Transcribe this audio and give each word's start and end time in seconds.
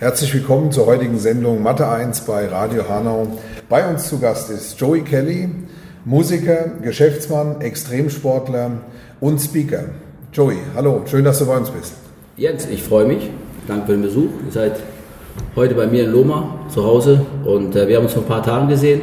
Herzlich 0.00 0.32
willkommen 0.32 0.70
zur 0.70 0.86
heutigen 0.86 1.18
Sendung 1.18 1.60
Mathe 1.60 1.88
1 1.88 2.20
bei 2.20 2.46
Radio 2.46 2.88
Hanau. 2.88 3.26
Bei 3.68 3.84
uns 3.90 4.08
zu 4.08 4.20
Gast 4.20 4.48
ist 4.48 4.78
Joey 4.78 5.00
Kelly, 5.02 5.48
Musiker, 6.04 6.66
Geschäftsmann, 6.80 7.60
Extremsportler 7.60 8.70
und 9.18 9.40
Speaker. 9.40 9.86
Joey, 10.32 10.58
hallo, 10.76 11.02
schön, 11.06 11.24
dass 11.24 11.40
du 11.40 11.46
bei 11.46 11.56
uns 11.56 11.70
bist. 11.70 11.94
Jens, 12.36 12.66
ich 12.66 12.84
freue 12.84 13.06
mich. 13.06 13.28
Danke 13.66 13.86
für 13.86 13.92
den 13.94 14.02
Besuch. 14.02 14.28
Ihr 14.46 14.52
seid 14.52 14.76
heute 15.56 15.74
bei 15.74 15.88
mir 15.88 16.04
in 16.04 16.12
Loma 16.12 16.60
zu 16.68 16.84
Hause 16.84 17.26
und 17.44 17.74
äh, 17.74 17.88
wir 17.88 17.96
haben 17.96 18.04
uns 18.04 18.12
vor 18.12 18.22
ein 18.22 18.28
paar 18.28 18.44
Tagen 18.44 18.68
gesehen 18.68 19.00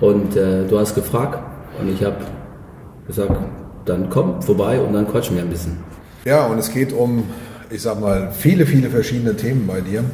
und 0.00 0.34
äh, 0.34 0.66
du 0.66 0.76
hast 0.76 0.96
gefragt 0.96 1.38
und 1.80 1.88
ich 1.88 2.02
habe 2.02 2.16
gesagt, 3.06 3.36
dann 3.84 4.10
komm 4.10 4.42
vorbei 4.42 4.80
und 4.80 4.92
dann 4.92 5.06
quatschen 5.06 5.36
wir 5.36 5.44
ein 5.44 5.50
bisschen. 5.50 5.78
Ja, 6.24 6.46
und 6.46 6.58
es 6.58 6.72
geht 6.72 6.92
um 6.92 7.22
ich 7.70 7.82
sag 7.82 8.00
mal, 8.00 8.32
viele, 8.36 8.66
viele 8.66 8.90
verschiedene 8.90 9.36
Themen 9.36 9.66
bei 9.66 9.80
dir. 9.80 10.04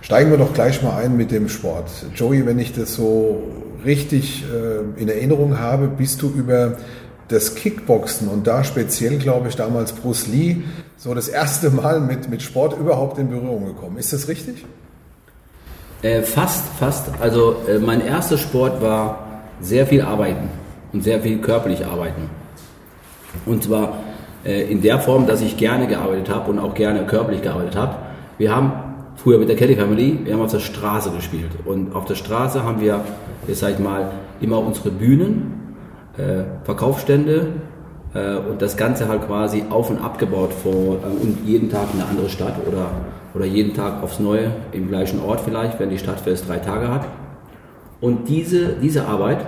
Steigen 0.00 0.30
wir 0.30 0.38
doch 0.38 0.52
gleich 0.52 0.82
mal 0.82 0.96
ein 0.96 1.16
mit 1.16 1.30
dem 1.30 1.48
Sport. 1.48 1.90
Joey, 2.14 2.44
wenn 2.46 2.58
ich 2.58 2.72
das 2.72 2.94
so 2.94 3.42
richtig 3.84 4.44
äh, 4.44 5.00
in 5.00 5.08
Erinnerung 5.08 5.58
habe, 5.58 5.88
bist 5.88 6.22
du 6.22 6.28
über 6.30 6.76
das 7.28 7.54
Kickboxen 7.54 8.28
und 8.28 8.46
da 8.46 8.64
speziell, 8.64 9.18
glaube 9.18 9.48
ich, 9.48 9.56
damals 9.56 9.92
Bruce 9.92 10.26
Lee, 10.26 10.58
so 10.96 11.14
das 11.14 11.28
erste 11.28 11.70
Mal 11.70 12.00
mit, 12.00 12.28
mit 12.28 12.42
Sport 12.42 12.78
überhaupt 12.78 13.18
in 13.18 13.30
Berührung 13.30 13.64
gekommen. 13.66 13.96
Ist 13.96 14.12
das 14.12 14.28
richtig? 14.28 14.64
Äh, 16.02 16.22
fast, 16.22 16.64
fast. 16.78 17.06
Also 17.20 17.56
äh, 17.68 17.78
mein 17.78 18.04
erster 18.04 18.38
Sport 18.38 18.82
war 18.82 19.42
sehr 19.60 19.86
viel 19.86 20.02
Arbeiten 20.02 20.48
und 20.92 21.02
sehr 21.04 21.20
viel 21.20 21.38
körperlich 21.38 21.86
Arbeiten. 21.86 22.28
Und 23.46 23.64
zwar 23.64 24.00
äh, 24.44 24.70
in 24.70 24.82
der 24.82 24.98
Form, 24.98 25.26
dass 25.26 25.40
ich 25.40 25.56
gerne 25.56 25.86
gearbeitet 25.86 26.28
habe 26.28 26.50
und 26.50 26.58
auch 26.58 26.74
gerne 26.74 27.04
körperlich 27.06 27.42
gearbeitet 27.42 27.76
habe. 27.76 27.96
Wir 28.38 28.54
haben 28.54 28.72
früher 29.16 29.38
mit 29.38 29.48
der 29.48 29.56
Kelly 29.56 29.76
Family, 29.76 30.18
wir 30.24 30.34
haben 30.34 30.42
auf 30.42 30.50
der 30.50 30.58
Straße 30.58 31.10
gespielt. 31.10 31.50
Und 31.64 31.94
auf 31.94 32.06
der 32.06 32.14
Straße 32.14 32.64
haben 32.64 32.80
wir, 32.80 33.00
jetzt 33.46 33.60
sag 33.60 33.72
ich 33.72 33.78
mal, 33.78 34.10
immer 34.40 34.58
unsere 34.58 34.90
Bühnen, 34.90 35.76
äh, 36.16 36.42
Verkaufsstände 36.64 37.48
äh, 38.14 38.36
und 38.36 38.60
das 38.60 38.76
Ganze 38.76 39.08
halt 39.08 39.26
quasi 39.26 39.64
auf 39.70 39.90
und 39.90 39.98
abgebaut 39.98 40.52
vor 40.52 40.96
äh, 40.96 41.22
und 41.22 41.38
jeden 41.46 41.70
Tag 41.70 41.88
in 41.94 42.00
eine 42.00 42.10
andere 42.10 42.28
Stadt 42.28 42.54
oder, 42.66 42.90
oder 43.34 43.44
jeden 43.44 43.74
Tag 43.74 44.02
aufs 44.02 44.18
Neue 44.18 44.50
im 44.72 44.88
gleichen 44.88 45.20
Ort 45.22 45.40
vielleicht, 45.40 45.78
wenn 45.78 45.90
die 45.90 45.98
Stadtfest 45.98 46.48
drei 46.48 46.58
Tage 46.58 46.88
hat. 46.88 47.06
Und 48.00 48.28
diese, 48.28 48.74
diese 48.82 49.06
Arbeit, 49.06 49.46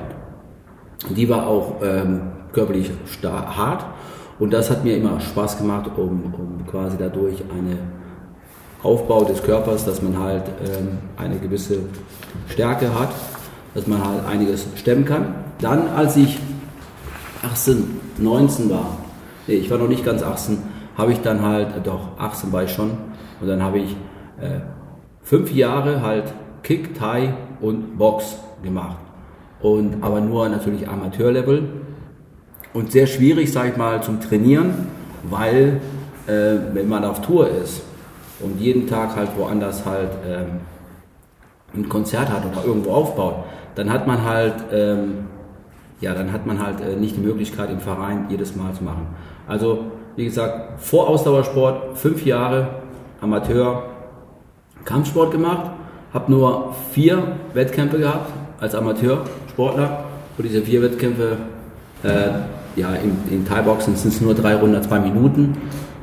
die 1.10 1.28
war 1.28 1.48
auch 1.48 1.82
ähm, 1.82 2.20
körperlich 2.52 2.90
hart 3.22 3.84
und 4.38 4.52
das 4.52 4.70
hat 4.70 4.84
mir 4.84 4.96
immer 4.96 5.20
Spaß 5.20 5.58
gemacht, 5.58 5.90
um, 5.96 6.34
um 6.36 6.66
quasi 6.66 6.96
dadurch 6.98 7.42
einen 7.50 7.78
Aufbau 8.82 9.24
des 9.24 9.42
Körpers, 9.42 9.84
dass 9.84 10.02
man 10.02 10.18
halt 10.18 10.44
ähm, 10.62 10.98
eine 11.16 11.38
gewisse 11.38 11.78
Stärke 12.48 12.98
hat, 12.98 13.10
dass 13.74 13.86
man 13.86 14.04
halt 14.06 14.26
einiges 14.26 14.66
stemmen 14.76 15.04
kann. 15.04 15.34
Dann, 15.60 15.88
als 15.88 16.16
ich 16.16 16.38
18, 17.42 18.00
19 18.18 18.70
war, 18.70 18.98
nee, 19.46 19.54
ich 19.54 19.70
war 19.70 19.78
noch 19.78 19.88
nicht 19.88 20.04
ganz 20.04 20.22
18, 20.22 20.58
habe 20.96 21.12
ich 21.12 21.20
dann 21.20 21.42
halt, 21.42 21.68
doch 21.84 22.18
18 22.18 22.52
war 22.52 22.64
ich 22.64 22.72
schon, 22.72 22.90
und 23.40 23.48
dann 23.48 23.62
habe 23.62 23.78
ich 23.78 23.96
äh, 24.40 24.60
fünf 25.22 25.52
Jahre 25.52 26.02
halt 26.02 26.32
Kick, 26.62 26.94
Thai 26.94 27.34
und 27.60 27.98
Box 27.98 28.36
gemacht. 28.62 28.98
Und 29.60 30.02
aber 30.02 30.20
nur 30.20 30.48
natürlich 30.48 30.88
Amateurlevel 30.88 31.68
und 32.74 32.92
sehr 32.92 33.06
schwierig, 33.06 33.50
sage 33.50 33.70
ich 33.70 33.76
mal, 33.78 34.02
zum 34.02 34.20
Trainieren, 34.20 34.88
weil 35.22 35.80
äh, 36.26 36.56
wenn 36.74 36.88
man 36.88 37.04
auf 37.04 37.22
Tour 37.22 37.48
ist 37.48 37.82
und 38.40 38.60
jeden 38.60 38.86
Tag 38.86 39.16
halt 39.16 39.30
woanders 39.38 39.86
halt 39.86 40.10
ähm, 40.28 40.60
ein 41.74 41.88
Konzert 41.88 42.28
hat 42.28 42.44
oder 42.44 42.64
irgendwo 42.66 42.92
aufbaut, 42.92 43.36
dann 43.76 43.90
hat 43.90 44.06
man 44.06 44.22
halt 44.22 44.54
ähm, 44.70 45.24
ja, 46.00 46.12
dann 46.14 46.32
hat 46.32 46.46
man 46.46 46.64
halt 46.64 46.80
äh, 46.80 46.96
nicht 46.96 47.16
die 47.16 47.20
Möglichkeit 47.20 47.70
im 47.70 47.80
Verein 47.80 48.26
jedes 48.28 48.54
Mal 48.54 48.72
zu 48.74 48.84
machen. 48.84 49.06
Also 49.48 49.86
wie 50.16 50.24
gesagt, 50.24 50.80
vor 50.80 51.08
Ausdauersport 51.08 51.96
fünf 51.96 52.24
Jahre 52.26 52.68
Amateur 53.20 53.84
Kampfsport 54.84 55.32
gemacht, 55.32 55.70
habe 56.12 56.30
nur 56.30 56.74
vier 56.92 57.36
Wettkämpfe 57.54 57.98
gehabt 57.98 58.30
als 58.60 58.74
Amateursportler 58.74 60.04
und 60.36 60.44
diese 60.44 60.62
vier 60.62 60.82
Wettkämpfe 60.82 61.38
äh, 62.02 62.28
ja, 62.76 62.94
in, 62.94 63.16
in 63.30 63.46
Thai-Boxen 63.46 63.96
sind 63.96 64.14
es 64.14 64.20
nur 64.20 64.34
drei 64.34 64.54
Runden, 64.56 64.82
zwei 64.82 64.98
Minuten 65.00 65.56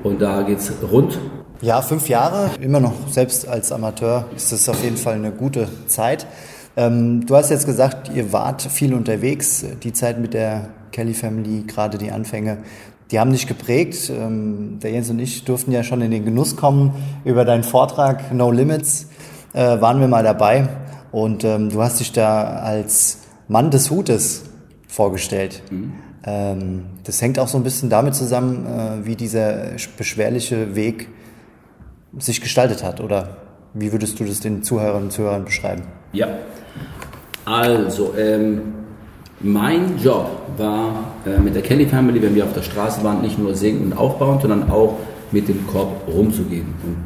und 0.04 0.22
da 0.22 0.42
geht 0.44 0.60
es 0.60 0.72
rund. 0.92 1.20
Ja, 1.62 1.82
fünf 1.82 2.10
Jahre, 2.10 2.50
immer 2.60 2.80
noch, 2.80 2.94
selbst 3.10 3.48
als 3.48 3.72
Amateur 3.72 4.26
ist 4.36 4.52
das 4.52 4.68
auf 4.68 4.84
jeden 4.84 4.98
Fall 4.98 5.16
eine 5.16 5.32
gute 5.32 5.68
Zeit. 5.88 6.26
Ähm, 6.76 7.26
du 7.26 7.36
hast 7.36 7.50
jetzt 7.50 7.66
gesagt, 7.66 8.10
ihr 8.14 8.34
wart 8.34 8.62
viel 8.62 8.94
unterwegs, 8.94 9.66
die 9.84 9.94
Zeit 9.94 10.20
mit 10.20 10.34
der 10.34 10.70
Kelly 10.92 11.14
Family, 11.14 11.64
gerade 11.68 11.98
die 11.98 12.12
Anfänge, 12.12 12.60
die 13.12 13.20
haben 13.20 13.32
dich 13.32 13.46
geprägt. 13.46 14.10
Ähm, 14.10 14.80
der 14.82 14.92
Jens 14.92 15.10
und 15.10 15.20
ich 15.20 15.44
durften 15.44 15.72
ja 15.72 15.84
schon 15.84 16.02
in 16.02 16.12
den 16.12 16.26
Genuss 16.26 16.56
kommen 16.56 16.94
über 17.26 17.46
deinen 17.46 17.64
Vortrag 17.64 18.34
No 18.34 18.52
Limits, 18.52 19.08
äh, 19.54 19.82
waren 19.82 20.00
wir 20.00 20.08
mal 20.08 20.24
dabei 20.24 20.68
und 21.12 21.44
ähm, 21.44 21.70
du 21.70 21.82
hast 21.82 22.00
dich 22.00 22.14
da 22.14 22.60
als 22.60 23.20
Mann 23.48 23.70
des 23.70 23.92
Hutes 23.92 24.44
vorgestellt. 24.88 25.62
Mhm. 25.70 25.94
Ähm, 26.24 26.86
das 27.04 27.22
hängt 27.22 27.40
auch 27.40 27.48
so 27.48 27.58
ein 27.58 27.64
bisschen 27.64 27.90
damit 27.90 28.16
zusammen, 28.16 28.66
äh, 28.66 29.06
wie 29.06 29.16
dieser 29.16 29.72
beschwerliche 29.98 30.76
Weg 30.76 31.10
sich 32.18 32.42
gestaltet 32.42 32.84
hat. 32.84 33.00
Oder 33.00 33.38
wie 33.74 33.92
würdest 33.92 34.20
du 34.20 34.26
das 34.26 34.40
den 34.40 34.64
Zuhörerinnen 34.64 35.06
und 35.06 35.12
Zuhörern 35.12 35.46
beschreiben? 35.46 35.84
Ja, 36.14 36.28
also 37.46 38.14
ähm, 38.18 38.62
mein 39.40 39.98
Job 39.98 40.30
war 40.58 41.06
äh, 41.26 41.40
mit 41.40 41.56
der 41.56 41.64
Kelly 41.64 41.88
Family, 41.88 42.22
wenn 42.22 42.36
wir 42.36 42.44
auf 42.44 42.54
der 42.54 42.62
Straße 42.62 43.04
waren, 43.04 43.22
nicht 43.22 43.40
nur 43.40 43.56
singen 43.56 43.86
und 43.86 43.94
aufbauen, 43.94 44.40
sondern 44.40 44.70
auch 44.70 45.00
mit 45.32 45.48
dem 45.48 45.66
Korb 45.68 46.08
rumzugehen. 46.08 46.68
Und 46.84 46.98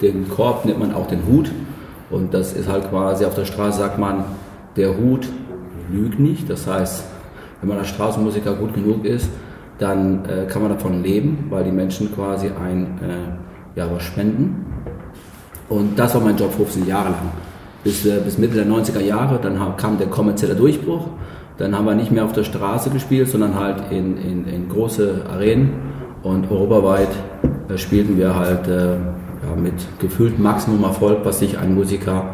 den 0.00 0.28
Korb 0.28 0.64
nennt 0.64 0.78
man 0.78 0.94
auch 0.94 1.08
den 1.08 1.26
Hut. 1.26 1.50
Und 2.08 2.32
das 2.32 2.52
ist 2.52 2.68
halt 2.68 2.88
quasi 2.88 3.24
auf 3.24 3.34
der 3.34 3.44
Straße 3.44 3.78
sagt 3.80 3.98
man, 3.98 4.24
der 4.76 4.96
Hut 4.96 5.28
lügt 5.90 6.18
nicht. 6.18 6.48
Das 6.48 6.66
heißt, 6.66 7.04
wenn 7.60 7.68
man 7.68 7.78
als 7.78 7.88
Straßenmusiker 7.88 8.54
gut 8.54 8.74
genug 8.74 9.04
ist, 9.04 9.28
dann 9.78 10.24
äh, 10.24 10.46
kann 10.46 10.62
man 10.62 10.72
davon 10.72 11.02
leben, 11.02 11.46
weil 11.50 11.64
die 11.64 11.72
Menschen 11.72 12.14
quasi 12.14 12.48
ein 12.48 12.98
äh, 13.02 13.78
ja, 13.78 13.88
was 13.92 14.02
spenden. 14.02 14.64
Und 15.68 15.98
das 15.98 16.14
war 16.14 16.22
mein 16.22 16.36
Job 16.36 16.52
15 16.52 16.86
Jahre 16.86 17.10
lang. 17.10 17.32
Bis, 17.84 18.06
äh, 18.06 18.20
bis 18.24 18.38
Mitte 18.38 18.54
der 18.54 18.66
90er 18.66 19.00
Jahre, 19.00 19.38
dann 19.40 19.76
kam 19.76 19.98
der 19.98 20.08
kommerzielle 20.08 20.54
Durchbruch. 20.54 21.08
Dann 21.58 21.76
haben 21.76 21.86
wir 21.86 21.94
nicht 21.94 22.10
mehr 22.10 22.24
auf 22.24 22.32
der 22.32 22.44
Straße 22.44 22.90
gespielt, 22.90 23.28
sondern 23.28 23.58
halt 23.58 23.90
in, 23.90 24.16
in, 24.18 24.46
in 24.46 24.68
große 24.68 25.24
Arenen. 25.30 25.70
Und 26.22 26.50
europaweit 26.50 27.08
äh, 27.68 27.78
spielten 27.78 28.16
wir 28.16 28.34
halt 28.34 28.66
äh, 28.66 28.94
ja, 28.94 29.56
mit 29.56 29.74
gefühltem 30.00 30.42
Maximum 30.42 30.82
Erfolg, 30.84 31.18
was 31.24 31.38
sich 31.38 31.58
ein 31.58 31.74
Musiker 31.74 32.30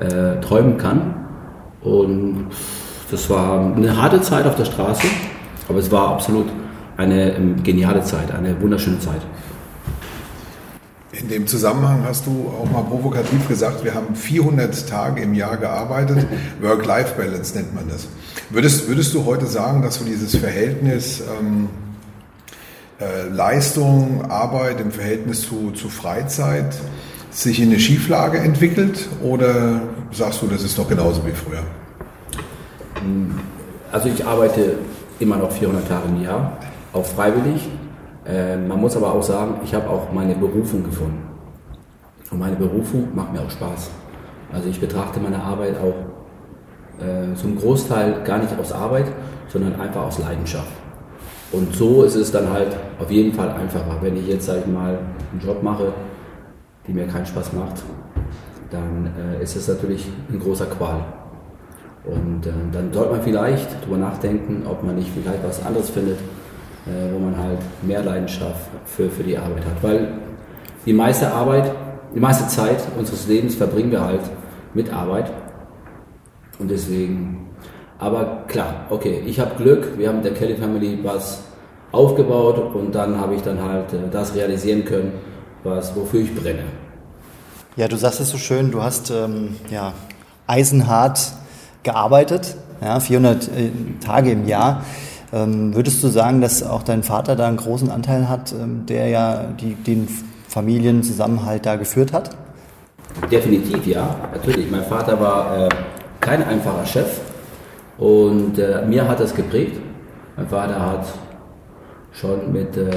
äh, 0.00 0.40
träumen 0.40 0.78
kann. 0.78 1.14
Und 1.82 2.46
das 3.10 3.30
war 3.30 3.74
eine 3.76 4.00
harte 4.00 4.20
Zeit 4.20 4.46
auf 4.46 4.56
der 4.56 4.64
Straße, 4.64 5.06
aber 5.68 5.78
es 5.78 5.90
war 5.90 6.08
absolut 6.08 6.46
eine 6.96 7.34
ähm, 7.34 7.62
geniale 7.62 8.02
Zeit, 8.02 8.32
eine 8.32 8.60
wunderschöne 8.60 8.98
Zeit. 8.98 9.20
In 11.12 11.28
dem 11.28 11.46
Zusammenhang 11.46 12.04
hast 12.04 12.26
du 12.26 12.52
auch 12.60 12.70
mal 12.70 12.82
provokativ 12.82 13.48
gesagt, 13.48 13.84
wir 13.84 13.94
haben 13.94 14.14
400 14.14 14.88
Tage 14.88 15.22
im 15.22 15.34
Jahr 15.34 15.56
gearbeitet. 15.56 16.26
Work-Life-Balance 16.60 17.56
nennt 17.56 17.74
man 17.74 17.88
das. 17.88 18.08
Würdest, 18.50 18.88
würdest 18.88 19.14
du 19.14 19.24
heute 19.24 19.46
sagen, 19.46 19.82
dass 19.82 19.98
du 19.98 20.04
dieses 20.04 20.36
Verhältnis 20.36 21.22
ähm, 21.40 21.68
äh, 23.00 23.28
Leistung, 23.28 24.30
Arbeit 24.30 24.80
im 24.80 24.90
Verhältnis 24.90 25.42
zu, 25.42 25.70
zu 25.70 25.88
Freizeit 25.88 26.76
sich 27.30 27.60
in 27.60 27.70
eine 27.70 27.80
Schieflage 27.80 28.38
entwickelt 28.38 29.08
oder 29.22 29.82
sagst 30.12 30.42
du, 30.42 30.46
das 30.48 30.62
ist 30.62 30.78
doch 30.78 30.88
genauso 30.88 31.24
wie 31.26 31.32
früher? 31.32 31.62
Also 33.92 34.08
ich 34.08 34.24
arbeite 34.24 34.78
immer 35.18 35.36
noch 35.36 35.50
400 35.50 35.88
Tage 35.88 36.08
im 36.08 36.22
Jahr, 36.22 36.58
auch 36.92 37.04
freiwillig. 37.04 37.68
Äh, 38.26 38.56
man 38.56 38.80
muss 38.80 38.96
aber 38.96 39.14
auch 39.14 39.22
sagen, 39.22 39.60
ich 39.64 39.74
habe 39.74 39.88
auch 39.88 40.12
meine 40.12 40.34
Berufung 40.34 40.82
gefunden. 40.82 41.22
Und 42.30 42.38
meine 42.40 42.56
Berufung 42.56 43.08
macht 43.14 43.32
mir 43.32 43.40
auch 43.40 43.50
Spaß. 43.50 43.90
Also 44.52 44.68
ich 44.68 44.80
betrachte 44.80 45.20
meine 45.20 45.42
Arbeit 45.42 45.76
auch 45.78 47.04
äh, 47.04 47.34
zum 47.36 47.56
Großteil 47.58 48.22
gar 48.24 48.38
nicht 48.38 48.58
aus 48.58 48.72
Arbeit, 48.72 49.06
sondern 49.48 49.80
einfach 49.80 50.02
aus 50.02 50.18
Leidenschaft. 50.18 50.72
Und 51.52 51.74
so 51.74 52.02
ist 52.02 52.16
es 52.16 52.32
dann 52.32 52.50
halt 52.50 52.76
auf 52.98 53.10
jeden 53.10 53.32
Fall 53.32 53.50
einfacher. 53.50 53.96
Wenn 54.00 54.16
ich 54.16 54.26
jetzt, 54.26 54.46
sag 54.46 54.58
ich 54.58 54.66
mal, 54.66 54.98
einen 55.32 55.40
Job 55.40 55.62
mache, 55.62 55.92
die 56.86 56.92
mir 56.92 57.06
keinen 57.06 57.26
Spaß 57.26 57.52
macht, 57.52 57.82
dann 58.70 59.10
äh, 59.16 59.42
ist 59.42 59.54
es 59.54 59.68
natürlich 59.68 60.08
ein 60.28 60.40
großer 60.40 60.66
Qual. 60.66 61.04
Und 62.06 62.46
äh, 62.46 62.50
dann 62.72 62.92
sollte 62.92 63.12
man 63.12 63.22
vielleicht 63.22 63.82
darüber 63.82 63.98
nachdenken, 63.98 64.64
ob 64.66 64.82
man 64.84 64.94
nicht 64.94 65.10
vielleicht 65.12 65.44
was 65.44 65.64
anderes 65.64 65.90
findet, 65.90 66.18
äh, 66.86 67.12
wo 67.12 67.18
man 67.18 67.36
halt 67.36 67.58
mehr 67.82 68.02
Leidenschaft 68.02 68.68
für, 68.84 69.10
für 69.10 69.24
die 69.24 69.36
Arbeit 69.36 69.64
hat. 69.64 69.82
Weil 69.82 70.14
die 70.86 70.92
meiste 70.92 71.32
Arbeit, 71.32 71.72
die 72.14 72.20
meiste 72.20 72.46
Zeit 72.46 72.78
unseres 72.96 73.26
Lebens 73.26 73.56
verbringen 73.56 73.90
wir 73.90 74.04
halt 74.04 74.20
mit 74.72 74.92
Arbeit. 74.92 75.32
Und 76.60 76.70
deswegen, 76.70 77.48
aber 77.98 78.44
klar, 78.46 78.86
okay, 78.90 79.22
ich 79.26 79.40
habe 79.40 79.56
Glück, 79.56 79.98
wir 79.98 80.08
haben 80.08 80.16
mit 80.16 80.26
der 80.26 80.34
Kelly 80.34 80.56
Family 80.56 81.00
was 81.02 81.42
aufgebaut 81.90 82.74
und 82.74 82.94
dann 82.94 83.20
habe 83.20 83.34
ich 83.34 83.42
dann 83.42 83.60
halt 83.60 83.92
äh, 83.92 84.08
das 84.12 84.34
realisieren 84.34 84.84
können, 84.84 85.12
was, 85.64 85.96
wofür 85.96 86.20
ich 86.20 86.34
brenne. 86.34 86.64
Ja, 87.74 87.88
du 87.88 87.96
sagst 87.96 88.20
es 88.20 88.30
so 88.30 88.38
schön, 88.38 88.70
du 88.70 88.82
hast 88.82 89.10
ähm, 89.10 89.56
ja, 89.70 89.92
eisenhart 90.46 91.32
gearbeitet, 91.86 92.56
ja, 92.82 93.00
400 93.00 93.48
äh, 93.48 93.70
Tage 94.04 94.32
im 94.32 94.46
Jahr. 94.46 94.82
Ähm, 95.32 95.74
würdest 95.74 96.02
du 96.02 96.08
sagen, 96.08 96.40
dass 96.40 96.62
auch 96.62 96.82
dein 96.82 97.02
Vater 97.02 97.34
da 97.36 97.48
einen 97.48 97.56
großen 97.56 97.90
Anteil 97.90 98.28
hat, 98.28 98.52
ähm, 98.52 98.84
der 98.86 99.08
ja 99.08 99.44
die, 99.60 99.74
den 99.74 100.08
Familienzusammenhalt 100.48 101.64
da 101.64 101.76
geführt 101.76 102.12
hat? 102.12 102.30
Definitiv, 103.30 103.86
ja, 103.86 104.14
natürlich. 104.32 104.70
Mein 104.70 104.84
Vater 104.84 105.18
war 105.18 105.66
äh, 105.66 105.68
kein 106.20 106.44
einfacher 106.44 106.84
Chef 106.84 107.20
und 107.98 108.58
äh, 108.58 108.84
mir 108.86 109.08
hat 109.08 109.20
das 109.20 109.34
geprägt. 109.34 109.80
Mein 110.36 110.48
Vater 110.48 110.78
hat 110.78 111.06
schon 112.12 112.52
mit, 112.52 112.76
äh, 112.76 112.90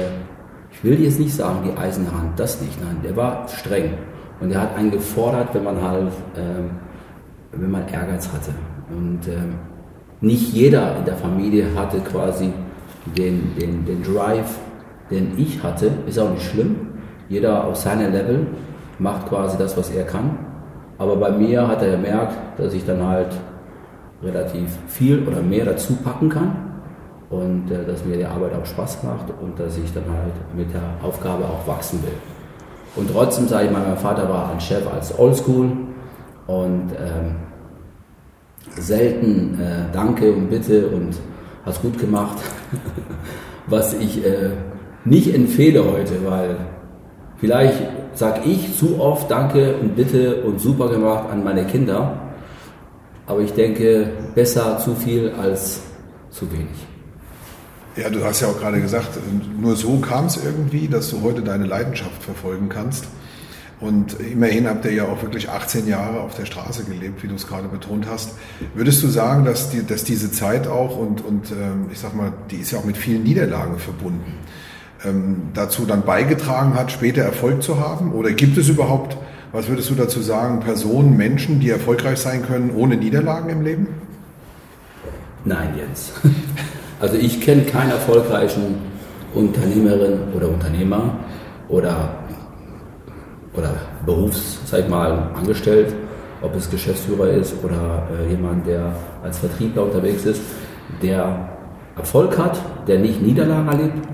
ich 0.72 0.84
will 0.84 1.00
jetzt 1.00 1.18
nicht 1.18 1.34
sagen, 1.34 1.60
die 1.64 1.78
Eisenhand, 1.78 2.38
das 2.38 2.60
nicht, 2.60 2.78
nein, 2.82 2.98
der 3.02 3.16
war 3.16 3.48
streng. 3.48 3.94
Und 4.40 4.52
er 4.52 4.62
hat 4.62 4.76
einen 4.76 4.90
gefordert, 4.90 5.48
wenn 5.52 5.64
man 5.64 5.82
halt, 5.82 6.12
ähm, 6.36 6.70
wenn 7.52 7.70
man 7.70 7.88
Ehrgeiz 7.88 8.28
hatte. 8.32 8.52
Und 8.96 9.20
ähm, 9.28 9.54
nicht 10.20 10.52
jeder 10.52 10.96
in 10.96 11.04
der 11.04 11.16
Familie 11.16 11.66
hatte 11.76 12.00
quasi 12.00 12.52
den, 13.16 13.54
den, 13.58 13.84
den 13.84 14.02
Drive, 14.02 14.58
den 15.10 15.38
ich 15.38 15.62
hatte. 15.62 15.90
Ist 16.06 16.18
auch 16.18 16.30
nicht 16.30 16.44
schlimm. 16.44 16.76
Jeder 17.28 17.64
auf 17.64 17.76
seinem 17.76 18.12
Level 18.12 18.46
macht 18.98 19.28
quasi 19.28 19.56
das, 19.56 19.76
was 19.76 19.90
er 19.90 20.04
kann. 20.04 20.38
Aber 20.98 21.16
bei 21.16 21.30
mir 21.30 21.66
hat 21.66 21.82
er 21.82 21.92
gemerkt, 21.92 22.36
dass 22.58 22.74
ich 22.74 22.84
dann 22.84 23.06
halt 23.06 23.34
relativ 24.22 24.76
viel 24.88 25.26
oder 25.26 25.40
mehr 25.40 25.64
dazu 25.64 25.94
packen 25.96 26.28
kann 26.28 26.52
und 27.30 27.70
äh, 27.70 27.86
dass 27.86 28.04
mir 28.04 28.18
die 28.18 28.26
Arbeit 28.26 28.52
auch 28.54 28.66
Spaß 28.66 29.02
macht 29.04 29.32
und 29.40 29.58
dass 29.58 29.78
ich 29.78 29.92
dann 29.94 30.04
halt 30.04 30.34
mit 30.54 30.74
der 30.74 30.82
Aufgabe 31.02 31.44
auch 31.44 31.66
wachsen 31.66 32.02
will. 32.02 32.12
Und 32.96 33.10
trotzdem 33.10 33.46
sage 33.46 33.66
ich 33.66 33.70
mal, 33.70 33.82
mein 33.86 33.96
Vater 33.96 34.28
war 34.28 34.50
ein 34.50 34.60
Chef 34.60 34.82
als 34.92 35.16
Oldschool 35.18 35.70
und 36.46 36.90
ähm, 36.98 37.36
selten 38.78 39.58
äh, 39.60 39.92
Danke 39.92 40.32
und 40.32 40.48
Bitte 40.48 40.88
und 40.88 41.16
hast 41.64 41.82
gut 41.82 41.98
gemacht, 41.98 42.38
was 43.66 43.94
ich 43.94 44.24
äh, 44.24 44.50
nicht 45.04 45.34
empfehle 45.34 45.84
heute, 45.84 46.24
weil 46.24 46.56
vielleicht 47.38 47.82
sage 48.14 48.42
ich 48.44 48.76
zu 48.78 49.00
oft 49.00 49.30
Danke 49.30 49.76
und 49.76 49.96
Bitte 49.96 50.42
und 50.42 50.60
super 50.60 50.88
gemacht 50.88 51.30
an 51.30 51.44
meine 51.44 51.64
Kinder, 51.64 52.32
aber 53.26 53.40
ich 53.40 53.52
denke 53.52 54.12
besser 54.34 54.78
zu 54.78 54.94
viel 54.94 55.32
als 55.40 55.82
zu 56.30 56.50
wenig. 56.52 56.86
Ja, 57.96 58.08
du 58.08 58.24
hast 58.24 58.40
ja 58.40 58.48
auch 58.48 58.58
gerade 58.58 58.80
gesagt, 58.80 59.18
nur 59.60 59.76
so 59.76 59.98
kam 59.98 60.26
es 60.26 60.42
irgendwie, 60.42 60.88
dass 60.88 61.10
du 61.10 61.22
heute 61.22 61.42
deine 61.42 61.66
Leidenschaft 61.66 62.22
verfolgen 62.22 62.68
kannst. 62.68 63.06
Und 63.80 64.20
immerhin 64.20 64.68
habt 64.68 64.84
ihr 64.84 64.92
ja 64.92 65.04
auch 65.04 65.22
wirklich 65.22 65.48
18 65.48 65.88
Jahre 65.88 66.20
auf 66.20 66.34
der 66.34 66.44
Straße 66.44 66.84
gelebt, 66.84 67.22
wie 67.22 67.28
du 67.28 67.34
es 67.34 67.46
gerade 67.46 67.66
betont 67.68 68.06
hast. 68.10 68.32
Würdest 68.74 69.02
du 69.02 69.08
sagen, 69.08 69.46
dass, 69.46 69.70
die, 69.70 69.86
dass 69.86 70.04
diese 70.04 70.30
Zeit 70.30 70.66
auch 70.66 70.98
und, 70.98 71.24
und 71.24 71.50
ähm, 71.50 71.86
ich 71.90 71.98
sag 71.98 72.14
mal, 72.14 72.32
die 72.50 72.56
ist 72.56 72.72
ja 72.72 72.78
auch 72.78 72.84
mit 72.84 72.98
vielen 72.98 73.22
Niederlagen 73.22 73.78
verbunden, 73.78 74.34
ähm, 75.02 75.44
dazu 75.54 75.86
dann 75.86 76.02
beigetragen 76.02 76.74
hat, 76.74 76.92
später 76.92 77.22
Erfolg 77.22 77.62
zu 77.62 77.80
haben? 77.80 78.12
Oder 78.12 78.32
gibt 78.32 78.58
es 78.58 78.68
überhaupt, 78.68 79.16
was 79.52 79.68
würdest 79.68 79.88
du 79.88 79.94
dazu 79.94 80.20
sagen, 80.20 80.60
Personen, 80.60 81.16
Menschen, 81.16 81.58
die 81.60 81.70
erfolgreich 81.70 82.18
sein 82.18 82.44
können 82.44 82.72
ohne 82.76 82.98
Niederlagen 82.98 83.48
im 83.48 83.62
Leben? 83.62 83.88
Nein, 85.44 85.70
Jens. 85.76 86.12
Also 87.00 87.16
ich 87.16 87.40
kenne 87.40 87.62
keinen 87.62 87.92
erfolgreichen 87.92 88.74
Unternehmerin 89.34 90.34
oder 90.36 90.50
Unternehmer 90.50 91.16
oder, 91.70 92.19
oder 93.54 93.74
Berufs, 94.06 94.60
sag 94.66 94.80
ich 94.80 94.88
mal, 94.88 95.30
angestellt, 95.34 95.94
ob 96.42 96.54
es 96.56 96.70
Geschäftsführer 96.70 97.28
ist 97.30 97.54
oder 97.62 98.08
äh, 98.18 98.30
jemand, 98.30 98.66
der 98.66 98.94
als 99.22 99.38
Vertriebler 99.38 99.84
unterwegs 99.84 100.24
ist, 100.24 100.40
der 101.02 101.48
Erfolg 101.96 102.38
hat, 102.38 102.58
der 102.86 102.98
nicht 102.98 103.20
Niederlagen 103.20 103.68
erlebt, 103.68 104.08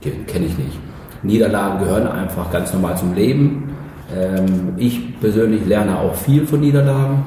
kenne 0.00 0.46
ich 0.46 0.56
nicht. 0.56 0.78
Niederlagen 1.22 1.80
gehören 1.80 2.06
einfach 2.06 2.50
ganz 2.50 2.72
normal 2.72 2.96
zum 2.96 3.14
Leben. 3.14 3.76
Ähm, 4.14 4.74
ich 4.76 5.20
persönlich 5.20 5.66
lerne 5.66 5.98
auch 5.98 6.14
viel 6.14 6.46
von 6.46 6.60
Niederlagen. 6.60 7.24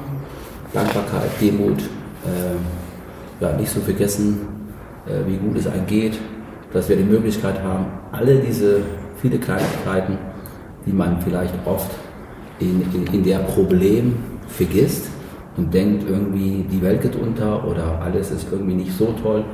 Dankbarkeit, 0.72 1.30
Demut, 1.40 1.80
äh, 1.80 3.42
ja, 3.42 3.52
nicht 3.52 3.70
so 3.70 3.80
vergessen, 3.80 4.40
äh, 5.06 5.28
wie 5.28 5.36
gut 5.36 5.58
es 5.58 5.66
einem 5.66 5.86
geht, 5.86 6.18
dass 6.72 6.88
wir 6.88 6.96
die 6.96 7.04
Möglichkeit 7.04 7.62
haben, 7.62 7.86
alle 8.10 8.36
diese 8.36 8.80
viele 9.20 9.38
Kleinigkeiten, 9.38 10.16
die 10.86 10.92
man 10.92 11.20
vielleicht 11.20 11.54
oft 11.66 11.90
in, 12.58 12.82
in, 12.94 13.06
in 13.12 13.24
der 13.24 13.38
Problem 13.38 14.16
vergisst 14.48 15.06
und 15.56 15.72
denkt 15.72 16.08
irgendwie, 16.08 16.64
die 16.70 16.80
Welt 16.82 17.02
geht 17.02 17.16
unter 17.16 17.66
oder 17.66 18.00
alles 18.00 18.30
ist 18.30 18.46
irgendwie 18.50 18.74
nicht 18.74 18.92
so 18.96 19.14
toll. 19.22 19.44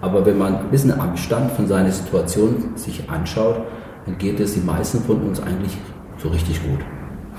Aber 0.00 0.26
wenn 0.26 0.36
man 0.36 0.56
ein 0.56 0.70
bisschen 0.70 0.98
am 0.98 1.16
Stand 1.16 1.52
von 1.52 1.66
seiner 1.66 1.90
Situation 1.90 2.72
sich 2.74 3.08
anschaut, 3.08 3.60
dann 4.06 4.18
geht 4.18 4.38
es 4.40 4.54
die 4.54 4.60
meisten 4.60 5.00
von 5.00 5.22
uns 5.22 5.40
eigentlich 5.40 5.76
so 6.18 6.28
richtig 6.28 6.62
gut. 6.62 6.80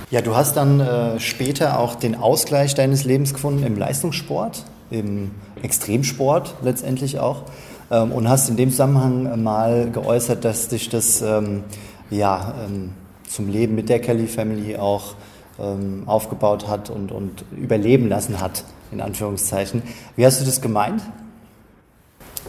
Ja, 0.10 0.22
du 0.22 0.36
hast 0.36 0.58
dann 0.58 0.80
äh, 0.80 1.20
später 1.20 1.80
auch 1.80 1.96
den 1.96 2.16
Ausgleich 2.16 2.74
deines 2.74 3.06
Lebens 3.06 3.34
gefunden 3.34 3.64
im 3.64 3.78
Leistungssport 3.78 4.64
im 4.92 5.32
Extremsport 5.62 6.56
letztendlich 6.62 7.20
auch 7.20 7.44
ähm, 7.92 8.12
und 8.12 8.30
hast 8.30 8.50
in 8.50 8.58
dem 8.58 8.70
Zusammenhang 8.70 9.44
mal 9.44 9.90
geäußert, 9.92 10.46
dass 10.46 10.68
dich 10.68 10.90
das 10.90 11.22
ähm, 11.22 11.64
ja, 12.10 12.54
ähm, 12.66 12.92
zum 13.36 13.50
Leben 13.50 13.76
mit 13.76 13.90
der 13.90 14.00
Kelly 14.00 14.28
Family 14.28 14.78
auch 14.78 15.16
ähm, 15.60 16.04
aufgebaut 16.06 16.68
hat 16.68 16.90
und, 16.90 17.12
und 17.12 17.46
überleben 17.56 18.08
lassen 18.08 18.40
hat, 18.40 18.64
in 18.92 19.02
Anführungszeichen. 19.02 19.84
Wie 20.16 20.26
hast 20.26 20.42
du 20.42 20.46
das 20.46 20.62
gemeint? 20.62 21.02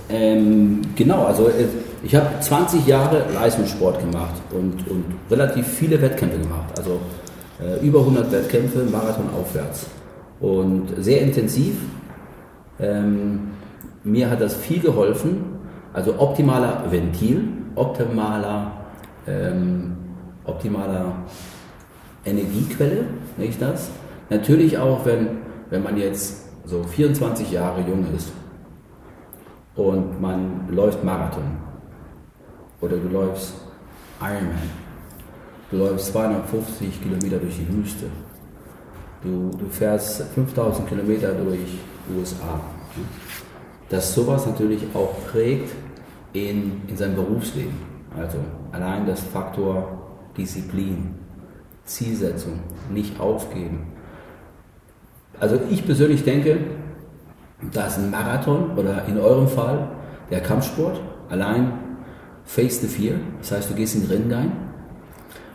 Ähm, 0.09 0.83
genau, 0.95 1.25
also 1.25 1.49
äh, 1.49 1.67
ich 2.05 2.15
habe 2.15 2.29
20 2.41 2.87
Jahre 2.87 3.25
Leistungssport 3.33 3.99
gemacht 4.01 4.35
und, 4.53 4.89
und 4.89 5.05
relativ 5.31 5.67
viele 5.67 6.01
Wettkämpfe 6.01 6.39
gemacht. 6.39 6.79
Also 6.79 7.01
äh, 7.61 7.85
über 7.85 8.01
100 8.01 8.31
Wettkämpfe, 8.31 8.85
Marathon 8.85 9.29
aufwärts. 9.39 9.87
Und 10.39 10.89
sehr 10.99 11.23
intensiv 11.23 11.77
ähm, 12.79 13.53
mir 14.05 14.31
hat 14.31 14.41
das 14.41 14.55
viel 14.57 14.81
geholfen. 14.81 15.45
Also 15.93 16.19
optimaler 16.19 16.85
Ventil, 16.91 17.49
optimaler, 17.75 18.73
ähm, 19.27 19.96
optimaler 20.47 21.15
Energiequelle, 22.25 23.07
nicht 23.37 23.61
das? 23.61 23.91
Natürlich 24.31 24.79
auch, 24.79 25.05
wenn, 25.05 25.29
wenn 25.71 25.83
man 25.83 25.97
jetzt 25.97 26.47
so 26.65 26.83
24 26.83 27.53
Jahre 27.53 27.81
jung 27.83 28.07
ist 28.15 28.33
und 29.77 30.21
man 30.21 30.69
läuft 30.69 31.05
Marathon 31.05 31.45
oder 32.81 32.97
du 32.97 33.09
läufst 33.09 33.55
Ironman, 34.21 34.71
du 35.71 35.77
läufst 35.77 36.13
250 36.13 37.03
Kilometer 37.03 37.39
durch 37.39 37.57
die 37.57 37.69
Wüste, 37.73 38.07
du, 39.23 39.51
du 39.57 39.67
fährst 39.71 40.23
5000 40.35 40.89
Kilometer 40.89 41.33
durch 41.33 41.79
USA. 42.17 42.61
Dass 43.89 44.15
sowas 44.15 44.47
natürlich 44.47 44.83
auch 44.95 45.15
prägt 45.31 45.71
in, 46.33 46.83
in 46.89 46.97
seinem 46.97 47.15
Berufsleben. 47.15 47.75
Also 48.19 48.39
allein 48.73 49.07
das 49.07 49.21
Faktor 49.21 50.06
Disziplin, 50.37 51.15
Zielsetzung, 51.85 52.61
nicht 52.91 53.21
aufgeben. 53.21 53.87
Also 55.39 55.59
ich 55.71 55.85
persönlich 55.85 56.25
denke, 56.25 56.59
dass 57.73 57.99
ein 57.99 58.11
Marathon 58.11 58.77
oder 58.77 59.05
in 59.07 59.19
eurem 59.19 59.49
Fall 59.49 59.91
der 60.31 60.41
Kampfsport 60.41 61.01
allein 61.29 61.73
face 62.45 62.81
the 62.81 62.87
fear. 62.87 63.17
Das 63.41 63.53
heißt, 63.53 63.71
du 63.71 63.75
gehst 63.75 63.95
in 63.95 64.03
den 64.03 64.11
Rennen 64.11 64.33
rein 64.33 64.53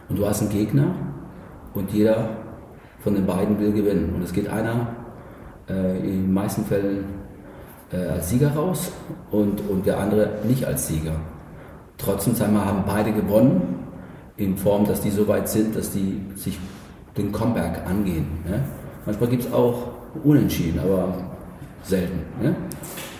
und 0.09 0.19
du 0.19 0.25
hast 0.25 0.41
einen 0.41 0.51
Gegner 0.51 0.93
und 1.73 1.91
jeder 1.91 2.37
von 2.99 3.15
den 3.15 3.25
beiden 3.25 3.59
will 3.59 3.71
gewinnen. 3.71 4.13
Und 4.15 4.23
es 4.23 4.33
geht 4.33 4.49
einer 4.49 4.87
äh, 5.69 5.97
in 5.97 6.23
den 6.23 6.33
meisten 6.33 6.65
Fällen 6.65 7.05
äh, 7.91 7.97
als 7.97 8.29
Sieger 8.29 8.51
raus 8.51 8.91
und, 9.31 9.61
und 9.69 9.85
der 9.85 9.99
andere 9.99 10.39
nicht 10.47 10.65
als 10.65 10.87
Sieger. 10.87 11.15
Trotzdem 11.97 12.35
sagen 12.35 12.53
wir, 12.53 12.65
haben 12.65 12.83
beide 12.85 13.11
gewonnen, 13.11 13.80
in 14.37 14.57
Form, 14.57 14.85
dass 14.85 15.01
die 15.01 15.11
so 15.11 15.27
weit 15.27 15.49
sind, 15.49 15.75
dass 15.75 15.91
die 15.91 16.21
sich 16.35 16.57
den 17.17 17.31
Comeback 17.31 17.85
angehen. 17.85 18.27
Ne? 18.47 18.63
Manchmal 19.05 19.29
gibt 19.29 19.45
es 19.45 19.53
auch 19.53 19.89
Unentschieden, 20.23 20.79
aber 20.79 21.13
selten. 21.83 22.19
Ne? 22.41 22.55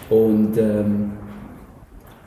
Und, 0.10 0.58
ähm, 0.58 1.12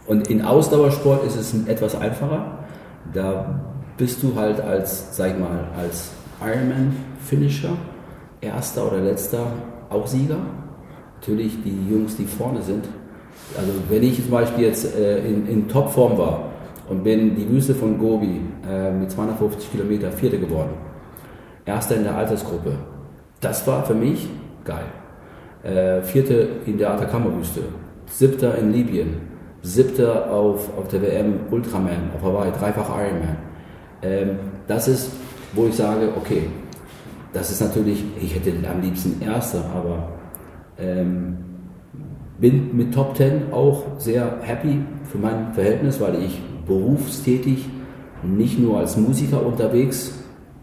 und 0.06 0.28
in 0.28 0.42
Ausdauersport 0.42 1.24
ist 1.26 1.36
es 1.36 1.54
etwas 1.66 1.94
einfacher. 1.94 2.64
Da 3.12 3.60
bist 3.96 4.22
du 4.22 4.34
halt 4.34 4.60
als, 4.60 5.16
sag 5.16 5.32
ich 5.32 5.38
mal, 5.38 5.68
als 5.78 6.10
Ironman-Finisher, 6.40 7.76
erster 8.40 8.86
oder 8.86 9.00
letzter, 9.00 9.46
auch 9.90 10.06
Sieger. 10.06 10.38
Natürlich 11.20 11.62
die 11.62 11.88
Jungs, 11.90 12.16
die 12.16 12.24
vorne 12.24 12.62
sind. 12.62 12.86
Also 13.56 13.72
wenn 13.88 14.02
ich 14.02 14.22
zum 14.22 14.30
Beispiel 14.30 14.64
jetzt 14.64 14.94
äh, 14.96 15.18
in, 15.26 15.46
in 15.46 15.68
Topform 15.68 16.18
war 16.18 16.53
und 16.88 17.02
bin 17.02 17.34
die 17.36 17.48
Wüste 17.48 17.74
von 17.74 17.98
Gobi 17.98 18.40
äh, 18.68 18.90
mit 18.92 19.10
250 19.10 19.72
Kilometer 19.72 20.12
Vierte 20.12 20.38
geworden, 20.38 20.70
Erster 21.66 21.96
in 21.96 22.04
der 22.04 22.16
Altersgruppe, 22.16 22.72
das 23.40 23.66
war 23.66 23.84
für 23.84 23.94
mich 23.94 24.28
geil. 24.64 24.84
Äh, 25.62 26.02
Vierte 26.02 26.48
in 26.66 26.76
der 26.76 26.92
Atacama-Wüste, 26.92 27.62
Siebter 28.06 28.58
in 28.58 28.72
Libyen, 28.72 29.16
Siebter 29.62 30.30
auf, 30.30 30.76
auf 30.76 30.88
der 30.88 31.00
WM 31.00 31.40
Ultraman 31.50 32.10
auf 32.14 32.22
Hawaii, 32.22 32.52
dreifach 32.52 32.90
Ironman. 32.90 33.36
Ähm, 34.02 34.38
das 34.68 34.88
ist, 34.88 35.10
wo 35.54 35.66
ich 35.66 35.74
sage, 35.74 36.10
okay, 36.16 36.48
das 37.32 37.50
ist 37.50 37.60
natürlich, 37.62 38.04
ich 38.20 38.34
hätte 38.34 38.52
am 38.68 38.82
liebsten 38.82 39.22
Erster, 39.22 39.64
aber 39.74 40.10
ähm, 40.78 41.38
bin 42.38 42.76
mit 42.76 42.92
Top 42.92 43.14
Ten 43.14 43.52
auch 43.52 43.84
sehr 43.98 44.38
happy 44.42 44.80
für 45.04 45.18
mein 45.18 45.54
Verhältnis, 45.54 46.00
weil 46.00 46.22
ich 46.22 46.40
berufstätig 46.66 47.68
nicht 48.22 48.58
nur 48.58 48.78
als 48.78 48.96
Musiker 48.96 49.44
unterwegs 49.44 50.18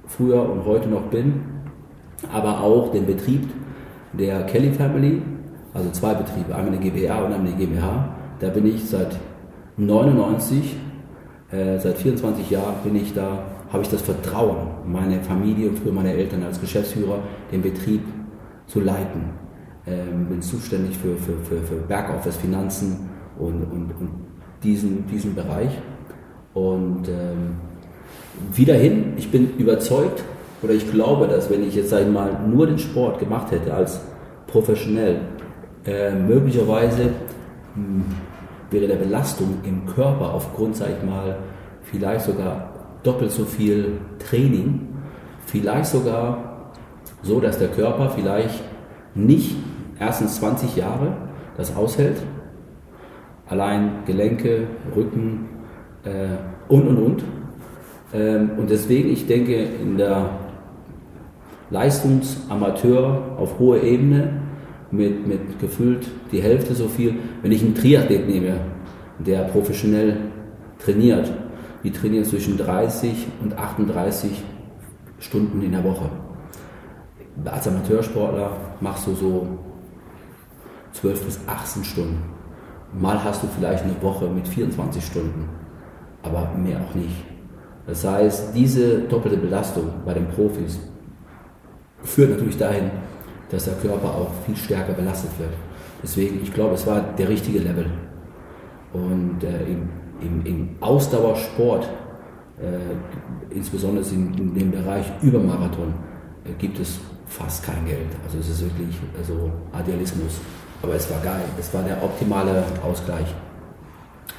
früher 0.07 0.49
und 0.49 0.65
heute 0.65 0.89
noch 0.89 1.03
bin, 1.03 1.41
aber 2.31 2.61
auch 2.61 2.91
den 2.91 3.05
Betrieb 3.05 3.47
der 4.13 4.43
Kelly 4.43 4.71
Family, 4.71 5.21
also 5.73 5.89
zwei 5.91 6.13
Betriebe, 6.13 6.53
einmal 6.53 6.73
eine 6.73 6.79
GbR 6.79 7.25
und 7.25 7.33
einmal 7.33 7.51
eine 7.51 7.55
GmbH. 7.55 8.15
Da 8.39 8.49
bin 8.49 8.65
ich 8.65 8.89
seit 8.89 9.15
99, 9.77 10.75
äh, 11.51 11.79
seit 11.79 11.97
24 11.97 12.49
Jahren 12.49 12.75
bin 12.83 12.95
ich 12.95 13.13
da, 13.13 13.43
habe 13.71 13.83
ich 13.83 13.89
das 13.89 14.01
Vertrauen, 14.01 14.67
meine 14.85 15.21
Familie 15.21 15.69
und 15.69 15.79
früher 15.79 15.93
meine 15.93 16.13
Eltern 16.13 16.43
als 16.43 16.59
Geschäftsführer 16.59 17.19
den 17.51 17.61
Betrieb 17.61 18.01
zu 18.67 18.81
leiten. 18.81 19.41
Ähm, 19.87 20.27
bin 20.27 20.41
zuständig 20.41 20.97
für, 20.97 21.15
für, 21.15 21.37
für, 21.43 21.61
für 21.61 21.75
Backoffice, 21.87 22.37
Finanzen 22.37 23.09
und, 23.39 23.63
und, 23.63 23.91
und 23.99 24.09
diesen, 24.63 25.07
diesen 25.07 25.33
Bereich. 25.33 25.71
Und 26.53 27.07
ähm, 27.07 27.55
wieder 28.53 28.75
hin, 28.75 29.13
ich 29.17 29.31
bin 29.31 29.55
überzeugt 29.57 30.23
oder 30.61 30.73
ich 30.73 30.89
glaube, 30.91 31.27
dass 31.27 31.49
wenn 31.49 31.63
ich 31.63 31.75
jetzt 31.75 31.93
einmal 31.93 32.39
nur 32.47 32.67
den 32.67 32.79
Sport 32.79 33.19
gemacht 33.19 33.51
hätte 33.51 33.73
als 33.73 34.01
professionell, 34.47 35.21
äh, 35.85 36.13
möglicherweise 36.13 37.03
mh, 37.03 37.13
hm, 37.75 38.03
wäre 38.69 38.87
der 38.87 38.95
Belastung 38.95 39.59
im 39.63 39.85
Körper 39.85 40.33
aufgrund, 40.33 40.75
sag 40.75 40.89
ich 40.89 41.03
mal, 41.03 41.37
vielleicht 41.83 42.25
sogar 42.25 42.69
doppelt 43.03 43.31
so 43.31 43.45
viel 43.45 43.97
Training, 44.19 44.87
vielleicht 45.45 45.87
sogar 45.87 46.71
so, 47.23 47.39
dass 47.39 47.57
der 47.57 47.67
Körper 47.69 48.09
vielleicht 48.09 48.63
nicht 49.13 49.55
erstens 49.99 50.37
20 50.37 50.75
Jahre 50.75 51.17
das 51.57 51.75
aushält, 51.75 52.17
allein 53.47 54.03
Gelenke, 54.05 54.67
Rücken 54.95 55.49
äh, 56.03 56.37
und 56.67 56.87
und 56.87 56.97
und 56.97 57.23
ähm, 58.13 58.51
und 58.57 58.69
deswegen, 58.69 59.09
ich 59.09 59.27
denke, 59.27 59.55
in 59.55 59.97
der 59.97 60.29
Leistungsamateur 61.69 63.37
auf 63.37 63.57
hoher 63.59 63.81
Ebene 63.81 64.41
mit, 64.91 65.25
mit 65.25 65.59
gefühlt 65.59 66.05
die 66.31 66.41
Hälfte 66.41 66.75
so 66.75 66.87
viel, 66.87 67.15
wenn 67.41 67.51
ich 67.51 67.63
einen 67.63 67.75
Triathlet 67.75 68.27
nehme, 68.27 68.59
der 69.19 69.43
professionell 69.43 70.17
trainiert, 70.79 71.31
die 71.83 71.91
trainieren 71.91 72.25
zwischen 72.25 72.57
30 72.57 73.27
und 73.41 73.57
38 73.57 74.43
Stunden 75.19 75.61
in 75.61 75.71
der 75.71 75.83
Woche. 75.83 76.09
Als 77.45 77.67
Amateursportler 77.67 78.51
machst 78.81 79.07
du 79.07 79.15
so 79.15 79.47
12 80.93 81.25
bis 81.25 81.39
18 81.47 81.83
Stunden. 81.85 82.21
Mal 82.99 83.23
hast 83.23 83.41
du 83.43 83.47
vielleicht 83.47 83.85
eine 83.85 83.95
Woche 84.01 84.27
mit 84.27 84.47
24 84.47 85.05
Stunden, 85.05 85.47
aber 86.23 86.51
mehr 86.57 86.79
auch 86.79 86.95
nicht. 86.95 87.15
Das 87.87 88.05
heißt, 88.05 88.55
diese 88.55 88.99
doppelte 89.01 89.37
Belastung 89.37 89.85
bei 90.05 90.13
den 90.13 90.27
Profis 90.27 90.79
führt 92.03 92.31
natürlich 92.31 92.57
dahin, 92.57 92.91
dass 93.49 93.65
der 93.65 93.73
Körper 93.75 94.09
auch 94.15 94.31
viel 94.45 94.55
stärker 94.55 94.93
belastet 94.93 95.31
wird. 95.39 95.51
Deswegen, 96.01 96.41
ich 96.41 96.53
glaube, 96.53 96.75
es 96.75 96.87
war 96.87 97.01
der 97.17 97.29
richtige 97.29 97.59
Level. 97.59 97.85
Und 98.93 99.43
äh, 99.43 99.63
im, 99.65 99.89
im, 100.21 100.45
im, 100.45 100.69
Ausdauersport, 100.79 101.87
äh, 102.59 103.53
insbesondere 103.55 104.05
in, 104.09 104.33
in, 104.33 104.53
dem 104.53 104.71
Bereich 104.71 105.05
Übermarathon, 105.21 105.93
äh, 106.43 106.53
gibt 106.57 106.79
es 106.79 106.99
fast 107.27 107.63
kein 107.63 107.85
Geld. 107.85 108.07
Also 108.25 108.39
es 108.39 108.49
ist 108.49 108.63
wirklich 108.63 108.95
also 109.17 109.51
Idealismus. 109.79 110.39
Aber 110.81 110.95
es 110.95 111.09
war 111.09 111.19
geil. 111.21 111.43
Es 111.59 111.73
war 111.73 111.83
der 111.83 112.03
optimale 112.03 112.63
Ausgleich 112.83 113.33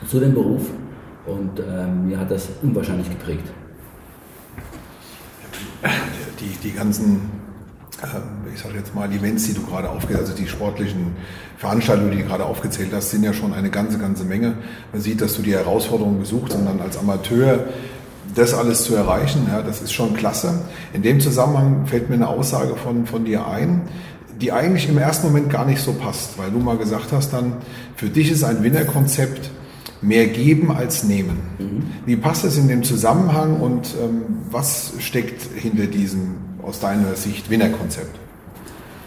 zu 0.09 0.19
dem 0.19 0.35
Beruf. 0.35 0.63
Und 1.27 1.61
ähm, 1.61 2.09
mir 2.09 2.19
hat 2.19 2.31
das 2.31 2.49
unwahrscheinlich 2.63 3.09
geprägt. 3.09 3.47
Die, 6.41 6.69
die 6.69 6.73
ganzen, 6.73 7.31
äh, 8.03 8.53
ich 8.53 8.61
sage 8.61 8.75
jetzt 8.77 8.95
mal, 8.95 9.11
Events, 9.13 9.45
die 9.45 9.55
du 9.55 9.65
gerade 9.65 9.89
aufgezählt 9.89 10.21
also 10.21 10.35
die 10.35 10.49
sportlichen 10.49 11.17
Veranstaltungen, 11.59 12.11
die 12.11 12.19
du 12.19 12.25
gerade 12.25 12.45
aufgezählt 12.45 12.91
hast, 12.93 13.11
sind 13.11 13.23
ja 13.23 13.33
schon 13.33 13.53
eine 13.53 13.71
ganze, 13.71 13.99
ganze 13.99 14.25
Menge. 14.25 14.55
Man 14.93 15.01
sieht, 15.01 15.21
dass 15.21 15.35
du 15.35 15.43
die 15.43 15.53
Herausforderungen 15.53 16.19
gesucht 16.19 16.55
und 16.55 16.65
dann 16.65 16.81
als 16.81 16.99
Amateur 16.99 17.67
das 18.35 18.55
alles 18.55 18.85
zu 18.85 18.95
erreichen, 18.95 19.47
ja, 19.51 19.63
das 19.63 19.83
ist 19.83 19.93
schon 19.93 20.15
klasse. 20.15 20.63
In 20.93 21.03
dem 21.03 21.21
Zusammenhang 21.21 21.87
fällt 21.87 22.09
mir 22.09 22.17
eine 22.17 22.29
Aussage 22.29 22.77
von, 22.77 23.07
von 23.07 23.25
dir 23.25 23.47
ein, 23.47 23.83
die 24.41 24.53
eigentlich 24.53 24.89
im 24.89 24.99
ersten 24.99 25.27
Moment 25.27 25.51
gar 25.51 25.65
nicht 25.67 25.81
so 25.81 25.93
passt, 25.93 26.39
weil 26.39 26.51
du 26.51 26.59
mal 26.59 26.79
gesagt 26.79 27.13
hast 27.13 27.33
dann, 27.33 27.55
für 27.95 28.09
dich 28.09 28.31
ist 28.31 28.43
ein 28.43 28.63
Winnerkonzept 28.63 29.51
mehr 30.03 30.27
geben 30.27 30.71
als 30.73 31.05
nehmen. 31.05 31.39
Mhm. 31.59 31.83
Wie 32.05 32.17
passt 32.17 32.45
das 32.45 32.59
in 32.59 32.69
dem 32.69 32.83
Zusammenhang 32.83 33.61
und 33.61 33.95
ähm, 34.03 34.23
was 34.51 34.93
steckt 34.99 35.43
hinter 35.55 35.87
diesem 35.87 36.37
aus 36.63 36.81
deiner 36.81 37.15
Sicht 37.15 37.49
Winnerkonzept? 37.49 38.19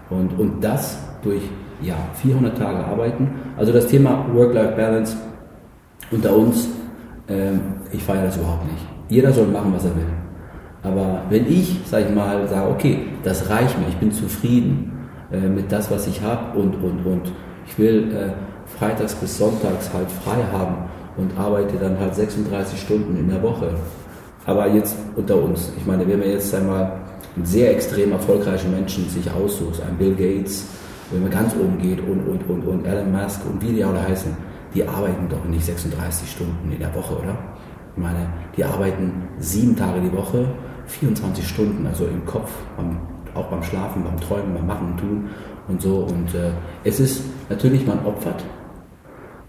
Und, 0.10 0.38
und 0.40 0.64
das 0.64 0.98
durch 1.24 1.42
ja, 1.82 1.96
400 2.22 2.58
Tage 2.58 2.84
arbeiten. 2.86 3.30
Also 3.58 3.72
das 3.72 3.88
Thema 3.88 4.26
Work-Life-Balance 4.34 5.18
unter 6.12 6.36
uns, 6.36 6.70
ähm, 7.28 7.60
ich 7.92 8.04
feiere 8.04 8.26
das 8.26 8.38
überhaupt 8.38 8.66
nicht. 8.66 8.86
Jeder 9.10 9.32
soll 9.32 9.48
machen, 9.48 9.74
was 9.74 9.86
er 9.86 9.96
will. 9.96 10.06
Aber 10.84 11.24
wenn 11.30 11.46
ich, 11.48 11.80
sag 11.86 12.08
ich 12.08 12.16
mal, 12.16 12.48
sage, 12.48 12.70
okay, 12.70 13.00
das 13.24 13.50
reicht 13.50 13.78
mir, 13.80 13.88
ich 13.90 13.98
bin 13.98 14.12
zufrieden 14.12 15.10
äh, 15.32 15.40
mit 15.40 15.72
das, 15.72 15.92
was 15.92 16.08
ich 16.08 16.22
habe 16.22 16.58
und, 16.58 16.76
und, 16.76 17.06
und 17.06 17.32
ich 17.66 17.78
will 17.78 18.12
äh, 18.14 18.32
freitags 18.78 19.16
bis 19.16 19.38
sonntags 19.38 19.92
halt 19.94 20.10
frei 20.10 20.38
haben 20.52 20.76
und 21.18 21.38
arbeite 21.38 21.78
dann 21.78 22.00
halt 22.00 22.16
36 22.16 22.80
Stunden 22.80 23.18
in 23.18 23.30
der 23.30 23.42
Woche. 23.42 23.70
Aber 24.46 24.68
jetzt 24.70 24.96
unter 25.16 25.42
uns, 25.42 25.72
ich 25.78 25.86
meine, 25.86 26.08
wenn 26.08 26.20
man 26.20 26.30
jetzt 26.30 26.54
einmal 26.56 26.94
einen 27.36 27.46
sehr 27.46 27.72
extrem 27.72 28.12
erfolgreichen 28.12 28.72
Menschen 28.72 29.10
sich 29.10 29.30
aussucht, 29.32 29.82
ein 29.82 29.98
Bill 29.98 30.16
Gates, 30.16 30.66
wenn 31.12 31.22
man 31.22 31.32
ganz 31.32 31.54
oben 31.56 31.78
geht 31.80 32.00
und, 32.00 32.28
und, 32.28 32.50
und, 32.50 32.68
und 32.68 32.86
Elon 32.86 33.12
Musk 33.12 33.42
und 33.46 33.62
wie 33.62 33.74
die 33.74 33.84
alle 33.84 34.02
heißen, 34.02 34.36
die 34.74 34.88
arbeiten 34.88 35.28
doch 35.30 35.44
nicht 35.46 35.66
36 35.66 36.30
Stunden 36.30 36.72
in 36.72 36.80
der 36.80 36.94
Woche, 36.94 37.16
oder? 37.16 37.38
Ich 37.96 38.02
meine, 38.02 38.28
die 38.56 38.64
arbeiten 38.64 39.24
sieben 39.40 39.76
Tage 39.76 40.02
die 40.02 40.16
Woche, 40.16 40.48
24 40.86 41.48
Stunden, 41.48 41.86
also 41.88 42.06
im 42.06 42.26
Kopf, 42.26 42.52
beim, 42.76 42.98
auch 43.34 43.48
beim 43.48 43.64
Schlafen, 43.64 44.04
beim 44.04 44.20
Träumen, 44.20 44.54
beim 44.54 44.68
Machen 44.68 44.92
und 44.92 44.98
Tun 45.00 45.30
und 45.68 45.82
so. 45.82 46.08
Und 46.10 46.34
äh, 46.36 46.52
es 46.84 47.00
ist 47.00 47.24
natürlich, 47.50 47.86
man 47.86 48.06
opfert 48.06 48.44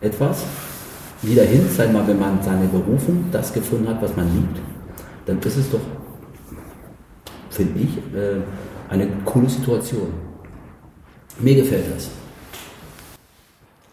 etwas 0.01 0.45
wieder 1.23 1.43
hin, 1.43 1.69
sag 1.75 1.93
mal, 1.93 2.07
wenn 2.07 2.19
man 2.19 2.43
seine 2.43 2.67
Berufung, 2.67 3.27
das 3.33 3.53
gefunden 3.53 3.89
hat, 3.89 4.01
was 4.01 4.15
man 4.17 4.33
liebt, 4.33 4.61
dann 5.27 5.39
ist 5.41 5.57
es 5.57 5.71
doch, 5.71 5.81
finde 7.51 7.81
ich, 7.81 7.99
äh, 8.17 8.41
eine 8.89 9.09
coole 9.25 9.49
Situation. 9.49 10.09
Mir 11.41 11.57
gefällt 11.57 11.85
das. 11.95 12.09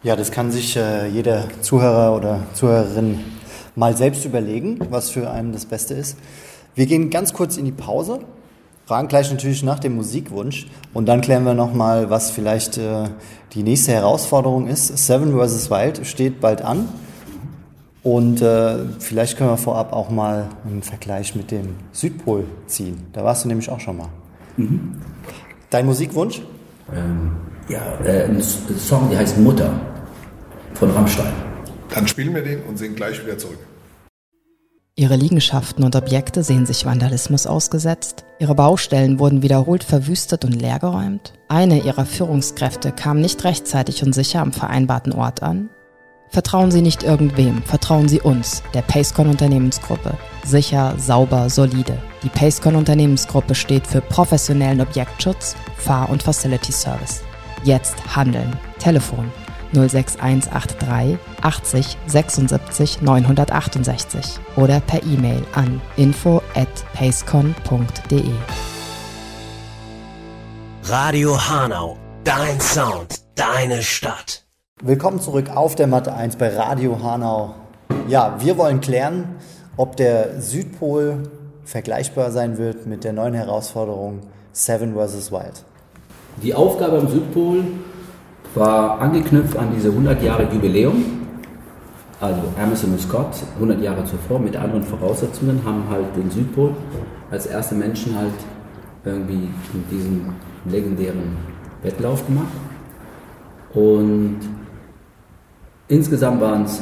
Ja, 0.03 0.15
das 0.15 0.32
kann 0.32 0.51
sich 0.51 0.77
äh, 0.77 1.08
jeder 1.08 1.46
Zuhörer 1.62 2.15
oder 2.15 2.41
Zuhörerin 2.53 3.20
mal 3.75 3.98
selbst 3.98 4.24
überlegen, 4.25 4.79
was 4.89 5.10
für 5.10 5.29
einen 5.29 5.51
das 5.51 5.65
Beste 5.65 5.96
ist. 5.96 6.17
Wir 6.75 6.86
gehen 6.86 7.10
ganz 7.10 7.34
kurz 7.34 7.58
in 7.58 7.65
die 7.65 7.72
Pause, 7.72 8.20
fragen 8.86 9.08
gleich 9.08 9.32
natürlich 9.32 9.63
nach 9.63 9.79
dem 9.79 9.96
Musikwunsch 9.96 10.67
und 10.94 11.08
dann 11.08 11.22
klären 11.22 11.44
wir 11.44 11.55
nochmal, 11.55 12.10
was 12.10 12.29
vielleicht 12.29 12.77
äh, 12.77 13.10
die 13.53 13.63
nächste 13.63 13.94
Herausforderung 13.94 14.67
ist. 14.67 14.96
Seven 14.96 15.34
vs. 15.38 15.72
Wild 15.72 16.05
steht 16.05 16.39
bald 16.39 16.62
an 16.62 16.88
und 18.05 18.39
äh, 18.39 18.77
vielleicht 19.00 19.35
können 19.35 19.50
wir 19.50 19.57
vorab 19.57 19.91
auch 19.91 20.11
mal 20.11 20.48
einen 20.63 20.83
Vergleich 20.83 21.33
mit 21.33 21.50
dem 21.50 21.75
Südpol 21.91 22.46
ziehen. 22.68 23.07
Da 23.13 23.24
warst 23.24 23.44
du 23.44 23.48
nämlich 23.48 23.68
auch 23.68 23.79
schon 23.79 23.98
mal. 23.98 24.09
Mhm. 24.57 25.01
Dein 25.72 25.87
Musikwunsch? 25.87 26.41
ähm, 26.94 27.35
ja, 27.68 27.81
äh, 28.05 28.25
ein 28.25 28.44
Song, 28.44 29.09
der 29.09 29.18
heißt 29.20 29.39
Mutter 29.39 29.74
von 30.75 30.91
Rammstein. 30.91 31.33
Dann 31.89 32.07
spielen 32.07 32.35
wir 32.35 32.44
den 32.44 32.61
und 32.65 32.77
singen 32.77 32.96
gleich 32.96 33.24
wieder 33.25 33.39
zurück. 33.39 33.57
Ihre 34.96 35.15
Liegenschaften 35.15 35.83
und 35.83 35.96
Objekte 35.96 36.44
sehen 36.44 36.68
sich 36.68 36.85
Vandalismus 36.85 37.48
ausgesetzt. 37.48 38.24
Ihre 38.39 38.53
Baustellen 38.53 39.18
wurden 39.18 39.41
wiederholt 39.41 39.83
verwüstet 39.83 40.46
und 40.46 40.53
leergeräumt. 40.53 41.33
Eine 41.50 41.81
ihrer 41.81 42.05
Führungskräfte 42.05 42.91
kam 42.91 43.20
nicht 43.20 43.44
rechtzeitig 43.44 44.03
und 44.03 44.13
sicher 44.13 44.41
am 44.41 44.53
vereinbarten 44.53 45.11
Ort 45.11 45.41
an. 45.41 45.72
Vertrauen 46.35 46.69
Sie 46.69 46.81
nicht 46.81 47.01
irgendwem, 47.01 47.63
vertrauen 47.63 48.09
Sie 48.09 48.19
uns, 48.19 48.61
der 48.74 48.81
Pacecon 48.81 49.29
Unternehmensgruppe. 49.29 50.17
Sicher, 50.43 50.93
sauber, 50.98 51.50
solide. 51.50 51.98
Die 52.24 52.27
Pacecon 52.27 52.75
Unternehmensgruppe 52.75 53.55
steht 53.55 53.87
für 53.87 54.01
professionellen 54.01 54.81
Objektschutz, 54.81 55.55
Fahr- 55.77 56.09
und 56.09 56.24
Facility 56.24 56.74
Service. 56.74 57.21
Jetzt 57.63 57.95
handeln. 58.13 58.51
Telefon 58.79 59.31
06183 59.71 61.17
80 61.41 61.98
76 62.05 63.01
968 63.01 64.25
oder 64.57 64.81
per 64.81 65.01
E-Mail 65.03 65.41
an 65.53 65.79
info 65.95 66.41
at 66.53 66.67
pacecon.de. 66.95 68.25
Radio 70.83 71.39
Hanau, 71.50 71.98
dein 72.25 72.59
Sound, 72.59 73.21
deine 73.35 73.81
Stadt. 73.81 74.45
Willkommen 74.83 75.22
zurück 75.22 75.51
auf 75.55 75.75
der 75.75 75.88
Matte 75.88 76.14
1 76.14 76.35
bei 76.35 76.50
Radio 76.50 77.01
Hanau. 77.01 77.55
Ja, 78.09 78.35
wir 78.40 78.57
wollen 78.57 78.81
klären, 78.81 79.38
ob 79.77 79.96
der 79.96 80.42
Südpol 80.42 81.24
vergleichbar 81.64 82.29
sein 82.29 82.57
wird 82.57 82.85
mit 82.85 83.05
der 83.05 83.14
neuen 83.14 83.33
Herausforderung 83.33 84.20
Seven 84.51 84.94
vs. 84.94 85.31
Wild. 85.31 85.64
Die 86.44 86.53
Aufgabe 86.53 86.98
am 86.98 87.07
Südpol 87.07 87.64
war 88.53 89.00
angeknüpft 89.00 89.55
an 89.55 89.70
diese 89.74 89.92
100 89.92 90.22
Jahre 90.22 90.44
Jubiläum. 90.53 91.05
Also 92.20 92.42
Emerson 92.61 92.92
und 92.92 93.00
Scott, 93.00 93.44
100 93.53 93.81
Jahre 93.81 94.03
zuvor, 94.03 94.40
mit 94.40 94.57
anderen 94.57 94.83
Voraussetzungen, 94.83 95.61
haben 95.64 95.85
halt 95.90 96.14
den 96.18 96.29
Südpol 96.29 96.75
als 97.31 97.46
erste 97.46 97.75
Menschen 97.75 98.18
halt 98.18 98.33
irgendwie 99.05 99.48
mit 99.72 99.90
diesem 99.90 100.35
legendären 100.66 101.38
Wettlauf 101.81 102.25
gemacht. 102.27 102.51
Und 103.74 104.40
Insgesamt 105.87 106.41
waren 106.41 106.63
es 106.63 106.81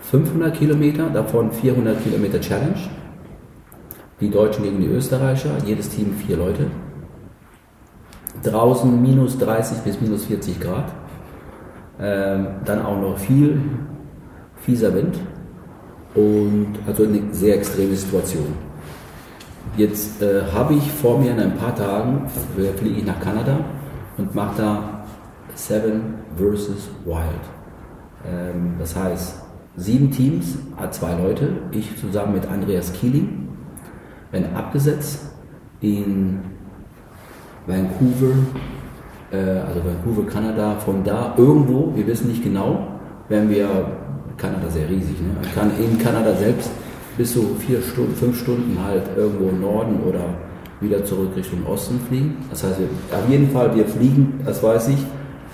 500 0.00 0.54
Kilometer, 0.54 1.08
davon 1.10 1.52
400 1.52 2.02
Kilometer 2.02 2.40
Challenge. 2.40 2.78
Die 4.20 4.30
Deutschen 4.30 4.64
gegen 4.64 4.80
die 4.80 4.88
Österreicher, 4.88 5.50
jedes 5.64 5.90
Team 5.90 6.12
vier 6.14 6.36
Leute. 6.36 6.66
Draußen 8.42 9.00
minus 9.00 9.38
30 9.38 9.78
bis 9.78 10.00
minus 10.00 10.24
40 10.24 10.58
Grad. 10.58 10.92
Ähm, 12.00 12.46
dann 12.64 12.84
auch 12.84 13.00
noch 13.00 13.16
viel 13.16 13.60
fieser 14.56 14.92
Wind 14.94 15.18
und 16.14 16.74
also 16.86 17.04
eine 17.04 17.32
sehr 17.32 17.56
extreme 17.56 17.94
Situation. 17.94 18.46
Jetzt 19.76 20.20
äh, 20.22 20.42
habe 20.52 20.74
ich 20.74 20.90
vor 20.90 21.18
mir 21.18 21.30
in 21.30 21.40
ein 21.40 21.56
paar 21.56 21.74
Tagen, 21.74 22.26
fliege 22.76 22.98
ich 22.98 23.06
nach 23.06 23.20
Kanada 23.20 23.58
und 24.18 24.34
mache 24.34 24.62
da 24.62 25.04
Seven 25.54 26.14
versus 26.36 26.88
Wild. 27.04 27.55
Ähm, 28.30 28.74
das 28.78 28.96
heißt, 28.96 29.42
sieben 29.76 30.10
Teams, 30.10 30.58
zwei 30.90 31.14
Leute, 31.14 31.48
ich 31.72 31.96
zusammen 31.98 32.34
mit 32.34 32.46
Andreas 32.46 32.92
Keeling, 32.92 33.48
werden 34.32 34.54
abgesetzt 34.54 35.30
in 35.80 36.40
Vancouver, 37.66 38.34
äh, 39.30 39.60
also 39.60 39.80
Vancouver, 39.84 40.26
Kanada. 40.26 40.76
Von 40.76 41.04
da 41.04 41.34
irgendwo, 41.36 41.92
wir 41.94 42.06
wissen 42.06 42.28
nicht 42.28 42.42
genau, 42.42 42.88
werden 43.28 43.50
wir, 43.50 43.68
Kanada 44.36 44.68
sehr 44.68 44.88
riesig, 44.88 45.18
ne? 45.20 45.28
kann 45.54 45.70
in 45.78 45.98
Kanada 45.98 46.34
selbst 46.34 46.70
bis 47.16 47.32
zu 47.32 47.56
vier 47.58 47.80
Stunden, 47.80 48.14
fünf 48.14 48.38
Stunden 48.38 48.78
halt 48.84 49.04
irgendwo 49.16 49.48
im 49.48 49.62
Norden 49.62 50.00
oder 50.06 50.20
wieder 50.80 51.02
zurück 51.04 51.30
Richtung 51.34 51.66
Osten 51.66 51.98
fliegen. 52.06 52.36
Das 52.50 52.62
heißt, 52.62 52.76
auf 52.78 53.30
jeden 53.30 53.50
Fall, 53.50 53.74
wir 53.74 53.86
fliegen, 53.86 54.40
das 54.44 54.62
weiß 54.62 54.88
ich, 54.88 54.98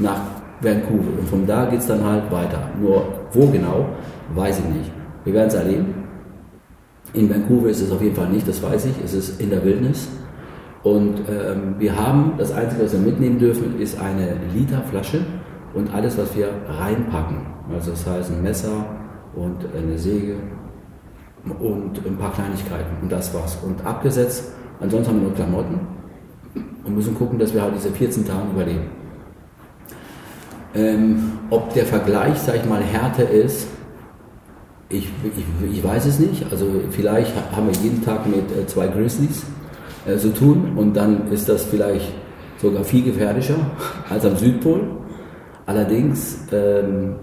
nach 0.01 0.21
Vancouver. 0.63 1.19
Und 1.19 1.29
von 1.29 1.47
da 1.47 1.67
geht 1.67 1.81
es 1.81 1.87
dann 1.87 2.05
halt 2.05 2.31
weiter. 2.31 2.71
Nur 2.81 3.05
wo 3.33 3.47
genau, 3.47 3.87
weiß 4.35 4.61
ich 4.61 4.65
nicht. 4.67 4.91
Wir 5.25 5.35
werden 5.35 5.49
es 5.49 5.55
erleben. 5.55 5.95
In 7.15 7.29
Vancouver 7.29 7.69
ist 7.69 7.81
es 7.81 7.91
auf 7.91 8.01
jeden 8.01 8.17
Fall 8.17 8.29
nicht, 8.29 8.49
das 8.49 8.63
weiß 8.63 8.87
ich. 8.87 8.95
Es 9.05 9.13
ist 9.13 9.41
in 9.41 9.51
der 9.51 9.65
Wildnis. 9.65 10.09
Und 10.83 11.21
ähm, 11.29 11.77
wir 11.79 11.97
haben, 11.97 12.33
das 12.39 12.53
Einzige, 12.53 12.85
was 12.85 12.93
wir 12.93 13.01
mitnehmen 13.01 13.39
dürfen, 13.39 13.79
ist 13.81 14.01
eine 14.01 14.37
Literflasche 14.55 15.21
und 15.75 15.95
alles, 15.95 16.19
was 16.19 16.35
wir 16.37 16.49
reinpacken. 16.69 17.39
Also 17.73 17.93
das 17.93 18.07
heißt 18.07 18.33
ein 18.33 18.43
Messer 18.43 18.87
und 19.35 19.67
eine 19.77 19.99
Säge 19.99 20.37
und 21.45 22.07
ein 22.07 22.17
paar 22.19 22.33
Kleinigkeiten. 22.33 22.97
Und 23.03 23.13
das 23.13 23.33
war's. 23.35 23.59
Und 23.65 23.85
abgesetzt, 23.85 24.53
ansonsten 24.81 25.13
haben 25.13 25.21
wir 25.21 25.29
nur 25.29 25.37
Klamotten 25.37 25.81
und 26.85 26.95
müssen 26.95 27.15
gucken, 27.15 27.39
dass 27.39 27.55
wir 27.55 27.63
halt 27.63 27.75
diese 27.77 27.91
14 27.91 28.27
Tage 28.27 28.51
überleben. 28.53 29.02
Ähm, 30.75 31.39
ob 31.51 31.75
der 31.75 31.85
Vergleich, 31.85 32.39
sag 32.39 32.57
ich 32.57 32.65
mal, 32.65 32.83
härter 32.83 33.29
ist, 33.29 33.67
ich, 34.89 35.09
ich, 35.25 35.71
ich, 35.79 35.85
weiß 35.85 36.07
es 36.07 36.19
nicht. 36.19 36.47
Also 36.51 36.67
vielleicht 36.91 37.33
haben 37.55 37.67
wir 37.67 37.75
jeden 37.75 38.05
Tag 38.05 38.27
mit 38.27 38.51
äh, 38.57 38.67
zwei 38.67 38.89
Grizzlies 38.89 39.45
äh, 40.07 40.17
zu 40.17 40.33
tun 40.35 40.73
und 40.77 40.95
dann 40.95 41.31
ist 41.31 41.49
das 41.49 41.65
vielleicht 41.65 42.13
sogar 42.59 42.85
viel 42.85 43.03
gefährlicher 43.05 43.57
als 44.11 44.25
am 44.25 44.37
Südpol. 44.37 44.81
Allerdings, 45.67 46.47
ähm, 46.53 47.17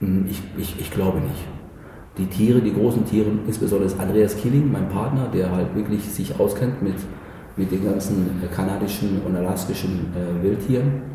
hm, 0.00 0.26
ich, 0.28 0.42
ich, 0.58 0.80
ich 0.80 0.90
glaube 0.90 1.20
nicht. 1.20 1.44
Die 2.18 2.26
Tiere, 2.26 2.60
die 2.60 2.74
großen 2.74 3.06
Tiere, 3.06 3.30
insbesondere 3.46 3.90
Andreas 3.98 4.36
Killing, 4.36 4.70
mein 4.70 4.88
Partner, 4.88 5.28
der 5.32 5.50
halt 5.52 5.74
wirklich 5.74 6.02
sich 6.02 6.38
auskennt 6.38 6.82
mit, 6.82 6.96
mit 7.56 7.70
den 7.70 7.84
ganzen 7.84 8.42
äh, 8.42 8.54
kanadischen 8.54 9.22
und 9.26 9.36
alaskischen 9.36 10.12
äh, 10.14 10.42
Wildtieren. 10.42 11.09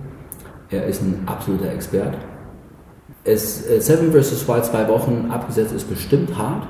Er 0.69 0.85
ist 0.85 1.01
ein 1.01 1.23
absoluter 1.25 1.71
Expert. 1.71 2.15
Es, 3.23 3.67
äh, 3.67 3.79
Seven 3.79 4.11
vs. 4.11 4.47
Wild 4.47 4.65
zwei 4.65 4.87
Wochen 4.87 5.29
abgesetzt 5.31 5.73
ist 5.73 5.89
bestimmt 5.89 6.37
hart, 6.37 6.67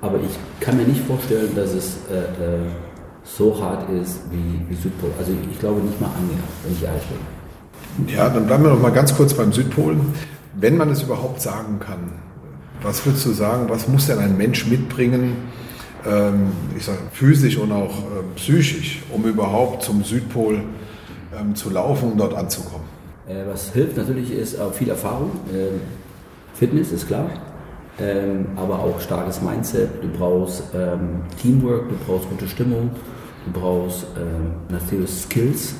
aber 0.00 0.18
ich 0.18 0.38
kann 0.60 0.76
mir 0.76 0.84
nicht 0.84 1.04
vorstellen, 1.04 1.50
dass 1.54 1.72
es 1.72 1.96
äh, 2.10 2.16
äh, 2.16 2.58
so 3.24 3.60
hart 3.60 3.90
ist 3.90 4.20
wie, 4.30 4.60
wie 4.68 4.74
Südpol. 4.74 5.10
Also 5.18 5.32
ich 5.50 5.58
glaube 5.58 5.80
nicht 5.80 6.00
mal 6.00 6.08
annähernd, 6.08 6.44
wenn 6.62 6.72
ich 6.72 6.82
ehrlich 6.82 7.02
bin. 7.04 8.14
Ja, 8.14 8.28
dann 8.28 8.46
bleiben 8.46 8.64
wir 8.64 8.70
noch 8.70 8.82
mal 8.82 8.90
ganz 8.90 9.14
kurz 9.16 9.34
beim 9.34 9.52
Südpol. 9.52 9.96
Wenn 10.54 10.76
man 10.76 10.90
es 10.90 11.02
überhaupt 11.02 11.40
sagen 11.40 11.78
kann, 11.80 12.12
was 12.82 13.04
würdest 13.06 13.24
du 13.26 13.30
sagen, 13.30 13.68
was 13.68 13.88
muss 13.88 14.06
denn 14.06 14.18
ein 14.18 14.36
Mensch 14.36 14.66
mitbringen, 14.66 15.36
ähm, 16.06 16.52
ich 16.76 16.84
sage 16.84 16.98
physisch 17.12 17.56
und 17.56 17.72
auch 17.72 17.98
äh, 17.98 18.22
psychisch, 18.36 19.02
um 19.10 19.24
überhaupt 19.24 19.82
zum 19.82 20.04
Südpol 20.04 20.60
ähm, 21.38 21.54
zu 21.54 21.70
laufen 21.70 22.12
und 22.12 22.18
dort 22.18 22.34
anzukommen? 22.34 22.93
Äh, 23.26 23.46
was 23.46 23.72
hilft 23.72 23.96
natürlich 23.96 24.32
ist 24.32 24.60
auch 24.60 24.72
viel 24.72 24.88
Erfahrung. 24.88 25.30
Ähm, 25.52 25.80
Fitness 26.52 26.92
ist 26.92 27.06
klar, 27.06 27.30
ähm, 27.98 28.46
aber 28.56 28.78
auch 28.78 29.00
starkes 29.00 29.40
Mindset. 29.40 29.88
Du 30.02 30.08
brauchst 30.08 30.62
ähm, 30.74 31.22
Teamwork, 31.40 31.88
du 31.88 31.94
brauchst 32.06 32.28
gute 32.28 32.46
Stimmung, 32.46 32.90
du 33.46 33.58
brauchst 33.58 34.06
natürlich 34.68 35.10
Skills. 35.10 35.74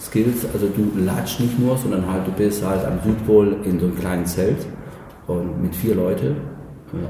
Skills, 0.00 0.46
also 0.52 0.68
du 0.68 0.92
latsch 1.00 1.40
nicht 1.40 1.58
nur, 1.58 1.76
sondern 1.76 2.10
halt 2.10 2.26
du 2.26 2.32
bist 2.32 2.64
halt 2.64 2.84
am 2.84 3.00
Südpol 3.02 3.56
in 3.64 3.80
so 3.80 3.86
einem 3.86 3.98
kleinen 3.98 4.26
Zelt 4.26 4.66
und 5.26 5.60
mit 5.60 5.74
vier 5.74 5.96
Leute, 5.96 6.36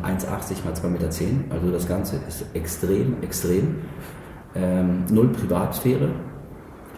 1,80 0.03 0.65
mal 0.65 0.73
2,10 0.75 0.89
Meter. 0.89 1.07
Also 1.51 1.71
das 1.71 1.87
Ganze 1.87 2.17
ist 2.27 2.45
extrem, 2.55 3.23
extrem. 3.23 3.77
Ähm, 4.55 5.05
null 5.11 5.29
Privatsphäre. 5.29 6.11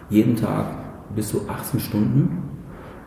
Jeden 0.09 0.35
Tag 0.35 0.67
bis 1.13 1.29
zu 1.29 1.47
18 1.47 1.79
Stunden 1.79 2.50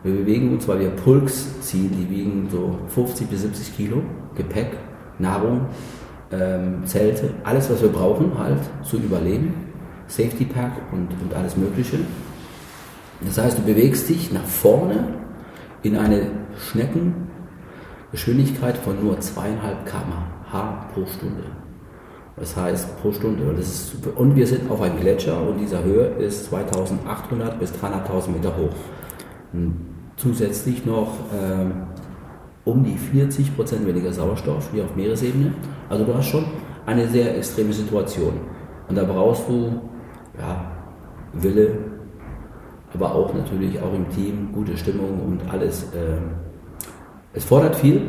wir 0.05 0.13
bewegen 0.13 0.53
uns, 0.53 0.65
weil 0.67 0.81
wir 0.81 0.91
Pulks 0.91 1.59
ziehen, 1.61 1.89
die 1.91 2.07
wiegen 2.15 2.47
so 2.51 2.77
50 2.89 3.27
bis 3.27 3.41
70 3.41 3.75
Kilo, 3.75 4.03
Gepäck, 4.35 4.77
Nahrung, 5.17 5.61
ähm, 6.31 6.85
Zelte, 6.85 7.31
alles, 7.43 7.71
was 7.71 7.81
wir 7.81 7.89
brauchen 7.89 8.37
halt 8.37 8.59
zu 8.83 8.97
überleben, 8.97 9.55
Safety 10.05 10.45
Pack 10.45 10.73
und, 10.91 11.07
und 11.23 11.33
alles 11.33 11.57
Mögliche. 11.57 11.97
Das 13.21 13.39
heißt, 13.39 13.57
du 13.57 13.63
bewegst 13.63 14.07
dich 14.07 14.31
nach 14.31 14.45
vorne 14.45 15.07
in 15.81 15.97
eine 15.97 16.27
Schneckengeschwindigkeit 16.69 18.77
von 18.77 19.03
nur 19.03 19.19
zweieinhalb 19.19 19.87
km/h 19.87 20.87
pro 20.93 21.07
Stunde. 21.07 21.45
Das 22.35 22.55
heißt 22.55 23.01
pro 23.01 23.11
Stunde. 23.11 23.55
Und, 24.15 24.35
wir 24.35 24.45
sind 24.45 24.69
auf 24.69 24.81
einem 24.81 24.99
Gletscher 24.99 25.41
und 25.41 25.57
dieser 25.57 25.83
Höhe 25.83 26.09
ist 26.19 26.45
2800 26.45 27.59
bis 27.59 27.71
300.000 27.71 28.29
Meter 28.29 28.55
hoch 28.55 28.75
zusätzlich 30.17 30.85
noch 30.85 31.09
ähm, 31.33 31.71
um 32.63 32.83
die 32.83 32.97
40 32.97 33.55
Prozent 33.55 33.85
weniger 33.85 34.11
Sauerstoff 34.11 34.73
wie 34.73 34.81
auf 34.81 34.95
Meeresebene. 34.95 35.53
Also 35.89 36.03
du 36.03 36.13
hast 36.13 36.27
schon 36.27 36.45
eine 36.85 37.07
sehr 37.07 37.37
extreme 37.37 37.73
Situation. 37.73 38.33
Und 38.87 38.95
da 38.95 39.03
brauchst 39.03 39.47
du 39.47 39.81
ja, 40.37 40.71
Wille, 41.33 41.77
aber 42.93 43.13
auch 43.13 43.33
natürlich 43.33 43.79
auch 43.79 43.93
im 43.93 44.09
Team 44.09 44.49
gute 44.53 44.77
Stimmung 44.77 45.19
und 45.25 45.51
alles. 45.51 45.87
Ähm, 45.95 46.31
es 47.33 47.43
fordert 47.43 47.75
viel 47.75 48.01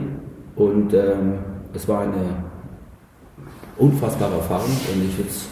und 0.54 0.94
ähm, 0.94 1.38
es 1.74 1.88
war 1.88 2.02
eine 2.02 2.44
unfassbare 3.76 4.36
Erfahrung 4.36 4.70
und 4.70 5.04
ich 5.04 5.18
würde 5.18 5.30
es 5.30 5.48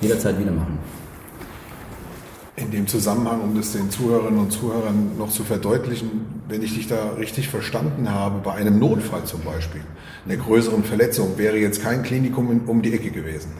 jederzeit 0.00 0.38
wieder 0.38 0.50
machen. 0.50 0.78
In 2.56 2.70
dem 2.70 2.86
Zusammenhang, 2.86 3.40
um 3.40 3.56
das 3.56 3.72
den 3.72 3.90
Zuhörerinnen 3.90 4.38
und 4.38 4.52
Zuhörern 4.52 5.18
noch 5.18 5.30
zu 5.30 5.42
verdeutlichen, 5.42 6.24
wenn 6.48 6.62
ich 6.62 6.74
dich 6.74 6.86
da 6.86 7.14
richtig 7.18 7.48
verstanden 7.48 8.08
habe, 8.08 8.38
bei 8.44 8.52
einem 8.52 8.78
Notfall 8.78 9.24
zum 9.24 9.40
Beispiel, 9.40 9.80
einer 10.24 10.36
größeren 10.36 10.84
Verletzung, 10.84 11.36
wäre 11.36 11.56
jetzt 11.56 11.82
kein 11.82 12.04
Klinikum 12.04 12.60
um 12.66 12.80
die 12.80 12.94
Ecke 12.94 13.10
gewesen. 13.10 13.50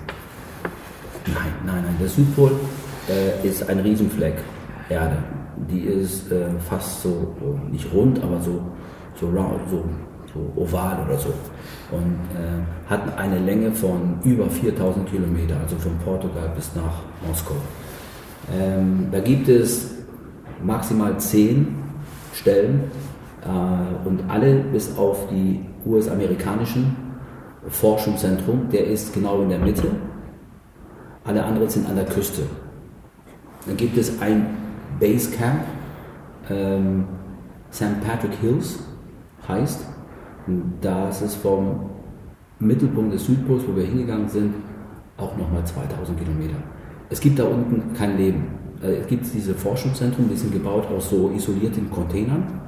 Nein, 1.27 1.53
nein, 1.67 1.83
nein. 1.85 1.97
Der 2.01 2.09
Südpol 2.09 2.53
äh, 3.09 3.49
ist 3.49 3.69
ein 3.69 3.81
Riesenfleck 3.81 4.37
Erde. 4.89 5.25
Die 5.69 5.81
ist 5.81 6.31
äh, 6.31 6.47
fast 6.69 7.03
so, 7.03 7.35
äh, 7.41 7.73
nicht 7.73 7.93
rund, 7.93 8.23
aber 8.23 8.41
so, 8.41 8.63
so, 9.19 9.27
round, 9.27 9.61
so, 9.71 9.85
so 10.33 10.63
oval 10.63 11.05
oder 11.05 11.19
so. 11.19 11.35
Und 11.91 12.19
äh, 12.33 12.89
hat 12.89 13.19
eine 13.19 13.41
Länge 13.41 13.73
von 13.73 14.21
über 14.23 14.49
4000 14.49 15.11
Kilometer, 15.11 15.57
also 15.61 15.75
von 15.77 15.99
Portugal 16.05 16.53
bis 16.55 16.71
nach 16.77 17.03
Moskau. 17.27 17.57
Ähm, 18.53 19.09
da 19.11 19.21
gibt 19.21 19.49
es 19.49 19.95
maximal 20.63 21.19
zehn 21.19 21.77
Stellen 22.35 22.91
äh, 23.43 24.09
und 24.09 24.29
alle 24.29 24.57
bis 24.57 24.97
auf 24.97 25.29
die 25.29 25.61
US-amerikanischen 25.87 26.97
Forschungszentrum, 27.69 28.69
der 28.71 28.87
ist 28.87 29.15
genau 29.15 29.43
in 29.43 29.49
der 29.49 29.59
Mitte. 29.59 29.89
Alle 31.25 31.43
anderen 31.43 31.69
sind 31.69 31.89
an 31.89 31.97
der 31.97 32.05
Küste. 32.05 32.43
Dann 33.67 33.77
gibt 33.77 33.97
es 33.97 34.21
ein 34.21 34.47
Basecamp, 35.01 35.63
ähm, 36.51 37.05
St. 37.73 38.01
Patrick 38.07 38.35
Hills 38.41 38.79
heißt. 39.49 39.87
Das 40.83 41.23
ist 41.23 41.37
vom 41.37 41.91
Mittelpunkt 42.59 43.15
des 43.15 43.25
Südpols, 43.27 43.63
wo 43.67 43.75
wir 43.75 43.85
hingegangen 43.85 44.29
sind, 44.29 44.55
auch 45.17 45.37
nochmal 45.37 45.65
2000 45.65 46.19
Kilometer. 46.19 46.57
Es 47.11 47.21
gibt 47.21 47.39
da 47.39 47.45
unten 47.45 47.93
kein 47.95 48.17
Leben. 48.17 48.47
Äh, 48.83 48.97
es 48.97 49.07
gibt 49.07 49.27
diese 49.33 49.55
Forschungszentren, 49.55 50.29
die 50.29 50.37
sind 50.37 50.53
gebaut 50.53 50.87
aus 50.95 51.11
so 51.11 51.31
isolierten 51.35 51.91
Containern. 51.91 52.61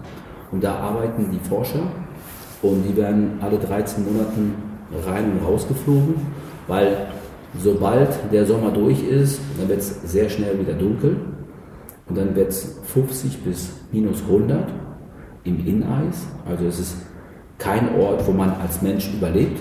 Und 0.52 0.62
da 0.62 0.76
arbeiten 0.76 1.30
die 1.30 1.48
Forscher 1.48 1.82
und 2.62 2.84
die 2.88 2.96
werden 2.96 3.38
alle 3.40 3.58
13 3.58 4.04
Monaten 4.04 4.54
rein 5.04 5.32
und 5.32 5.46
raus 5.46 5.66
geflogen, 5.66 6.14
weil 6.68 7.08
sobald 7.58 8.08
der 8.32 8.46
Sommer 8.46 8.70
durch 8.70 9.02
ist, 9.02 9.40
dann 9.58 9.68
wird 9.68 9.80
es 9.80 10.00
sehr 10.04 10.28
schnell 10.28 10.58
wieder 10.58 10.74
dunkel 10.74 11.16
und 12.08 12.16
dann 12.16 12.34
wird 12.36 12.50
es 12.50 12.78
50 12.84 13.38
bis 13.42 13.72
minus 13.92 14.22
100 14.22 14.68
im 15.44 15.66
Inneis. 15.66 16.26
Also 16.48 16.66
es 16.66 16.78
ist 16.78 16.96
kein 17.58 17.94
Ort, 17.98 18.26
wo 18.26 18.32
man 18.32 18.50
als 18.50 18.82
Mensch 18.82 19.12
überlebt. 19.12 19.60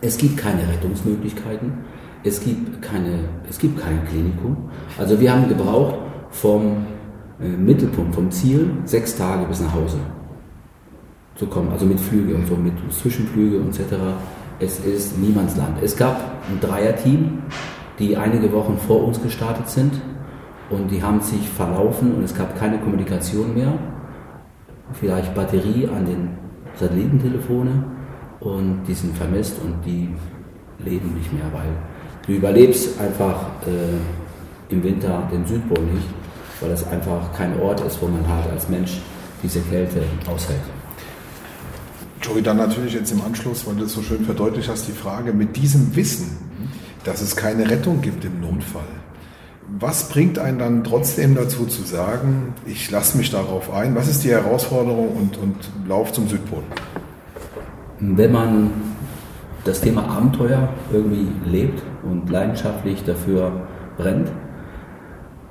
Es 0.00 0.18
gibt 0.18 0.36
keine 0.36 0.62
Rettungsmöglichkeiten. 0.68 1.72
Es 2.26 2.40
gibt, 2.40 2.82
keine, 2.82 3.20
es 3.48 3.56
gibt 3.56 3.80
kein 3.80 4.04
Klinikum. 4.04 4.56
Also 4.98 5.20
wir 5.20 5.32
haben 5.32 5.48
gebraucht 5.48 5.94
vom 6.30 6.84
äh, 7.40 7.46
Mittelpunkt, 7.46 8.16
vom 8.16 8.32
Ziel, 8.32 8.68
sechs 8.84 9.16
Tage 9.16 9.46
bis 9.46 9.60
nach 9.60 9.72
Hause 9.72 9.98
zu 11.36 11.46
kommen. 11.46 11.70
Also 11.70 11.86
mit 11.86 12.00
Flüge 12.00 12.34
und 12.34 12.48
so, 12.48 12.56
mit 12.56 12.72
Zwischenflüge 12.90 13.58
etc. 13.58 13.94
Es 14.58 14.80
ist 14.80 15.16
Niemandsland. 15.18 15.76
Es 15.80 15.96
gab 15.96 16.16
ein 16.48 16.58
Dreierteam, 16.60 17.42
die 18.00 18.16
einige 18.16 18.52
Wochen 18.52 18.76
vor 18.76 19.04
uns 19.04 19.22
gestartet 19.22 19.68
sind 19.68 19.92
und 20.68 20.90
die 20.90 21.00
haben 21.00 21.20
sich 21.20 21.48
verlaufen 21.48 22.12
und 22.12 22.24
es 22.24 22.34
gab 22.34 22.58
keine 22.58 22.78
Kommunikation 22.78 23.54
mehr. 23.54 23.72
Vielleicht 24.94 25.32
Batterie 25.32 25.86
an 25.86 26.06
den 26.06 26.30
Satellitentelefone 26.74 27.84
und 28.40 28.82
die 28.88 28.94
sind 28.94 29.16
vermisst 29.16 29.60
und 29.62 29.74
die 29.86 30.08
leben 30.84 31.14
nicht 31.14 31.32
mehr, 31.32 31.44
weil 31.52 31.70
du 32.26 32.32
überlebst 32.32 33.00
einfach 33.00 33.46
äh, 33.66 34.72
im 34.72 34.82
Winter 34.82 35.28
den 35.32 35.46
Südpol 35.46 35.84
nicht, 35.84 36.08
weil 36.60 36.70
es 36.70 36.86
einfach 36.88 37.32
kein 37.36 37.58
Ort 37.60 37.80
ist, 37.80 38.00
wo 38.02 38.08
man 38.08 38.26
halt 38.28 38.50
als 38.50 38.68
Mensch 38.68 38.98
diese 39.42 39.60
Kälte 39.60 40.02
aushält. 40.26 40.60
Joey, 42.22 42.42
dann 42.42 42.56
natürlich 42.56 42.94
jetzt 42.94 43.12
im 43.12 43.22
Anschluss, 43.22 43.66
weil 43.66 43.76
du 43.76 43.82
das 43.82 43.92
so 43.92 44.02
schön 44.02 44.24
verdeutlicht 44.24 44.68
hast, 44.68 44.88
die 44.88 44.92
Frage 44.92 45.32
mit 45.32 45.56
diesem 45.56 45.94
Wissen, 45.94 46.36
dass 47.04 47.20
es 47.20 47.36
keine 47.36 47.70
Rettung 47.70 48.00
gibt 48.00 48.24
im 48.24 48.40
Notfall. 48.40 48.82
Was 49.78 50.08
bringt 50.08 50.38
einen 50.38 50.58
dann 50.58 50.84
trotzdem 50.84 51.34
dazu 51.34 51.66
zu 51.66 51.82
sagen, 51.82 52.54
ich 52.66 52.90
lasse 52.90 53.18
mich 53.18 53.30
darauf 53.30 53.72
ein? 53.72 53.94
Was 53.94 54.08
ist 54.08 54.24
die 54.24 54.30
Herausforderung 54.30 55.08
und, 55.08 55.36
und 55.38 55.56
Lauf 55.88 56.12
zum 56.12 56.28
Südpol? 56.28 56.62
Wenn 58.00 58.32
man 58.32 58.70
das 59.64 59.80
Thema 59.80 60.08
Abenteuer 60.08 60.68
irgendwie 60.92 61.28
lebt 61.44 61.82
und 62.10 62.30
leidenschaftlich 62.30 63.04
dafür 63.04 63.52
brennt, 63.96 64.30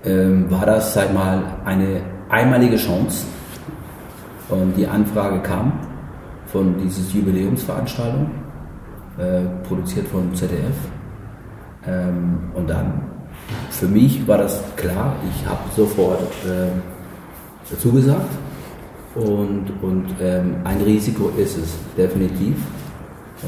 ähm, 0.03 0.49
war 0.49 0.65
das, 0.65 0.93
sag 0.93 1.13
mal, 1.13 1.43
eine 1.65 2.01
einmalige 2.29 2.77
Chance, 2.77 3.25
Und 4.47 4.77
die 4.77 4.85
Anfrage 4.87 5.39
kam 5.39 5.73
von 6.45 6.77
dieser 6.77 7.01
Jubiläumsveranstaltung, 7.17 8.29
äh, 9.17 9.41
produziert 9.67 10.07
von 10.07 10.35
ZDF. 10.35 10.75
Ähm, 11.87 12.51
und 12.53 12.69
dann, 12.69 13.01
für 13.71 13.87
mich 13.87 14.27
war 14.27 14.37
das 14.37 14.61
klar, 14.75 15.15
ich 15.27 15.47
habe 15.47 15.61
sofort 15.75 16.21
äh, 16.45 17.75
zugesagt. 17.77 18.29
Und, 19.15 19.71
und 19.81 20.07
ähm, 20.21 20.57
ein 20.63 20.81
Risiko 20.81 21.31
ist 21.37 21.57
es 21.57 21.75
definitiv. 21.97 22.57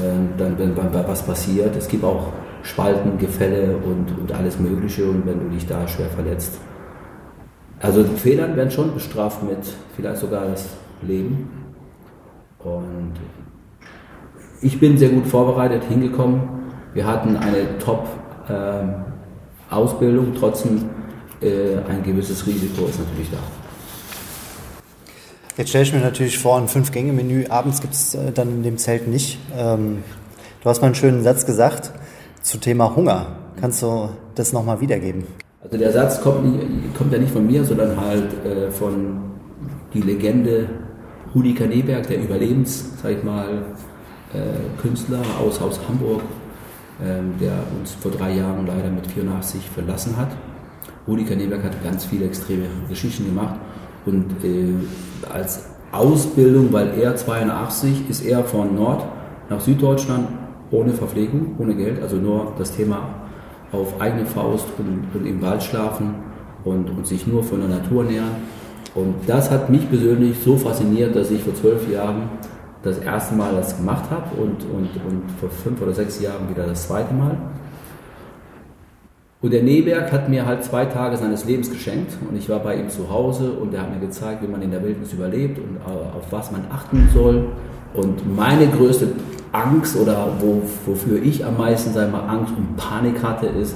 Ähm, 0.04 0.30
dann, 0.38 0.58
wenn, 0.58 0.76
wenn 0.76 0.94
was 0.94 1.22
passiert, 1.22 1.76
es 1.76 1.88
gibt 1.88 2.04
auch 2.04 2.32
Spalten, 2.68 3.18
Gefälle 3.18 3.78
und, 3.78 4.20
und 4.20 4.32
alles 4.34 4.60
Mögliche. 4.60 5.06
Und 5.06 5.26
wenn 5.26 5.40
du 5.40 5.48
dich 5.50 5.66
da 5.66 5.88
schwer 5.88 6.10
verletzt, 6.10 6.60
also 7.80 8.04
Fehlern 8.04 8.58
werden 8.58 8.72
schon 8.72 8.94
bestraft 8.94 9.42
mit 9.44 9.60
vielleicht 9.96 10.20
sogar 10.20 10.48
das 10.48 10.68
Leben. 11.02 11.50
Und 12.60 13.14
ich 14.62 14.80
bin 14.80 14.98
sehr 14.98 15.10
gut 15.10 15.28
vorbereitet 15.28 15.84
hingekommen. 15.84 16.42
Wir 16.94 17.06
hatten 17.06 17.36
eine 17.38 17.78
Top-Ausbildung, 17.78 20.28
ähm, 20.28 20.36
trotzdem 20.38 20.90
äh, 21.42 21.78
ein 21.88 22.02
gewisses 22.04 22.48
Risiko 22.48 22.86
ist 22.86 23.00
natürlich 23.00 23.30
da. 23.32 23.38
Jetzt 25.58 25.70
stelle 25.70 25.86
ich 25.86 25.94
mir 25.94 26.02
natürlich 26.02 26.38
vor, 26.38 26.58
ein 26.58 26.68
Fünf-Gänge-Menü 26.68 27.46
abends 27.50 27.80
gibt 27.82 27.94
es 27.94 28.14
äh, 28.16 28.32
dann 28.32 28.50
in 28.50 28.64
dem 28.64 28.78
Zelt 28.78 29.08
nicht. 29.08 29.40
Ähm, 29.56 30.04
du 30.64 30.70
hast 30.70 30.82
mal 30.82 30.88
einen 30.88 30.96
schönen 30.96 31.24
Satz 31.24 31.46
gesagt 31.46 31.94
zu 32.48 32.58
Thema 32.60 32.96
Hunger. 32.96 33.26
Kannst 33.60 33.82
du 33.82 34.10
das 34.36 34.54
nochmal 34.54 34.80
wiedergeben? 34.80 35.26
Also 35.62 35.78
der 35.78 35.92
Satz 35.92 36.22
kommt, 36.22 36.46
nicht, 36.46 36.96
kommt 36.96 37.12
ja 37.12 37.20
nicht 37.20 37.34
von 37.34 37.46
mir, 37.46 37.66
sondern 37.66 38.00
halt 38.00 38.46
äh, 38.46 38.72
von 38.72 39.20
die 39.94 40.02
Legende 40.02 40.70
Rudi 41.36 41.54
Kaneberg, 41.54 42.08
der 42.08 42.24
Überlebens, 42.24 42.90
sag 43.02 43.12
ich 43.12 43.24
mal, 43.24 43.50
äh, 44.34 44.82
Künstler 44.82 45.20
aus, 45.46 45.62
aus 45.62 45.78
Hamburg, 45.90 46.22
ähm, 47.04 47.34
der 47.42 47.52
uns 47.78 47.92
vor 47.92 48.12
drei 48.12 48.32
Jahren 48.38 48.66
leider 48.66 48.90
mit 48.92 49.08
84 49.08 49.70
verlassen 49.70 50.16
hat. 50.16 50.30
Rudi 51.06 51.26
Kaneberg 51.26 51.64
hat 51.64 51.84
ganz 51.84 52.06
viele 52.06 52.28
extreme 52.28 52.68
Geschichten 52.88 53.26
gemacht 53.26 53.60
und 54.06 54.26
äh, 54.46 54.74
als 55.30 55.66
Ausbildung, 55.92 56.72
weil 56.72 56.98
er 56.98 57.18
82 57.18 58.10
ist 58.10 58.26
er 58.26 58.46
von 58.46 58.74
Nord 58.74 59.06
nach 59.50 59.60
Süddeutschland 59.60 60.28
ohne 60.72 60.92
Verpflegung, 60.92 61.56
ohne 61.58 61.76
Geld, 61.76 62.02
also 62.02 62.18
nur 62.18 62.54
das 62.58 62.76
Thema 62.76 63.10
auf 63.72 64.00
eigene 64.00 64.26
Faust 64.26 64.68
und, 64.78 65.08
und 65.14 65.26
im 65.26 65.42
Wald 65.42 65.62
schlafen 65.64 66.16
und, 66.64 66.90
und 66.90 67.06
sich 67.08 67.28
nur 67.28 67.44
von 67.44 67.60
der 67.60 67.70
Natur 67.70 68.04
nähern. 68.04 68.36
Und 68.96 69.16
das 69.28 69.52
hat 69.52 69.70
mich 69.70 69.88
persönlich 69.90 70.38
so 70.40 70.58
fasziniert, 70.58 71.16
dass 71.16 71.32
ich 71.32 71.44
vor 71.44 71.54
zwölf 71.54 71.92
Jahren 71.92 72.30
das 72.84 72.98
erste 73.00 73.36
Mal 73.36 73.54
das 73.54 73.78
gemacht 73.78 74.10
habe 74.10 74.42
und, 74.42 74.64
und, 74.64 74.90
und 75.08 75.32
vor 75.40 75.50
fünf 75.50 75.82
oder 75.82 75.94
sechs 75.94 76.22
Jahren 76.22 76.50
wieder 76.50 76.66
das 76.66 76.88
zweite 76.88 77.14
Mal. 77.14 77.38
Und 79.40 79.54
der 79.54 79.62
Neberg 79.62 80.12
hat 80.12 80.30
mir 80.30 80.48
halt 80.48 80.64
zwei 80.64 80.86
Tage 80.86 81.16
seines 81.16 81.46
Lebens 81.46 81.70
geschenkt 81.70 82.18
und 82.28 82.36
ich 82.36 82.50
war 82.50 82.60
bei 82.60 82.76
ihm 82.76 82.90
zu 82.90 83.12
Hause 83.12 83.52
und 83.52 83.72
er 83.74 83.84
hat 83.84 83.94
mir 83.94 84.00
gezeigt, 84.00 84.42
wie 84.42 84.48
man 84.48 84.64
in 84.64 84.72
der 84.72 84.84
Wildnis 84.84 85.14
überlebt 85.14 85.60
und 85.60 85.78
auf 85.86 86.32
was 86.32 86.52
man 86.52 86.66
achten 86.72 87.08
soll. 87.14 87.50
Und 87.94 88.36
meine 88.36 88.68
größte 88.68 89.10
Angst 89.52 89.96
oder 89.96 90.28
wo, 90.40 90.62
wofür 90.86 91.22
ich 91.22 91.46
am 91.46 91.58
meisten 91.58 91.94
sag 91.94 92.12
mal, 92.12 92.28
Angst 92.28 92.54
und 92.56 92.78
Panik 92.78 93.24
hatte, 93.24 93.48
ist, 93.48 93.76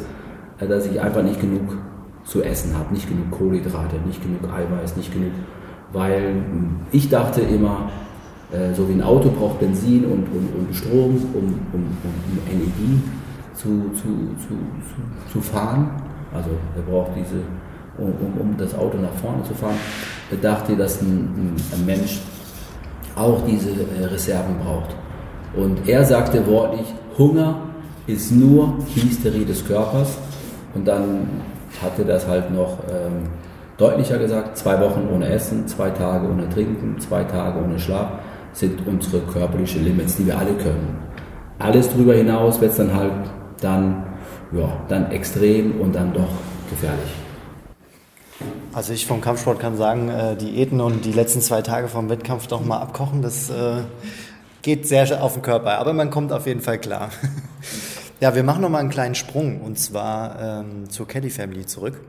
äh, 0.59 0.67
dass 0.67 0.85
ich 0.85 0.99
einfach 1.01 1.23
nicht 1.23 1.39
genug 1.39 1.77
zu 2.23 2.43
essen 2.43 2.77
habe, 2.77 2.93
nicht 2.93 3.07
genug 3.07 3.31
Kohlenhydrate, 3.31 3.95
nicht 4.05 4.21
genug 4.21 4.43
Eiweiß, 4.43 4.95
nicht 4.95 5.11
genug, 5.13 5.31
weil 5.93 6.33
hm, 6.33 6.75
ich 6.91 7.09
dachte 7.09 7.41
immer, 7.41 7.89
äh, 8.51 8.73
so 8.73 8.87
wie 8.89 8.93
ein 8.93 9.01
Auto 9.01 9.29
braucht 9.29 9.59
Benzin 9.59 10.05
und, 10.05 10.27
und, 10.27 10.49
und 10.57 10.75
Strom, 10.75 11.15
um, 11.33 11.59
um, 11.73 11.83
um 12.03 12.39
Energie 12.49 13.01
zu, 13.53 13.91
zu, 13.93 14.35
zu, 14.45 14.57
zu, 15.31 15.41
fahren. 15.41 15.89
Also 16.33 16.49
er 16.75 16.81
braucht 16.81 17.11
diese, 17.15 17.41
um, 17.97 18.13
um, 18.39 18.57
das 18.57 18.73
Auto 18.75 18.97
nach 18.97 19.13
vorne 19.13 19.43
zu 19.43 19.53
fahren. 19.53 19.75
Er 20.29 20.37
dachte, 20.37 20.75
dass 20.75 21.01
ein, 21.01 21.55
ein 21.73 21.85
Mensch 21.85 22.19
auch 23.15 23.41
diese 23.45 23.69
äh, 23.69 24.05
Reserven 24.05 24.55
braucht. 24.63 24.95
Und 25.55 25.87
er 25.87 26.05
sagte 26.05 26.45
wortlich, 26.47 26.87
Hunger 27.17 27.61
ist 28.07 28.31
nur 28.31 28.77
Hysterie 28.95 29.45
des 29.45 29.65
Körpers. 29.65 30.17
Und 30.73 30.87
dann 30.87 31.27
hatte 31.81 32.05
das 32.05 32.27
halt 32.27 32.51
noch 32.51 32.79
ähm, 32.89 33.29
deutlicher 33.77 34.17
gesagt, 34.17 34.57
zwei 34.57 34.79
Wochen 34.79 35.07
ohne 35.13 35.27
Essen, 35.27 35.67
zwei 35.67 35.89
Tage 35.89 36.29
ohne 36.29 36.49
Trinken, 36.49 36.99
zwei 36.99 37.23
Tage 37.23 37.63
ohne 37.63 37.79
Schlaf 37.79 38.11
sind 38.53 38.85
unsere 38.85 39.21
körperlichen 39.21 39.83
Limits, 39.83 40.17
die 40.17 40.27
wir 40.27 40.37
alle 40.37 40.53
können. 40.53 40.97
Alles 41.59 41.89
darüber 41.89 42.13
hinaus 42.13 42.59
wird 42.59 42.71
es 42.71 42.77
dann 42.77 42.93
halt 42.93 43.13
dann, 43.61 44.03
ja, 44.51 44.69
dann 44.89 45.11
extrem 45.11 45.79
und 45.79 45.95
dann 45.95 46.13
doch 46.13 46.29
gefährlich. 46.69 47.11
Also 48.73 48.93
ich 48.93 49.05
vom 49.05 49.21
Kampfsport 49.21 49.59
kann 49.59 49.77
sagen, 49.77 50.09
äh, 50.09 50.35
Diäten 50.35 50.81
und 50.81 51.05
die 51.05 51.11
letzten 51.11 51.41
zwei 51.41 51.61
Tage 51.61 51.87
vom 51.87 52.09
Wettkampf 52.09 52.47
doch 52.47 52.63
mal 52.65 52.79
abkochen, 52.79 53.21
das 53.21 53.49
äh, 53.49 53.81
geht 54.61 54.87
sehr 54.87 55.23
auf 55.23 55.33
den 55.33 55.41
Körper, 55.41 55.77
aber 55.77 55.93
man 55.93 56.09
kommt 56.09 56.31
auf 56.31 56.47
jeden 56.47 56.61
Fall 56.61 56.79
klar. 56.79 57.09
ja, 58.19 58.35
wir 58.35 58.43
machen 58.43 58.61
noch 58.61 58.69
mal 58.69 58.79
einen 58.79 58.89
kleinen 58.89 59.15
Sprung 59.15 59.61
und 59.61 59.79
zwar 59.79 60.39
ähm, 60.39 60.89
zur 60.89 61.07
Kelly 61.07 61.29
Family 61.29 61.65
zurück. 61.65 61.99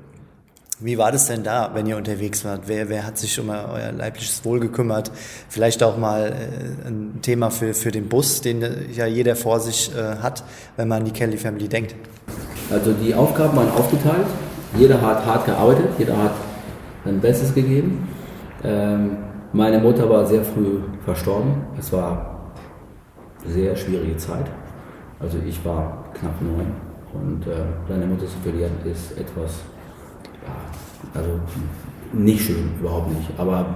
Wie 0.85 0.99
war 0.99 1.13
das 1.13 1.27
denn 1.27 1.45
da, 1.45 1.71
wenn 1.75 1.87
ihr 1.87 1.97
unterwegs 1.97 2.45
wart? 2.45 2.63
Wer, 2.67 2.89
wer 2.89 3.07
hat 3.07 3.17
sich 3.17 3.39
um 3.39 3.51
euer 3.51 3.93
leibliches 3.93 4.45
Wohl 4.45 4.59
gekümmert? 4.59 5.13
Vielleicht 5.49 5.83
auch 5.83 5.97
mal 5.97 6.33
äh, 6.33 6.89
ein 6.89 7.21
Thema 7.23 7.51
für, 7.51 7.73
für 7.73 7.93
den 7.93 8.09
Bus, 8.09 8.41
den 8.41 8.65
ja 8.93 9.07
jeder 9.07 9.37
vor 9.37 9.61
sich 9.61 9.95
äh, 9.95 10.17
hat, 10.17 10.43
wenn 10.77 10.89
man 10.89 11.01
an 11.01 11.05
die 11.05 11.13
Kelly 11.13 11.37
Family 11.37 11.69
denkt. 11.69 11.95
Also 12.69 12.93
die 12.93 13.15
Aufgaben 13.15 13.57
waren 13.57 13.71
aufgeteilt. 13.71 14.27
Jeder 14.77 15.01
hat 15.01 15.25
hart 15.25 15.47
gearbeitet, 15.47 15.91
jeder 15.99 16.17
hat 16.17 16.33
sein 17.05 17.21
Bestes 17.21 17.55
gegeben. 17.55 18.09
Ähm, 18.65 19.19
meine 19.53 19.79
Mutter 19.79 20.09
war 20.09 20.27
sehr 20.27 20.45
früh 20.45 20.81
verstorben. 21.05 21.67
Es 21.79 21.93
war 21.93 22.32
sehr 23.47 23.77
schwierige 23.77 24.17
Zeit. 24.17 24.47
Also 25.21 25.39
ich 25.47 25.65
war 25.65 26.05
knapp 26.15 26.41
neun 26.41 26.73
und 27.15 27.47
äh, 27.47 27.65
seine 27.89 28.07
Mutter 28.07 28.27
zu 28.27 28.39
verlieren 28.43 28.73
ist 28.85 29.17
etwas 29.19 29.61
also 31.15 31.31
nicht 32.13 32.43
schön, 32.43 32.71
überhaupt 32.81 33.11
nicht. 33.11 33.29
Aber 33.39 33.67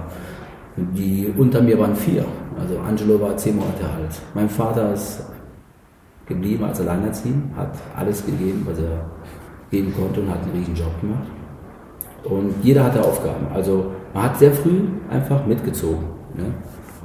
die 0.75 1.33
unter 1.37 1.61
mir 1.61 1.77
waren 1.79 1.95
vier. 1.95 2.25
Also 2.59 2.79
Angelo 2.79 3.19
war 3.21 3.35
zehn 3.37 3.55
Monate 3.55 3.83
alt. 3.83 4.21
Mein 4.33 4.49
Vater 4.49 4.93
ist 4.93 5.23
geblieben 6.25 6.63
als 6.63 6.81
Alleinerziehend, 6.81 7.55
hat 7.55 7.71
alles 7.95 8.25
gegeben, 8.25 8.65
was 8.69 8.79
er 8.79 9.05
geben 9.71 9.93
konnte 9.95 10.21
und 10.21 10.29
hat 10.29 10.41
einen 10.43 10.51
riesen 10.53 10.75
Job 10.75 10.99
gemacht. 11.01 11.27
Und 12.23 12.53
jeder 12.63 12.83
hatte 12.83 13.03
Aufgaben. 13.03 13.47
Also 13.53 13.91
man 14.13 14.23
hat 14.23 14.37
sehr 14.37 14.51
früh 14.51 14.81
einfach 15.09 15.45
mitgezogen. 15.45 16.03
Ne? 16.35 16.45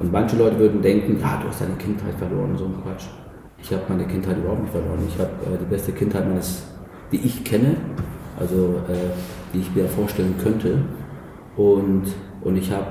Und 0.03 0.11
manche 0.11 0.35
Leute 0.35 0.59
würden 0.59 0.81
denken, 0.81 1.17
ja, 1.21 1.39
du 1.41 1.47
hast 1.47 1.61
deine 1.61 1.75
Kindheit 1.75 2.13
verloren 2.15 2.51
und 2.51 2.57
so 2.57 2.65
ein 2.65 2.75
Quatsch. 2.83 3.05
Ich 3.57 3.71
habe 3.71 3.83
meine 3.87 4.05
Kindheit 4.05 4.37
überhaupt 4.37 4.63
nicht 4.63 4.73
verloren. 4.73 4.99
Ich 5.07 5.17
habe 5.17 5.31
äh, 5.45 5.57
die 5.57 5.65
beste 5.65 5.93
Kindheit 5.93 6.27
meines, 6.27 6.63
die 7.13 7.25
ich 7.25 7.45
kenne, 7.45 7.77
also 8.37 8.81
äh, 8.89 8.95
die 9.53 9.59
ich 9.59 9.73
mir 9.73 9.87
vorstellen 9.87 10.35
könnte. 10.43 10.79
Und, 11.55 12.03
und 12.41 12.57
ich 12.57 12.69
habe 12.69 12.87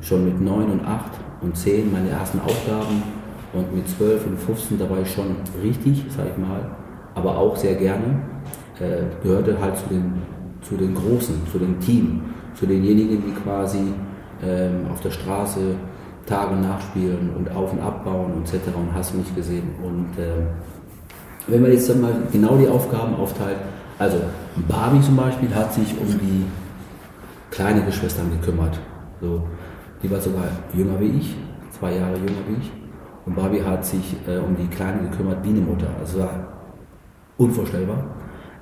schon 0.00 0.24
mit 0.24 0.40
9 0.40 0.72
und 0.72 0.84
8 0.84 1.12
und 1.42 1.56
10 1.56 1.92
meine 1.92 2.10
ersten 2.10 2.40
Aufgaben 2.40 3.04
und 3.52 3.72
mit 3.72 3.88
12 3.88 4.26
und 4.26 4.36
15, 4.36 4.76
da 4.76 4.90
war 4.90 5.02
ich 5.02 5.12
schon 5.12 5.36
richtig, 5.62 6.04
sag 6.08 6.26
ich 6.26 6.36
mal, 6.36 6.68
aber 7.14 7.38
auch 7.38 7.54
sehr 7.54 7.76
gerne, 7.76 8.22
äh, 8.80 9.04
gehörte 9.22 9.60
halt 9.60 9.76
zu 9.76 9.86
den, 9.88 10.14
zu 10.62 10.74
den 10.74 10.96
Großen, 10.96 11.46
zu 11.52 11.58
dem 11.60 11.78
Team, 11.78 12.22
zu 12.54 12.66
denjenigen, 12.66 13.22
die 13.24 13.40
quasi 13.40 13.92
ähm, 14.42 14.86
auf 14.92 15.00
der 15.00 15.12
Straße 15.12 15.76
Tage 16.26 16.56
nachspielen 16.56 17.30
und 17.36 17.50
auf- 17.54 17.72
und 17.72 17.80
abbauen 17.80 18.32
und 18.32 18.42
etc. 18.42 18.68
und 18.74 18.94
hast 18.94 19.12
du 19.12 19.18
nicht 19.18 19.34
gesehen. 19.36 19.74
Und 19.82 20.18
äh, 20.18 20.46
wenn 21.46 21.62
man 21.62 21.72
jetzt 21.72 21.88
dann 21.88 22.00
mal 22.00 22.14
genau 22.32 22.56
die 22.56 22.68
Aufgaben 22.68 23.14
aufteilt, 23.16 23.58
also 23.98 24.18
Barbie 24.68 25.00
zum 25.00 25.16
Beispiel 25.16 25.54
hat 25.54 25.72
sich 25.72 25.94
um 26.00 26.08
die 26.08 26.44
kleine 27.50 27.82
Geschwistern 27.82 28.30
gekümmert. 28.30 28.78
So, 29.20 29.42
die 30.02 30.10
war 30.10 30.20
sogar 30.20 30.44
jünger 30.72 30.98
wie 31.00 31.18
ich, 31.18 31.36
zwei 31.78 31.94
Jahre 31.94 32.16
jünger 32.16 32.42
wie 32.48 32.60
ich. 32.60 32.72
Und 33.26 33.36
Barbie 33.36 33.62
hat 33.62 33.84
sich 33.84 34.16
äh, 34.26 34.38
um 34.38 34.56
die 34.56 34.66
Kleine 34.66 35.08
gekümmert 35.08 35.38
wie 35.42 35.50
eine 35.50 35.60
Mutter. 35.60 35.86
Also 36.00 36.18
war 36.18 36.30
unvorstellbar. 37.38 38.04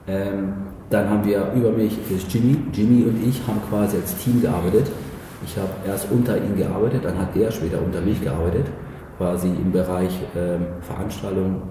Ähm, 0.07 0.53
dann 0.91 1.09
haben 1.09 1.25
wir 1.25 1.53
über 1.55 1.71
mich 1.71 1.99
ist 2.11 2.33
Jimmy. 2.33 2.57
Jimmy 2.73 3.03
und 3.05 3.27
ich 3.27 3.41
haben 3.47 3.61
quasi 3.69 3.97
als 3.97 4.17
Team 4.19 4.41
gearbeitet. 4.43 4.91
Ich 5.45 5.57
habe 5.57 5.71
erst 5.87 6.11
unter 6.11 6.37
ihm 6.37 6.57
gearbeitet, 6.57 7.05
dann 7.05 7.19
hat 7.19 7.37
er 7.37 7.51
später 7.51 7.81
unter 7.83 8.01
mich 8.01 8.23
gearbeitet, 8.23 8.67
quasi 9.19 9.49
im 9.49 9.73
Bereich 9.73 10.21
ähm, 10.37 10.67
Veranstaltungen, 10.81 11.63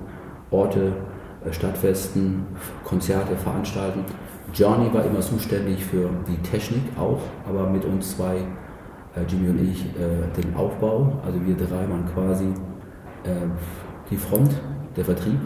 Orte, 0.49 0.93
äh, 1.45 1.53
Stadtfesten, 1.53 2.45
Konzerte 2.83 3.35
veranstalten. 3.35 4.03
Johnny 4.53 4.93
war 4.93 5.05
immer 5.05 5.21
zuständig 5.21 5.83
für 5.85 6.09
die 6.27 6.37
Technik 6.37 6.83
auch, 6.99 7.21
aber 7.47 7.69
mit 7.69 7.85
uns 7.85 8.17
zwei 8.17 8.37
äh, 9.15 9.23
Jimmy 9.27 9.49
und 9.49 9.61
ich, 9.61 9.85
äh, 9.85 10.41
den 10.41 10.55
Aufbau. 10.55 11.21
Also 11.25 11.39
wir 11.45 11.55
drei 11.55 11.89
waren 11.89 12.05
quasi 12.13 12.45
äh, 13.23 13.47
die 14.09 14.17
Front, 14.17 14.51
der 14.95 15.05
Vertrieb. 15.05 15.39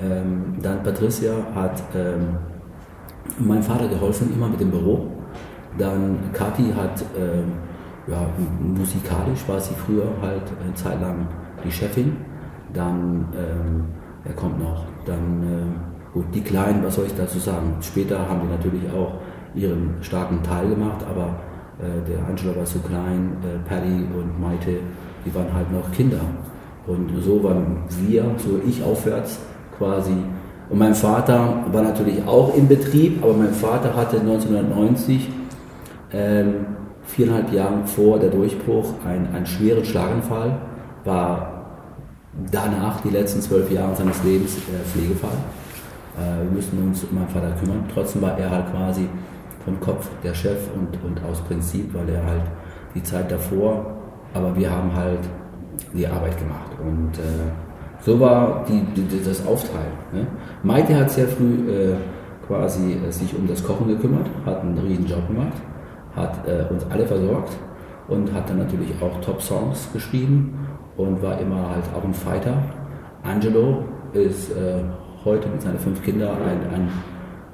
Ähm, 0.00 0.56
dann 0.62 0.82
Patricia 0.82 1.32
hat 1.54 1.82
ähm, 1.94 2.36
meinem 3.38 3.62
Vater 3.62 3.88
geholfen, 3.88 4.32
immer 4.34 4.48
mit 4.48 4.60
dem 4.60 4.70
Büro. 4.70 5.11
Dann 5.78 6.18
Kathi 6.32 6.72
hat, 6.76 7.04
ähm, 7.16 7.52
ja, 8.06 8.26
musikalisch 8.60 9.46
war 9.46 9.60
sie 9.60 9.74
früher 9.74 10.06
halt 10.20 10.42
eine 10.62 10.74
Zeit 10.74 11.00
lang 11.00 11.26
die 11.64 11.70
Chefin. 11.70 12.16
Dann, 12.72 13.26
ähm, 13.34 13.84
er 14.24 14.34
kommt 14.34 14.58
noch, 14.60 14.84
dann, 15.04 15.42
äh, 15.42 16.12
gut, 16.14 16.26
die 16.34 16.42
Kleinen, 16.42 16.84
was 16.84 16.96
soll 16.96 17.06
ich 17.06 17.14
dazu 17.14 17.38
sagen? 17.38 17.76
Später 17.80 18.18
haben 18.28 18.40
die 18.42 18.48
natürlich 18.48 18.90
auch 18.92 19.14
ihren 19.54 19.94
starken 20.00 20.42
Teil 20.42 20.68
gemacht, 20.68 21.04
aber 21.08 21.36
äh, 21.78 22.08
der 22.08 22.26
Angelo 22.26 22.56
war 22.56 22.64
zu 22.64 22.78
klein, 22.80 23.36
äh, 23.42 23.68
Paddy 23.68 24.06
und 24.14 24.40
Maite, 24.40 24.78
die 25.24 25.34
waren 25.34 25.52
halt 25.52 25.70
noch 25.72 25.90
Kinder. 25.92 26.20
Und 26.86 27.10
so 27.22 27.42
waren 27.44 27.78
wir, 28.06 28.24
so 28.38 28.60
ich 28.66 28.82
aufwärts 28.82 29.38
quasi. 29.78 30.16
Und 30.68 30.78
mein 30.78 30.94
Vater 30.94 31.64
war 31.70 31.82
natürlich 31.82 32.26
auch 32.26 32.54
im 32.56 32.66
Betrieb, 32.66 33.22
aber 33.22 33.34
mein 33.34 33.52
Vater 33.52 33.94
hatte 33.94 34.20
1990, 34.20 35.28
ähm, 36.12 36.66
viereinhalb 37.04 37.52
Jahre 37.52 37.86
vor 37.86 38.18
der 38.18 38.30
Durchbruch, 38.30 38.94
einen, 39.04 39.34
einen 39.34 39.46
schweren 39.46 39.84
Schlaganfall, 39.84 40.58
war 41.04 41.52
danach 42.50 43.00
die 43.00 43.10
letzten 43.10 43.40
zwölf 43.40 43.70
Jahre 43.70 43.94
seines 43.94 44.22
Lebens 44.24 44.56
äh, 44.56 44.84
Pflegefall. 44.86 45.36
Äh, 46.16 46.44
wir 46.44 46.50
mussten 46.52 46.78
uns 46.78 47.04
um 47.04 47.16
meinen 47.16 47.28
Vater 47.28 47.52
kümmern. 47.60 47.84
Trotzdem 47.92 48.22
war 48.22 48.38
er 48.38 48.50
halt 48.50 48.70
quasi 48.70 49.08
vom 49.64 49.78
Kopf 49.80 50.08
der 50.22 50.34
Chef 50.34 50.58
und, 50.74 50.98
und 51.04 51.22
aus 51.24 51.40
Prinzip, 51.42 51.92
weil 51.94 52.08
er 52.08 52.24
halt 52.24 52.42
die 52.94 53.02
Zeit 53.02 53.30
davor, 53.30 53.96
aber 54.34 54.54
wir 54.56 54.70
haben 54.70 54.94
halt 54.94 55.20
die 55.94 56.06
Arbeit 56.06 56.38
gemacht. 56.38 56.70
Und 56.82 57.18
äh, 57.18 57.50
so 58.00 58.18
war 58.18 58.64
die, 58.68 58.80
die, 58.94 59.24
das 59.24 59.46
Aufteilen. 59.46 59.92
Ne? 60.12 60.26
Maite 60.62 60.96
hat 60.98 61.10
sehr 61.10 61.28
früh 61.28 61.70
äh, 61.70 61.94
quasi 62.46 62.94
äh, 62.94 63.10
sich 63.10 63.34
um 63.34 63.46
das 63.46 63.62
Kochen 63.62 63.88
gekümmert, 63.88 64.26
hat 64.44 64.60
einen 64.60 64.78
riesen 64.78 65.06
Job 65.06 65.26
gemacht, 65.28 65.52
hat 66.14 66.46
äh, 66.46 66.72
uns 66.72 66.84
alle 66.90 67.06
versorgt 67.06 67.56
und 68.08 68.32
hat 68.32 68.48
dann 68.48 68.58
natürlich 68.58 68.90
auch 69.00 69.20
Top-Songs 69.20 69.90
geschrieben 69.92 70.66
und 70.96 71.22
war 71.22 71.38
immer 71.38 71.70
halt 71.70 71.84
auch 71.94 72.04
ein 72.04 72.14
Fighter. 72.14 72.62
Angelo 73.22 73.84
ist 74.12 74.50
äh, 74.50 74.82
heute 75.24 75.48
mit 75.48 75.62
seinen 75.62 75.78
fünf 75.78 76.02
Kindern 76.02 76.36
ein, 76.42 76.60
ein, 76.74 76.88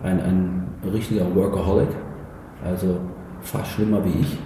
ein, 0.02 0.20
ein 0.20 0.90
richtiger 0.92 1.34
Workaholic, 1.34 1.88
also 2.64 2.98
fast 3.42 3.72
schlimmer 3.72 4.04
wie 4.04 4.20
ich. 4.20 4.38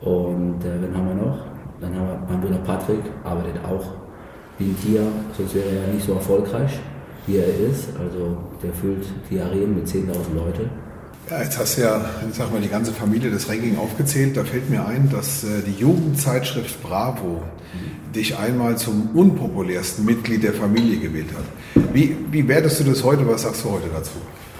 Und 0.00 0.64
äh, 0.64 0.80
wen 0.80 0.96
haben 0.96 1.08
wir 1.08 1.26
noch? 1.26 1.38
Dann 1.80 1.94
haben 1.94 2.06
wir 2.06 2.22
mein 2.28 2.40
Bruder 2.40 2.58
Patrick, 2.58 3.02
arbeitet 3.24 3.56
auch 3.64 3.84
wie 4.58 4.64
ein 4.64 4.76
Tier, 4.78 5.02
sonst 5.36 5.54
wäre 5.54 5.66
er 5.66 5.86
ja 5.86 5.94
nicht 5.94 6.06
so 6.06 6.12
erfolgreich, 6.12 6.78
wie 7.26 7.38
er 7.38 7.46
ist. 7.46 7.88
Also 7.98 8.36
der 8.62 8.72
füllt 8.72 9.06
die 9.30 9.40
Arenen 9.40 9.76
mit 9.76 9.86
10.000 9.86 10.06
Leute. 10.34 10.68
Ja, 11.30 11.42
jetzt 11.42 11.58
hast 11.60 11.78
du 11.78 11.82
ja, 11.82 12.04
ich 12.28 12.36
sag 12.36 12.50
mal, 12.50 12.60
die 12.60 12.68
ganze 12.68 12.90
Familie 12.90 13.30
des 13.30 13.48
Ranking 13.48 13.78
aufgezählt. 13.78 14.36
Da 14.36 14.42
fällt 14.42 14.68
mir 14.68 14.84
ein, 14.84 15.08
dass 15.12 15.44
äh, 15.44 15.62
die 15.64 15.80
Jugendzeitschrift 15.80 16.82
Bravo 16.82 17.42
dich 18.12 18.36
einmal 18.36 18.76
zum 18.76 19.10
unpopulärsten 19.14 20.04
Mitglied 20.04 20.42
der 20.42 20.54
Familie 20.54 20.98
gewählt 20.98 21.28
hat. 21.32 21.84
Wie, 21.94 22.16
wie 22.32 22.48
wertest 22.48 22.80
du 22.80 22.84
das 22.84 23.04
heute? 23.04 23.28
Was 23.28 23.42
sagst 23.42 23.64
du 23.64 23.70
heute 23.70 23.86
dazu? 23.94 24.10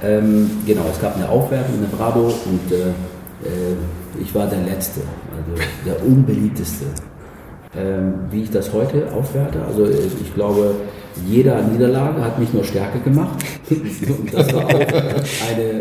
Ähm, 0.01 0.49
genau, 0.65 0.83
es 0.93 1.01
gab 1.01 1.17
eine 1.17 1.29
Aufwertung 1.29 1.75
in 1.75 1.81
der 1.81 1.89
Bravo 1.89 2.27
und 2.27 2.73
äh, 2.73 2.91
äh, 3.49 4.23
ich 4.23 4.33
war 4.33 4.47
der 4.47 4.63
Letzte, 4.63 5.01
also 5.37 5.61
der 5.85 6.07
unbeliebteste. 6.07 6.85
Ähm, 7.77 8.15
wie 8.31 8.45
ich 8.45 8.51
das 8.51 8.73
heute 8.73 9.13
aufwerte, 9.13 9.65
also 9.65 9.87
äh, 9.87 10.07
ich 10.21 10.35
glaube, 10.35 10.75
jede 11.27 11.63
Niederlage 11.71 12.23
hat 12.23 12.39
mich 12.39 12.53
nur 12.53 12.65
stärker 12.65 12.99
gemacht. 13.01 13.45
und 13.71 14.35
das 14.35 14.53
war 14.55 14.65
auch 14.65 14.75
eine, 14.75 14.85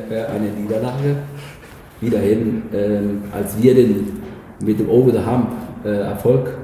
äh, 0.10 0.26
eine 0.28 0.50
Niederlage. 0.60 1.16
Wiederhin, 2.02 2.64
ähm, 2.74 3.24
als 3.32 3.62
wir 3.62 3.76
den, 3.76 4.22
mit 4.64 4.80
dem 4.80 4.90
Over 4.90 5.12
the 5.12 5.20
Hump 5.20 5.50
äh, 5.84 5.90
Erfolg 5.90 6.58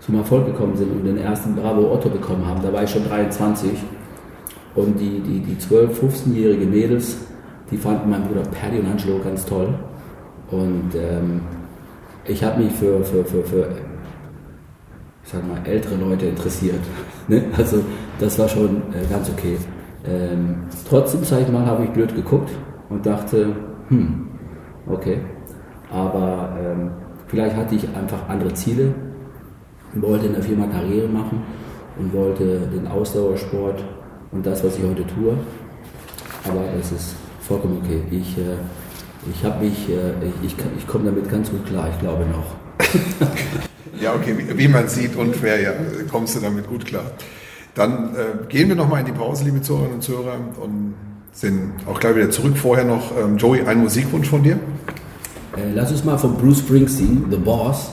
zum 0.00 0.16
Erfolg 0.16 0.46
gekommen 0.46 0.76
sind 0.76 0.90
und 0.90 1.04
den 1.04 1.18
ersten 1.18 1.54
Bravo 1.54 1.92
Otto 1.92 2.08
bekommen 2.08 2.46
haben, 2.46 2.62
da 2.62 2.72
war 2.72 2.84
ich 2.84 2.90
schon 2.90 3.04
23 3.04 3.70
und 4.74 4.98
die, 4.98 5.20
die, 5.20 5.40
die 5.40 5.56
12-, 5.56 5.90
15-jährige 6.00 6.66
Mädels, 6.66 7.18
die 7.70 7.76
fanden 7.76 8.10
meinen 8.10 8.24
Bruder 8.24 8.42
Paddy 8.42 8.78
und 8.78 8.86
Angelo 8.86 9.18
ganz 9.22 9.44
toll. 9.44 9.74
Und 10.50 10.94
ähm, 10.94 11.40
ich 12.24 12.42
habe 12.42 12.62
mich 12.62 12.72
für, 12.72 13.04
für, 13.04 13.24
für, 13.24 13.42
für 13.42 13.68
ich 15.24 15.32
sag 15.32 15.46
mal, 15.46 15.58
ältere 15.64 15.96
Leute 15.96 16.26
interessiert. 16.26 16.80
ne? 17.28 17.44
Also 17.56 17.82
das 18.18 18.38
war 18.38 18.48
schon 18.48 18.82
äh, 18.92 19.06
ganz 19.10 19.30
okay. 19.30 19.58
Ähm, 20.06 20.62
trotzdem, 20.88 21.24
sag 21.24 21.42
ich 21.42 21.48
mal, 21.48 21.66
habe 21.66 21.84
ich 21.84 21.90
blöd 21.90 22.14
geguckt 22.14 22.50
und 22.88 23.04
dachte, 23.04 23.54
hm, 23.88 24.28
okay. 24.86 25.18
Aber 25.90 26.56
ähm, 26.60 26.90
vielleicht 27.26 27.56
hatte 27.56 27.74
ich 27.74 27.84
einfach 27.96 28.28
andere 28.28 28.52
Ziele, 28.54 28.94
wollte 29.94 30.26
in 30.26 30.34
der 30.34 30.42
Firma 30.42 30.66
Karriere 30.66 31.08
machen 31.08 31.42
und 31.98 32.12
wollte 32.12 32.68
den 32.72 32.86
Ausdauersport 32.86 33.82
und 34.30 34.44
das, 34.44 34.62
was 34.62 34.76
ich 34.76 34.84
heute 34.84 35.06
tue. 35.06 35.34
Aber 36.44 36.62
das 36.76 36.92
ist 36.92 37.16
vollkommen 37.40 37.80
okay. 37.82 38.02
Ich, 38.10 38.36
äh, 38.38 38.56
ich 39.30 39.44
äh, 39.44 39.66
ich, 39.66 39.88
ich, 40.44 40.56
ich 40.78 40.86
komme 40.86 41.06
damit 41.06 41.28
ganz 41.30 41.50
gut 41.50 41.66
klar, 41.66 41.88
ich 41.92 41.98
glaube 41.98 42.24
noch. 42.26 42.54
ja, 44.00 44.14
okay, 44.14 44.36
wie, 44.36 44.56
wie, 44.58 44.68
man 44.68 44.86
sieht, 44.88 45.16
unfair, 45.16 45.60
ja, 45.60 45.72
kommst 46.10 46.36
du 46.36 46.40
damit 46.40 46.68
gut 46.68 46.84
klar. 46.84 47.06
Dann 47.78 48.16
äh, 48.16 48.46
gehen 48.48 48.68
wir 48.68 48.74
nochmal 48.74 49.00
in 49.00 49.06
die 49.06 49.12
Pause, 49.12 49.44
liebe 49.44 49.62
Zuhörerinnen 49.62 49.96
und 49.96 50.02
Zuhörer, 50.02 50.34
und 50.60 50.94
sind 51.30 51.74
auch 51.86 52.00
gleich 52.00 52.16
wieder 52.16 52.30
zurück. 52.30 52.56
Vorher 52.56 52.84
noch, 52.84 53.16
ähm, 53.16 53.36
Joey, 53.36 53.62
ein 53.62 53.78
Musikwunsch 53.78 54.28
von 54.28 54.42
dir? 54.42 54.58
Äh, 55.56 55.72
lass 55.74 55.92
uns 55.92 56.04
mal 56.04 56.18
von 56.18 56.36
Bruce 56.36 56.58
Springsteen, 56.58 57.26
The 57.30 57.36
Boss, 57.36 57.90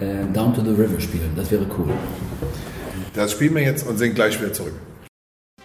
äh, 0.00 0.24
Down 0.32 0.54
to 0.54 0.62
the 0.62 0.70
River 0.70 0.98
spielen. 0.98 1.30
Das 1.36 1.50
wäre 1.50 1.66
cool. 1.76 1.92
Das 3.12 3.32
spielen 3.32 3.54
wir 3.54 3.62
jetzt 3.62 3.86
und 3.86 3.98
sind 3.98 4.14
gleich 4.14 4.40
wieder 4.40 4.54
zurück. 4.54 4.72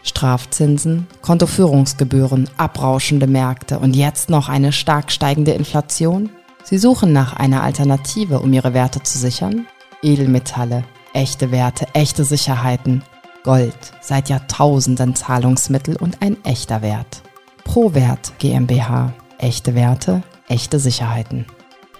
Strafzinsen, 0.02 1.08
Kontoführungsgebühren, 1.22 2.50
abrauschende 2.58 3.28
Märkte 3.28 3.80
und 3.80 3.96
jetzt 3.96 4.30
noch 4.30 4.50
eine 4.50 4.74
stark 4.74 5.10
steigende 5.10 5.52
Inflation? 5.52 6.30
Sie 6.66 6.78
suchen 6.78 7.14
nach 7.14 7.38
einer 7.38 7.64
Alternative, 7.64 8.42
um 8.42 8.52
ihre 8.52 8.74
Werte 8.74 9.02
zu 9.04 9.18
sichern? 9.18 9.68
Edelmetalle, 10.02 10.84
echte 11.14 11.52
Werte, 11.52 11.88
echte 11.94 12.26
Sicherheiten. 12.26 13.04
Gold, 13.44 13.78
seit 14.02 14.30
Jahrtausenden 14.30 15.16
Zahlungsmittel 15.16 15.96
und 15.98 16.22
ein 16.22 16.38
echter 16.46 16.82
Wert. 16.82 17.22
ProWert 17.66 18.32
GmbH. 18.40 19.12
Echte 19.38 19.76
Werte, 19.76 20.24
echte 20.48 20.80
Sicherheiten. 20.80 21.46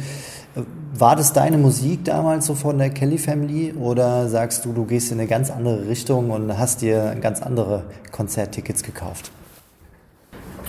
war 0.93 1.15
das 1.15 1.33
deine 1.33 1.57
Musik 1.57 2.03
damals 2.05 2.47
so 2.47 2.55
von 2.55 2.77
der 2.77 2.89
Kelly 2.89 3.17
Family 3.17 3.73
oder 3.73 4.27
sagst 4.27 4.65
du, 4.65 4.73
du 4.73 4.85
gehst 4.85 5.12
in 5.12 5.19
eine 5.19 5.27
ganz 5.27 5.50
andere 5.50 5.87
Richtung 5.87 6.31
und 6.31 6.58
hast 6.58 6.81
dir 6.81 7.15
ganz 7.21 7.41
andere 7.41 7.83
Konzerttickets 8.12 8.83
gekauft? 8.83 9.31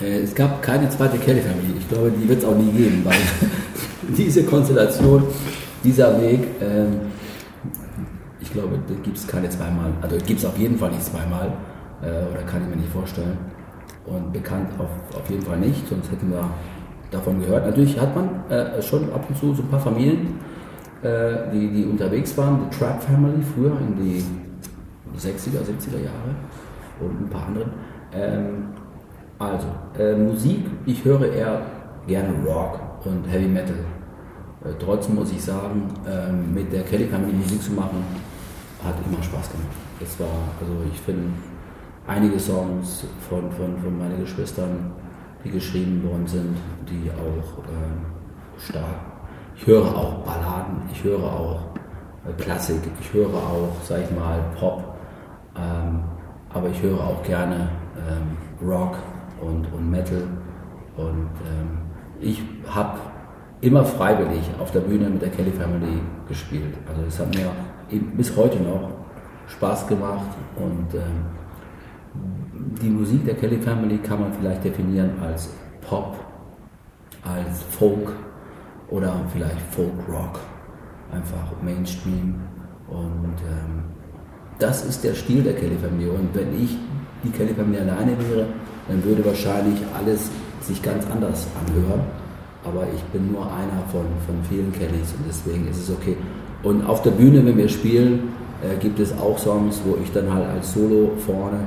Äh, 0.01 0.19
es 0.21 0.33
gab 0.33 0.61
keine 0.61 0.89
zweite 0.89 1.17
Kelly 1.17 1.41
Family. 1.41 1.73
Ich 1.79 1.89
glaube, 1.89 2.11
die 2.11 2.27
wird 2.27 2.39
es 2.39 2.45
auch 2.45 2.55
nie 2.55 2.71
geben, 2.71 3.01
weil 3.03 3.15
diese 4.17 4.43
Konstellation, 4.43 5.23
dieser 5.83 6.19
Weg, 6.21 6.47
ähm, 6.61 7.01
ich 8.39 8.51
glaube, 8.51 8.79
da 8.87 8.93
gibt 9.03 9.17
es 9.17 9.27
keine 9.27 9.49
zweimal. 9.49 9.93
Also 10.01 10.17
gibt 10.17 10.39
es 10.39 10.45
auf 10.45 10.57
jeden 10.57 10.77
Fall 10.77 10.91
nicht 10.91 11.05
zweimal 11.05 11.51
äh, 12.01 12.31
oder 12.31 12.43
kann 12.43 12.61
ich 12.63 12.69
mir 12.69 12.77
nicht 12.77 12.91
vorstellen. 12.91 13.37
Und 14.05 14.33
bekannt 14.33 14.69
auf, 14.79 14.89
auf 15.15 15.29
jeden 15.29 15.43
Fall 15.43 15.59
nicht, 15.59 15.87
sonst 15.87 16.11
hätten 16.11 16.31
wir 16.31 16.49
davon 17.11 17.39
gehört. 17.39 17.65
Natürlich 17.65 17.99
hat 17.99 18.15
man 18.15 18.49
äh, 18.49 18.81
schon 18.81 19.11
ab 19.13 19.25
und 19.27 19.37
zu 19.37 19.53
so 19.53 19.61
ein 19.61 19.67
paar 19.67 19.79
Familien, 19.79 20.39
äh, 21.03 21.51
die, 21.53 21.69
die 21.69 21.85
unterwegs 21.85 22.35
waren, 22.37 22.61
die 22.69 22.77
Trap 22.77 23.03
Family 23.03 23.41
früher 23.53 23.77
in 23.79 23.95
die 23.95 24.23
60er, 25.19 25.59
70er 25.59 26.03
Jahre 26.03 26.35
und 26.99 27.21
ein 27.21 27.29
paar 27.29 27.47
anderen. 27.47 27.71
Ähm, 28.13 28.65
also, 29.37 29.67
äh, 29.97 30.15
Musik, 30.15 30.65
ich 30.85 31.03
höre 31.03 31.31
eher 31.31 31.61
gerne 32.07 32.33
Rock 32.45 32.79
und 33.05 33.25
Heavy 33.29 33.47
Metal. 33.47 33.75
Äh, 34.63 34.69
trotzdem 34.79 35.15
muss 35.15 35.31
ich 35.31 35.41
sagen, 35.41 35.87
ähm, 36.07 36.53
mit 36.53 36.71
der 36.71 36.83
Kelly 36.83 37.07
Family 37.07 37.33
Musik 37.33 37.61
zu 37.61 37.71
machen, 37.71 38.03
hat 38.83 38.95
immer 39.05 39.21
Spaß 39.21 39.51
gemacht. 39.51 39.67
Es 39.99 40.19
war, 40.19 40.27
also 40.59 40.73
ich 40.91 40.99
finde, 40.99 41.29
einige 42.07 42.39
Songs 42.39 43.05
von, 43.27 43.51
von, 43.51 43.77
von 43.81 43.97
meinen 43.97 44.19
Geschwistern, 44.21 44.91
die 45.43 45.51
geschrieben 45.51 46.03
worden 46.07 46.27
sind, 46.27 46.57
die 46.89 47.09
auch 47.11 47.59
äh, 47.63 48.61
stark. 48.61 48.83
Ich 49.55 49.67
höre 49.67 49.85
auch 49.85 50.23
Balladen, 50.25 50.81
ich 50.91 51.03
höre 51.03 51.23
auch 51.23 51.59
äh, 52.27 52.33
Klassik, 52.41 52.81
ich 52.99 53.13
höre 53.13 53.33
auch, 53.33 53.75
sag 53.83 54.01
ich 54.01 54.11
mal, 54.11 54.39
Pop, 54.59 54.95
ähm, 55.55 56.03
aber 56.53 56.69
ich 56.69 56.81
höre 56.81 56.99
auch 56.99 57.23
gerne 57.23 57.69
ähm, 57.97 58.67
Rock 58.67 58.97
und, 59.41 59.71
und 59.73 59.89
Metal. 59.89 60.27
Und 60.97 61.29
ähm, 61.45 61.79
ich 62.19 62.41
habe 62.67 62.99
immer 63.61 63.83
freiwillig 63.83 64.43
auf 64.59 64.71
der 64.71 64.81
Bühne 64.81 65.09
mit 65.09 65.21
der 65.21 65.29
Kelly 65.29 65.51
Family 65.51 66.01
gespielt. 66.27 66.75
Also 66.87 67.01
es 67.07 67.19
hat 67.19 67.33
mir 67.35 67.51
bis 68.15 68.35
heute 68.35 68.59
noch 68.59 68.89
Spaß 69.47 69.87
gemacht 69.87 70.29
und 70.55 70.93
ähm, 70.93 71.25
die 72.81 72.89
Musik 72.89 73.25
der 73.25 73.35
Kelly 73.35 73.57
Family 73.57 73.97
kann 73.97 74.19
man 74.19 74.33
vielleicht 74.33 74.63
definieren 74.63 75.11
als 75.21 75.49
Pop, 75.81 76.15
als 77.23 77.61
Folk 77.77 78.11
oder 78.89 79.21
vielleicht 79.31 79.61
Folk 79.71 79.93
Rock, 80.07 80.39
einfach 81.11 81.51
Mainstream. 81.63 82.35
Und 82.87 83.37
ähm, 83.47 83.83
das 84.59 84.85
ist 84.85 85.03
der 85.03 85.13
Stil 85.13 85.43
der 85.43 85.53
Kelly 85.53 85.77
Family. 85.77 86.09
Und 86.09 86.33
wenn 86.33 86.53
ich 86.61 86.77
die 87.23 87.29
Kelly 87.29 87.53
Family 87.53 87.79
alleine 87.79 88.17
wäre, 88.17 88.47
dann 88.87 89.03
würde 89.03 89.25
wahrscheinlich 89.25 89.79
alles 89.97 90.29
sich 90.61 90.81
ganz 90.81 91.05
anders 91.11 91.47
anhören, 91.65 92.01
aber 92.63 92.85
ich 92.93 93.01
bin 93.05 93.31
nur 93.31 93.45
einer 93.45 93.81
von, 93.91 94.05
von 94.25 94.35
vielen 94.49 94.71
Kellys 94.71 95.13
und 95.17 95.25
deswegen 95.27 95.67
ist 95.67 95.77
es 95.77 95.89
okay. 95.89 96.15
Und 96.63 96.85
auf 96.85 97.01
der 97.01 97.11
Bühne, 97.11 97.43
wenn 97.45 97.57
wir 97.57 97.69
spielen, 97.69 98.33
äh, 98.61 98.77
gibt 98.79 98.99
es 98.99 99.11
auch 99.17 99.37
Songs, 99.37 99.81
wo 99.85 99.97
ich 100.03 100.11
dann 100.11 100.31
halt 100.31 100.47
als 100.47 100.73
Solo 100.73 101.11
vorne 101.25 101.59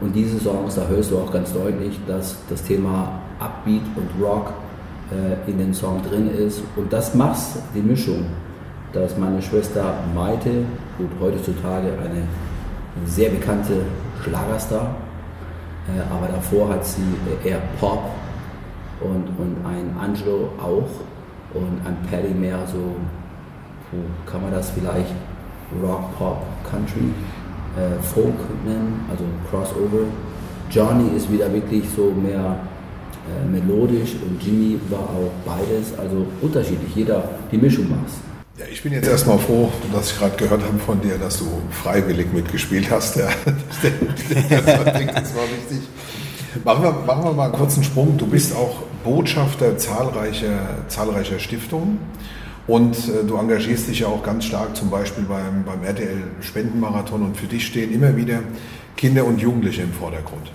und 0.00 0.14
diese 0.14 0.38
Songs, 0.38 0.74
da 0.74 0.86
hörst 0.88 1.10
du 1.10 1.18
auch 1.18 1.32
ganz 1.32 1.52
deutlich, 1.52 1.98
dass 2.06 2.36
das 2.50 2.62
Thema 2.62 3.20
Upbeat 3.38 3.82
und 3.96 4.22
Rock 4.22 4.52
äh, 5.10 5.50
in 5.50 5.58
den 5.58 5.72
Song 5.72 6.02
drin 6.02 6.30
ist. 6.30 6.62
Und 6.76 6.92
das 6.92 7.14
macht 7.14 7.38
die 7.74 7.80
Mischung, 7.80 8.26
dass 8.92 9.16
meine 9.16 9.40
Schwester 9.40 9.94
Maite, 10.14 10.64
gut, 10.98 11.10
heutzutage 11.20 11.88
eine 11.92 12.26
sehr 13.06 13.30
bekannte 13.30 13.82
Schlagerstar, 14.22 14.96
äh, 15.88 16.12
aber 16.12 16.28
davor 16.28 16.68
hat 16.68 16.84
sie 16.84 17.02
eher 17.44 17.60
Pop 17.80 18.10
und, 19.00 19.28
und 19.38 19.56
ein 19.64 19.96
Angelo 19.98 20.50
auch 20.58 20.88
und 21.54 21.80
ein 21.86 21.96
Paddy 22.10 22.34
mehr 22.34 22.58
so, 22.66 22.96
kann 24.30 24.42
man 24.42 24.50
das 24.52 24.70
vielleicht 24.70 25.14
Rock, 25.82 26.18
Pop, 26.18 26.42
Country 26.68 27.12
äh, 27.76 28.02
Folk 28.02 28.34
nennen, 28.64 29.04
also 29.10 29.24
Crossover. 29.50 30.06
Johnny 30.70 31.16
ist 31.16 31.30
wieder 31.30 31.52
wirklich 31.52 31.84
so 31.94 32.10
mehr 32.10 32.58
äh, 33.26 33.48
melodisch 33.48 34.14
und 34.22 34.42
Jimmy 34.42 34.78
war 34.88 35.00
auch 35.00 35.32
beides, 35.44 35.98
also 35.98 36.26
unterschiedlich, 36.40 36.94
jeder 36.94 37.28
die 37.50 37.58
Mischung 37.58 37.88
macht. 37.90 38.12
Ja, 38.58 38.64
ich 38.72 38.82
bin 38.82 38.92
jetzt 38.92 39.06
erstmal 39.06 39.38
froh, 39.38 39.70
dass 39.92 40.12
ich 40.12 40.18
gerade 40.18 40.36
gehört 40.36 40.62
habe 40.62 40.78
von 40.78 41.00
dir, 41.00 41.18
dass 41.18 41.38
du 41.38 41.44
freiwillig 41.70 42.32
mitgespielt 42.32 42.90
hast. 42.90 43.16
Ja, 43.16 43.28
das, 43.44 44.64
war 44.64 44.86
wichtig. 44.94 45.86
Machen 46.64 46.82
wir, 46.84 46.92
machen 47.06 47.24
wir 47.24 47.32
mal 47.32 47.44
einen 47.44 47.52
kurzen 47.52 47.84
Sprung. 47.84 48.16
Du 48.16 48.26
bist 48.26 48.56
auch 48.56 48.76
Botschafter 49.04 49.76
zahlreicher, 49.76 50.86
zahlreicher 50.88 51.38
Stiftungen. 51.38 51.98
Und 52.66 52.96
äh, 52.96 53.24
du 53.26 53.36
engagierst 53.36 53.88
dich 53.88 54.00
ja 54.00 54.08
auch 54.08 54.22
ganz 54.22 54.44
stark 54.44 54.76
zum 54.76 54.90
Beispiel 54.90 55.24
beim, 55.24 55.64
beim 55.64 55.82
RTL 55.84 56.22
Spendenmarathon 56.40 57.22
und 57.22 57.36
für 57.36 57.46
dich 57.46 57.66
stehen 57.66 57.92
immer 57.92 58.16
wieder 58.16 58.40
Kinder 58.96 59.24
und 59.24 59.40
Jugendliche 59.40 59.82
im 59.82 59.92
Vordergrund. 59.92 60.50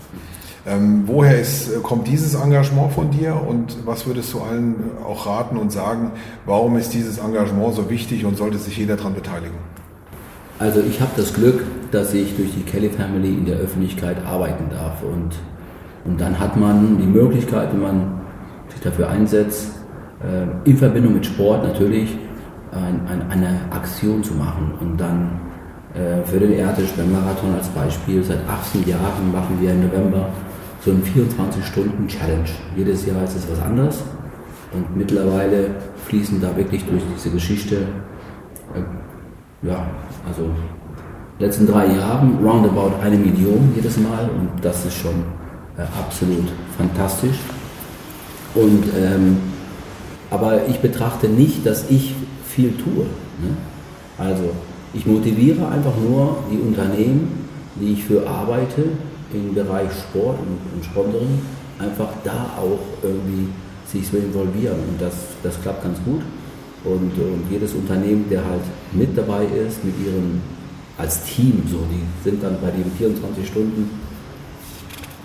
Ähm, 0.68 1.03
woher 1.07 1.39
ist, 1.39 1.70
äh, 1.70 1.80
kommt 1.82 2.07
dieses 2.07 2.36
Engagement 2.36 2.91
von 2.91 3.09
dir 3.09 3.36
und 3.36 3.78
was 3.86 4.05
würdest 4.05 4.34
du 4.34 4.41
allen 4.41 4.76
auch 5.03 5.26
raten 5.26 5.57
und 5.57 5.72
sagen, 5.72 6.12
warum 6.45 6.78
ist 6.78 6.93
dieses 6.93 7.18
Engagement 7.18 7.74
so 7.74 7.89
wichtig 7.89 8.26
und 8.26 8.38
sollte 8.38 8.57
sich 8.57 8.78
jeder 8.78 8.97
daran 8.97 9.16
beteiligen? 9.16 9.57
Also 10.59 10.82
ich 10.82 11.01
habe 11.01 11.12
das 11.16 11.34
Glück, 11.34 11.64
dass 11.91 12.14
ich 12.14 12.36
durch 12.36 12.53
die 12.53 12.62
Kelly 12.62 12.89
Family 12.89 13.30
in 13.30 13.45
der 13.45 13.57
Öffentlichkeit 13.57 14.24
arbeiten 14.24 14.66
darf 14.70 15.01
und, 15.01 15.32
und 16.05 16.22
dann 16.22 16.39
hat 16.39 16.57
man 16.57 16.99
die 16.99 17.07
Möglichkeit, 17.07 17.74
wenn 17.74 17.82
man 17.82 18.22
sich 18.70 18.82
dafür 18.82 19.09
einsetzt, 19.09 19.81
äh, 20.24 20.69
in 20.69 20.78
Verbindung 20.78 21.13
mit 21.13 21.26
Sport 21.26 21.63
natürlich 21.63 22.17
ein, 22.72 23.01
ein, 23.07 23.30
eine 23.30 23.59
Aktion 23.72 24.24
zu 24.24 24.34
machen 24.34 24.74
und 24.80 24.97
dann 24.97 25.39
äh, 25.93 26.26
für 26.26 26.39
den 26.39 26.53
Erdbeermarathon 26.53 27.55
als 27.55 27.67
Beispiel, 27.69 28.24
seit 28.24 28.47
18 28.47 28.88
Jahren 28.88 29.32
machen 29.32 29.57
wir 29.59 29.72
im 29.72 29.88
November 29.88 30.30
so 30.84 30.91
eine 30.91 31.01
24-Stunden-Challenge. 31.01 32.49
Jedes 32.76 33.05
Jahr 33.05 33.24
ist 33.24 33.36
es 33.36 33.47
was 33.51 33.61
anderes 33.61 34.03
und 34.74 34.95
mittlerweile 34.95 35.72
fließen 36.07 36.39
da 36.39 36.55
wirklich 36.55 36.86
durch 36.86 37.03
diese 37.15 37.30
Geschichte, 37.30 37.76
äh, 38.74 39.67
ja, 39.67 39.86
also 40.28 40.49
letzten 41.39 41.67
drei 41.67 41.88
Jahren 41.88 42.38
roundabout 42.43 42.93
eine 43.03 43.17
Million 43.17 43.74
jedes 43.76 43.97
Mal 43.97 44.30
und 44.30 44.63
das 44.63 44.86
ist 44.86 44.95
schon 44.95 45.24
äh, 45.78 45.82
absolut 45.99 46.47
fantastisch. 46.78 47.39
Und 48.53 48.84
ähm, 48.97 49.38
aber 50.32 50.68
ich 50.68 50.80
betrachte 50.80 51.28
nicht, 51.28 51.66
dass 51.66 51.92
ich 51.92 52.16
viel 52.48 52.74
tue. 52.78 53.06
Ne? 53.42 53.56
Also 54.18 54.50
ich 54.94 55.06
motiviere 55.06 55.68
einfach 55.68 55.96
nur 55.98 56.38
die 56.50 56.58
Unternehmen, 56.58 57.48
die 57.76 57.94
ich 57.94 58.04
für 58.04 58.28
arbeite, 58.28 58.84
im 59.34 59.54
Bereich 59.54 59.92
Sport 59.92 60.40
und, 60.40 60.76
und 60.76 60.86
Sponsoring, 60.86 61.40
einfach 61.80 62.10
da 62.24 62.50
auch 62.58 62.80
irgendwie 63.04 63.48
sich 63.86 64.10
zu 64.10 64.18
involvieren. 64.18 64.78
Und 64.90 65.02
das, 65.02 65.14
das 65.44 65.62
klappt 65.62 65.84
ganz 65.84 65.98
gut. 66.04 66.22
Und, 66.84 67.12
und 67.18 67.44
jedes 67.50 67.74
Unternehmen, 67.74 68.26
der 68.30 68.44
halt 68.44 68.64
mit 68.94 69.18
dabei 69.18 69.44
ist, 69.46 69.84
mit 69.84 69.94
ihrem, 70.06 70.42
als 70.98 71.24
Team, 71.24 71.64
so, 71.70 71.80
die 71.92 72.30
sind 72.30 72.42
dann 72.42 72.58
bei 72.62 72.72
den 72.72 72.90
24 72.98 73.48
Stunden 73.48 73.90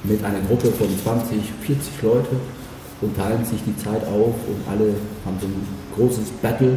mit 0.04 0.22
einer 0.24 0.40
Gruppe 0.40 0.68
von 0.68 0.88
20, 1.02 1.40
40 1.62 2.02
Leute 2.02 2.36
und 3.00 3.16
teilen 3.16 3.44
sich 3.44 3.62
die 3.64 3.76
Zeit 3.76 4.02
auf 4.06 4.34
und 4.48 4.60
alle 4.70 4.94
haben 5.24 5.36
so 5.40 5.46
ein 5.46 5.66
großes 5.94 6.30
Battle, 6.42 6.76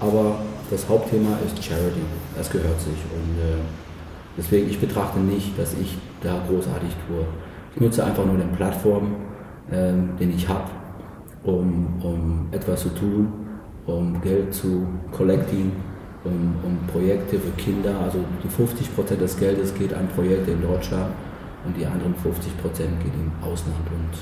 aber 0.00 0.36
das 0.70 0.88
Hauptthema 0.88 1.38
ist 1.46 1.62
Charity, 1.62 2.00
das 2.36 2.50
gehört 2.50 2.80
sich. 2.80 2.88
Und 3.12 3.38
äh, 3.38 3.60
deswegen 4.36 4.68
ich 4.68 4.80
betrachte 4.80 5.20
nicht, 5.20 5.56
dass 5.58 5.74
ich 5.74 5.96
da 6.22 6.42
großartig 6.48 6.90
tue. 7.06 7.24
Ich 7.74 7.80
nutze 7.80 8.04
einfach 8.04 8.24
nur 8.24 8.36
den 8.36 8.52
Plattform, 8.52 9.14
äh, 9.70 9.92
den 10.18 10.34
ich 10.34 10.48
habe, 10.48 10.70
um, 11.44 12.00
um 12.02 12.48
etwas 12.50 12.82
zu 12.82 12.88
tun, 12.90 13.32
um 13.86 14.20
Geld 14.20 14.54
zu 14.54 14.86
collecting, 15.12 15.72
um, 16.24 16.54
um 16.64 16.78
Projekte 16.86 17.38
für 17.38 17.50
Kinder, 17.52 17.94
also 18.00 18.18
die 18.42 18.48
50% 18.48 19.16
des 19.16 19.36
Geldes 19.38 19.74
geht 19.74 19.92
an 19.92 20.08
Projekte 20.08 20.52
in 20.52 20.62
Deutschland 20.62 21.10
und 21.64 21.76
die 21.76 21.84
anderen 21.84 22.14
50% 22.14 22.18
geht 22.18 23.14
im 23.14 23.32
Ausland. 23.42 23.86
Und 23.90 24.18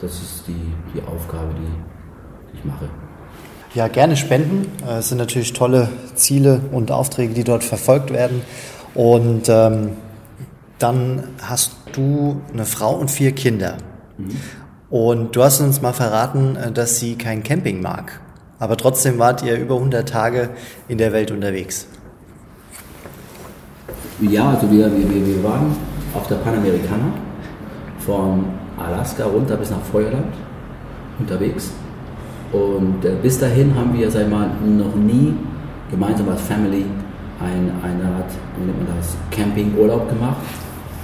das 0.00 0.12
ist 0.14 0.44
die, 0.46 0.72
die 0.94 1.02
Aufgabe, 1.02 1.54
die 1.54 2.58
ich 2.58 2.64
mache. 2.64 2.88
Ja, 3.74 3.88
gerne 3.88 4.16
spenden. 4.16 4.66
Äh, 4.86 4.98
es 4.98 5.08
sind 5.08 5.18
natürlich 5.18 5.52
tolle 5.52 5.88
Ziele 6.14 6.60
und 6.72 6.90
Aufträge, 6.90 7.34
die 7.34 7.44
dort 7.44 7.64
verfolgt 7.64 8.12
werden. 8.12 8.42
Und 8.94 9.48
ähm, 9.48 9.90
dann 10.78 11.24
hast 11.42 11.76
du 11.92 12.40
eine 12.52 12.64
Frau 12.64 12.94
und 12.94 13.10
vier 13.10 13.32
Kinder. 13.32 13.76
Mhm. 14.16 14.36
Und 14.88 15.36
du 15.36 15.42
hast 15.42 15.60
uns 15.60 15.82
mal 15.82 15.92
verraten, 15.92 16.56
äh, 16.56 16.72
dass 16.72 16.98
sie 16.98 17.16
kein 17.16 17.42
Camping 17.42 17.82
mag. 17.82 18.20
Aber 18.58 18.76
trotzdem 18.76 19.18
wart 19.18 19.42
ihr 19.42 19.58
über 19.58 19.74
100 19.74 20.08
Tage 20.08 20.50
in 20.88 20.96
der 20.96 21.12
Welt 21.12 21.30
unterwegs. 21.30 21.86
Ja, 24.20 24.50
also 24.50 24.70
wir, 24.70 24.90
wir, 24.90 25.26
wir 25.26 25.44
waren 25.44 25.76
auf 26.14 26.26
der 26.28 26.36
Panamericana 26.36 27.12
von 27.98 28.46
Alaska 28.76 29.24
runter 29.24 29.56
bis 29.56 29.70
nach 29.70 29.82
Feuerland 29.82 30.34
unterwegs. 31.18 31.72
Und 32.52 33.04
äh, 33.04 33.14
bis 33.22 33.38
dahin 33.38 33.74
haben 33.74 33.92
wir, 33.96 34.10
sag 34.10 34.30
mal, 34.30 34.48
noch 34.64 34.94
nie 34.94 35.34
gemeinsam 35.90 36.28
als 36.28 36.42
Family 36.42 36.84
ein, 37.40 37.70
eine 37.82 38.04
Art, 38.14 38.30
wie 38.56 38.66
nennt 38.66 38.86
man 38.86 38.96
das, 38.96 39.16
Campingurlaub 39.30 40.08
gemacht 40.08 40.36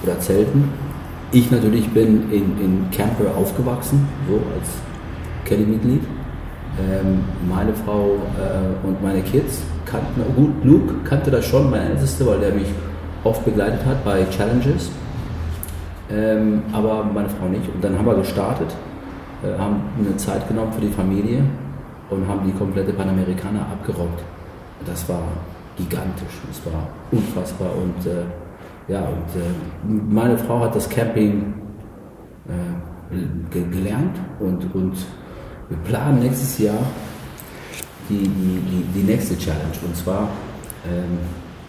oder 0.02 0.18
Zelten. 0.20 0.68
Ich 1.32 1.50
natürlich 1.50 1.88
bin 1.90 2.30
in, 2.30 2.58
in 2.60 2.86
Camper 2.90 3.34
aufgewachsen, 3.36 4.06
so 4.28 4.34
als 4.58 4.68
Kelly-Mitglied. 5.44 6.02
Ähm, 6.78 7.24
meine 7.48 7.74
Frau 7.74 8.16
äh, 8.38 8.86
und 8.86 9.02
meine 9.02 9.20
Kids 9.22 9.60
kannten, 9.84 10.22
gut, 10.34 10.52
Luke 10.64 10.94
kannte 11.04 11.30
das 11.30 11.44
schon, 11.44 11.70
mein 11.70 11.82
Ältester, 11.82 12.26
weil 12.26 12.40
der 12.40 12.52
mich 12.52 12.68
oft 13.24 13.44
begleitet 13.44 13.84
hat 13.84 14.04
bei 14.04 14.24
Challenges 14.30 14.90
ähm, 16.12 16.62
aber 16.72 17.04
meine 17.04 17.28
Frau 17.28 17.48
nicht. 17.48 17.68
Und 17.74 17.82
dann 17.82 17.98
haben 17.98 18.06
wir 18.06 18.14
gestartet, 18.14 18.74
äh, 19.42 19.58
haben 19.58 19.80
eine 19.98 20.16
Zeit 20.16 20.46
genommen 20.48 20.72
für 20.72 20.80
die 20.80 20.88
Familie 20.92 21.42
und 22.10 22.26
haben 22.28 22.40
die 22.46 22.52
komplette 22.52 22.92
Panamerikaner 22.92 23.60
abgerockt. 23.60 24.22
Das 24.84 25.08
war 25.08 25.22
gigantisch, 25.76 26.40
das 26.48 26.64
war 26.66 26.88
unfassbar 27.10 27.70
und 27.76 28.06
äh, 28.06 28.24
ja, 28.88 29.00
und 29.00 29.40
äh, 29.40 30.12
meine 30.12 30.36
Frau 30.36 30.60
hat 30.60 30.74
das 30.74 30.88
Camping 30.88 31.54
äh, 32.48 33.14
ge 33.50 33.64
gelernt 33.70 34.16
und, 34.40 34.74
und 34.74 34.96
wir 35.68 35.78
planen 35.84 36.20
nächstes 36.20 36.58
Jahr 36.58 36.78
die, 38.08 38.18
die, 38.18 38.60
die, 38.60 38.84
die 38.94 39.02
nächste 39.04 39.38
Challenge. 39.38 39.78
Und 39.86 39.96
zwar, 39.96 40.28
ähm, 40.86 41.18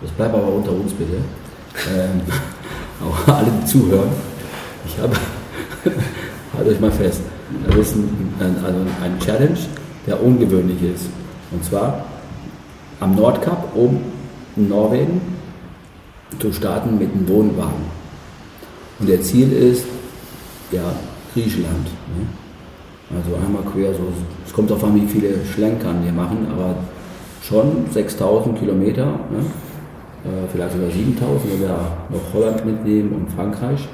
das 0.02 0.12
bleibt 0.12 0.34
aber 0.34 0.48
unter 0.48 0.72
uns 0.72 0.92
bitte, 0.94 1.18
ähm, 1.96 2.22
auch 3.08 3.34
alle, 3.34 3.52
die 3.62 3.66
zuhören. 3.66 4.33
Ich 4.86 5.00
habe, 5.00 5.16
halt 6.58 6.68
euch 6.68 6.80
mal 6.80 6.92
fest, 6.92 7.22
das 7.68 7.76
ist 7.76 7.96
ein, 7.96 8.56
also 8.64 8.80
ein 9.04 9.20
Challenge, 9.20 9.58
der 10.08 10.22
ungewöhnlich 10.22 10.82
ist. 10.84 11.06
Und 11.52 11.64
zwar 11.64 12.06
am 13.00 13.16
Nordkap 13.16 13.76
oben 13.76 14.00
in 14.56 14.70
Norwegen 14.70 15.22
zu 16.40 16.52
starten 16.52 16.98
mit 16.98 17.12
einem 17.12 17.28
Wohnwagen. 17.28 17.84
Und 19.00 19.10
der 19.10 19.22
Ziel 19.22 19.52
ist, 19.52 19.86
ja, 20.72 20.94
Griechenland. 21.34 21.86
Ne? 21.86 22.28
Also 23.16 23.36
einmal 23.36 23.64
quer, 23.64 23.94
so, 23.94 24.02
es 24.46 24.54
kommt 24.54 24.70
darauf 24.70 24.84
an, 24.86 24.96
wie 24.96 25.08
viele 25.08 25.46
Schlenkern 25.46 26.04
wir 26.04 26.12
machen, 26.12 26.48
aber 26.52 26.76
schon 27.44 27.86
6000 27.92 28.58
Kilometer, 28.58 29.06
ne? 29.06 29.40
äh, 30.26 30.48
vielleicht 30.52 30.74
sogar 30.74 30.90
7000, 30.90 31.52
wenn 31.52 31.62
wir 31.62 31.78
noch 32.10 32.34
Holland 32.34 32.66
mitnehmen 32.66 33.12
und 33.14 33.32
Frankreich. 33.32 33.88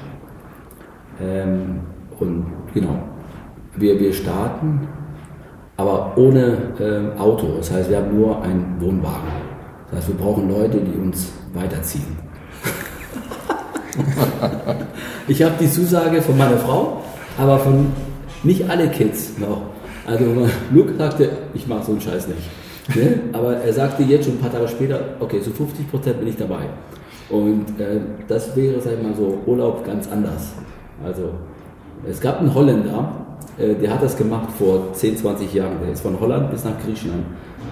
Ähm, 1.20 1.80
und 2.18 2.46
genau, 2.74 2.98
wir, 3.76 3.98
wir 3.98 4.12
starten, 4.12 4.88
aber 5.76 6.12
ohne 6.16 6.56
äh, 6.78 7.18
Auto. 7.18 7.56
Das 7.56 7.70
heißt, 7.70 7.90
wir 7.90 7.98
haben 7.98 8.16
nur 8.18 8.42
einen 8.42 8.76
Wohnwagen. 8.80 9.28
Das 9.90 10.00
heißt, 10.00 10.08
wir 10.08 10.16
brauchen 10.16 10.50
Leute, 10.50 10.78
die 10.78 10.98
uns 10.98 11.32
weiterziehen. 11.54 12.18
ich 15.28 15.42
habe 15.42 15.54
die 15.58 15.70
Zusage 15.70 16.22
von 16.22 16.36
meiner 16.36 16.58
Frau, 16.58 17.02
aber 17.38 17.58
von 17.58 17.86
nicht 18.42 18.68
alle 18.68 18.88
Kids 18.88 19.38
noch. 19.38 19.62
Also 20.06 20.24
Luke 20.72 20.94
sagte, 20.96 21.30
ich 21.54 21.66
mache 21.66 21.84
so 21.84 21.92
einen 21.92 22.00
Scheiß 22.00 22.28
nicht. 22.28 22.96
Ne? 22.96 23.20
Aber 23.32 23.56
er 23.56 23.72
sagte 23.72 24.02
jetzt 24.02 24.24
schon 24.24 24.34
ein 24.34 24.40
paar 24.40 24.52
Tage 24.52 24.68
später, 24.68 25.00
okay, 25.20 25.40
so 25.40 25.50
50 25.50 25.90
Prozent 25.90 26.18
bin 26.18 26.28
ich 26.28 26.36
dabei. 26.36 26.64
Und 27.28 27.80
äh, 27.80 28.00
das 28.26 28.56
wäre, 28.56 28.80
sag 28.80 28.94
ich 28.94 29.02
mal 29.02 29.14
so, 29.14 29.38
Urlaub 29.46 29.84
ganz 29.84 30.08
anders. 30.10 30.52
Also 31.04 31.30
es 32.08 32.20
gab 32.20 32.40
einen 32.40 32.54
Holländer, 32.54 33.12
äh, 33.58 33.74
der 33.74 33.92
hat 33.92 34.02
das 34.02 34.16
gemacht 34.16 34.48
vor 34.58 34.92
10, 34.92 35.18
20 35.18 35.52
Jahren. 35.52 35.76
Der 35.82 35.92
ist 35.92 36.00
von 36.00 36.18
Holland 36.18 36.50
bis 36.50 36.64
nach 36.64 36.78
Griechenland 36.84 37.24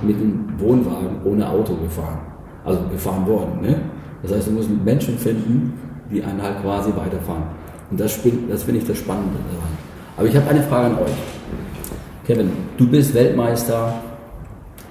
mit 0.02 0.16
einem 0.16 0.48
Wohnwagen 0.58 1.20
ohne 1.24 1.48
Auto 1.48 1.74
gefahren. 1.76 2.20
Also 2.64 2.80
gefahren 2.90 3.26
worden. 3.26 3.60
Ne? 3.62 3.80
Das 4.22 4.32
heißt, 4.32 4.48
du 4.48 4.52
musst 4.52 4.68
Menschen 4.84 5.16
finden, 5.16 5.72
die 6.10 6.22
einen 6.22 6.42
halt 6.42 6.60
quasi 6.62 6.90
weiterfahren. 6.94 7.44
Und 7.90 7.98
das, 7.98 8.18
das 8.50 8.62
finde 8.62 8.80
ich 8.80 8.86
das 8.86 8.98
Spannende 8.98 9.38
daran. 9.50 9.70
Aber 10.16 10.26
ich 10.26 10.36
habe 10.36 10.48
eine 10.48 10.62
Frage 10.62 10.86
an 10.86 10.98
euch. 10.98 11.16
Kevin, 12.26 12.50
du 12.76 12.86
bist 12.86 13.14
Weltmeister 13.14 13.94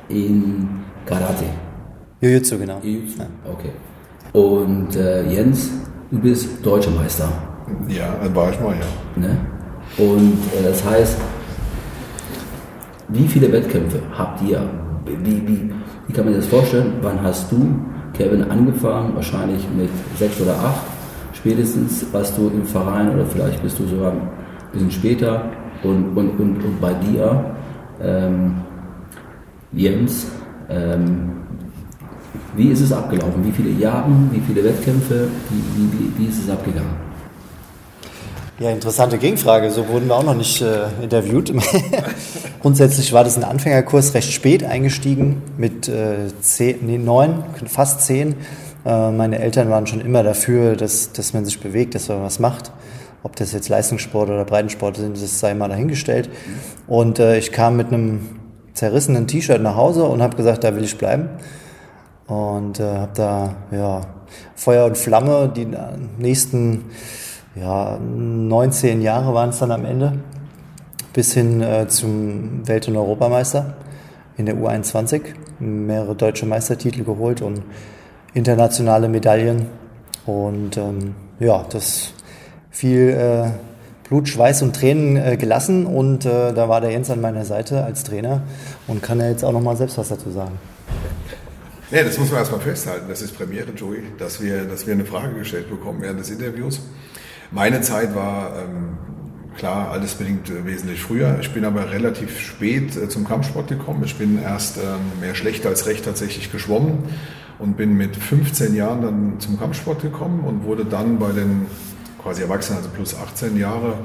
in 0.09 0.67
Karate. 1.05 1.45
Jiu-Jitsu, 2.21 2.57
genau. 2.57 2.79
Jiu-Jitsu, 2.81 3.23
okay. 3.45 3.71
Und 4.33 4.95
äh, 4.95 5.29
Jens, 5.31 5.69
du 6.09 6.19
bist 6.19 6.65
Deutscher 6.65 6.91
Meister. 6.91 7.29
Ja, 7.87 8.15
war 8.33 8.51
ich 8.51 8.59
mal, 8.59 8.75
ja. 8.75 9.21
Ne? 9.21 9.37
Und 9.97 10.37
äh, 10.53 10.63
das 10.63 10.83
heißt, 10.83 11.17
wie 13.09 13.27
viele 13.27 13.51
Wettkämpfe 13.51 14.01
habt 14.17 14.41
ihr? 14.41 14.61
Wie, 15.05 15.47
wie, 15.47 15.71
wie 16.07 16.13
kann 16.13 16.25
man 16.25 16.33
sich 16.33 16.43
das 16.43 16.59
vorstellen? 16.59 16.93
Wann 17.01 17.21
hast 17.21 17.51
du, 17.51 17.79
Kevin, 18.13 18.43
angefangen? 18.43 19.15
Wahrscheinlich 19.15 19.65
mit 19.75 19.89
sechs 20.17 20.39
oder 20.41 20.55
acht 20.55 20.81
spätestens. 21.33 22.05
Warst 22.11 22.37
du 22.37 22.49
im 22.49 22.65
Verein 22.65 23.13
oder 23.13 23.25
vielleicht 23.25 23.61
bist 23.63 23.79
du 23.79 23.87
sogar 23.87 24.11
ein 24.11 24.29
bisschen 24.73 24.91
später? 24.91 25.49
Und, 25.83 26.17
und, 26.17 26.39
und, 26.39 26.63
und 26.63 26.81
bei 26.81 26.93
dir, 26.93 27.55
ähm, 28.01 28.55
Jens, 29.71 30.27
ähm, 30.69 31.31
wie 32.55 32.69
ist 32.69 32.81
es 32.81 32.91
abgelaufen? 32.91 33.45
Wie 33.45 33.51
viele 33.51 33.69
Jahre, 33.71 34.09
wie 34.31 34.41
viele 34.41 34.63
Wettkämpfe, 34.63 35.27
wie, 35.49 35.91
wie, 35.91 36.17
wie 36.17 36.29
ist 36.29 36.43
es 36.43 36.49
abgegangen? 36.49 37.06
Ja, 38.59 38.71
interessante 38.71 39.19
Gegenfrage. 39.19 39.69
So 39.69 39.87
wurden 39.87 40.07
wir 40.07 40.15
auch 40.15 40.23
noch 40.23 40.33
nicht 40.33 40.63
äh, 40.63 40.85
interviewt. 41.03 41.53
Grundsätzlich 42.61 43.13
war 43.13 43.23
das 43.23 43.37
ein 43.37 43.43
Anfängerkurs, 43.43 44.15
recht 44.15 44.33
spät 44.33 44.63
eingestiegen, 44.63 45.43
mit 45.57 45.87
äh, 45.87 46.27
zehn, 46.41 46.79
nee, 46.81 46.97
neun, 46.97 47.43
fast 47.67 48.01
zehn. 48.01 48.33
Äh, 48.83 49.11
meine 49.11 49.37
Eltern 49.37 49.69
waren 49.69 49.85
schon 49.85 50.01
immer 50.01 50.23
dafür, 50.23 50.75
dass, 50.75 51.11
dass 51.11 51.35
man 51.35 51.45
sich 51.45 51.59
bewegt, 51.59 51.93
dass 51.93 52.09
man 52.09 52.23
was 52.23 52.39
macht. 52.39 52.71
Ob 53.21 53.35
das 53.35 53.53
jetzt 53.53 53.69
Leistungssport 53.69 54.27
oder 54.27 54.43
Breitensport 54.43 54.97
sind, 54.97 55.21
das 55.21 55.39
sei 55.39 55.53
mal 55.53 55.69
dahingestellt. 55.69 56.27
Und 56.87 57.19
äh, 57.19 57.37
ich 57.37 57.51
kam 57.51 57.77
mit 57.77 57.89
einem 57.89 58.39
zerrissenen 58.73 59.27
T-Shirt 59.27 59.61
nach 59.61 59.75
Hause 59.75 60.05
und 60.05 60.23
habe 60.23 60.35
gesagt, 60.35 60.63
da 60.63 60.75
will 60.75 60.83
ich 60.83 60.97
bleiben. 60.97 61.29
Und 62.25 62.79
äh, 62.79 62.83
habe 62.83 63.11
da 63.13 63.55
ja, 63.71 64.01
Feuer 64.55 64.85
und 64.85 64.97
Flamme 64.97 65.53
die 65.55 65.67
nächsten 66.17 66.85
ja, 67.59 67.97
19 67.97 69.01
Jahre 69.01 69.33
waren 69.33 69.49
es 69.49 69.59
dann 69.59 69.71
am 69.71 69.85
Ende, 69.85 70.19
bis 71.13 71.33
hin 71.33 71.61
äh, 71.61 71.87
zum 71.87 72.67
Welt- 72.67 72.87
und 72.87 72.97
Europameister 72.97 73.77
in 74.37 74.45
der 74.45 74.55
U21. 74.55 75.21
Mehrere 75.59 76.15
deutsche 76.15 76.45
Meistertitel 76.45 77.03
geholt 77.03 77.41
und 77.41 77.63
internationale 78.33 79.09
Medaillen. 79.09 79.67
Und 80.25 80.77
ähm, 80.77 81.15
ja, 81.39 81.65
das 81.69 82.13
viel 82.69 83.09
äh, 83.09 83.49
Blut, 84.07 84.29
Schweiß 84.29 84.61
und 84.61 84.75
Tränen 84.75 85.17
äh, 85.17 85.37
gelassen. 85.37 85.85
Und 85.85 86.25
äh, 86.25 86.53
da 86.53 86.69
war 86.69 86.81
der 86.81 86.91
Jens 86.91 87.09
an 87.09 87.21
meiner 87.21 87.45
Seite 87.45 87.83
als 87.83 88.03
Trainer 88.03 88.41
und 88.87 89.01
kann 89.01 89.19
ja 89.19 89.29
jetzt 89.29 89.43
auch 89.43 89.51
noch 89.51 89.61
mal 89.61 89.75
selbst 89.75 89.97
was 89.97 90.09
dazu 90.09 90.29
sagen. 90.29 90.59
Ja, 91.89 92.03
das 92.03 92.17
muss 92.17 92.29
man 92.29 92.39
erstmal 92.39 92.59
festhalten. 92.59 93.05
Das 93.07 93.21
ist 93.21 93.35
Premiere, 93.37 93.71
Joey, 93.75 94.03
dass 94.19 94.41
wir, 94.41 94.65
dass 94.65 94.85
wir 94.85 94.93
eine 94.93 95.05
Frage 95.05 95.33
gestellt 95.33 95.69
bekommen 95.69 96.01
während 96.01 96.19
des 96.19 96.29
Interviews. 96.29 96.81
Meine 97.51 97.79
Zeit 97.79 98.13
war 98.13 98.51
ähm, 98.57 98.97
klar 99.55 99.91
alles 99.91 100.15
bedingt 100.15 100.49
äh, 100.49 100.65
wesentlich 100.65 101.01
früher. 101.01 101.37
Ich 101.39 101.51
bin 101.53 101.63
aber 101.63 101.91
relativ 101.91 102.39
spät 102.39 102.97
äh, 102.97 103.07
zum 103.07 103.25
Kampfsport 103.25 103.69
gekommen. 103.69 104.03
Ich 104.03 104.15
bin 104.17 104.41
erst 104.41 104.77
ähm, 104.77 105.21
mehr 105.21 105.33
schlecht 105.33 105.65
als 105.65 105.85
recht 105.87 106.03
tatsächlich 106.03 106.51
geschwommen 106.51 107.03
und 107.57 107.77
bin 107.77 107.95
mit 107.95 108.17
15 108.17 108.75
Jahren 108.75 109.01
dann 109.01 109.39
zum 109.39 109.57
Kampfsport 109.57 110.01
gekommen 110.01 110.43
und 110.43 110.65
wurde 110.65 110.83
dann 110.83 111.19
bei 111.19 111.31
den 111.31 111.67
quasi 112.21 112.41
Erwachsenen, 112.41 112.79
also 112.79 112.89
plus 112.89 113.15
18 113.15 113.57
Jahre, 113.57 113.99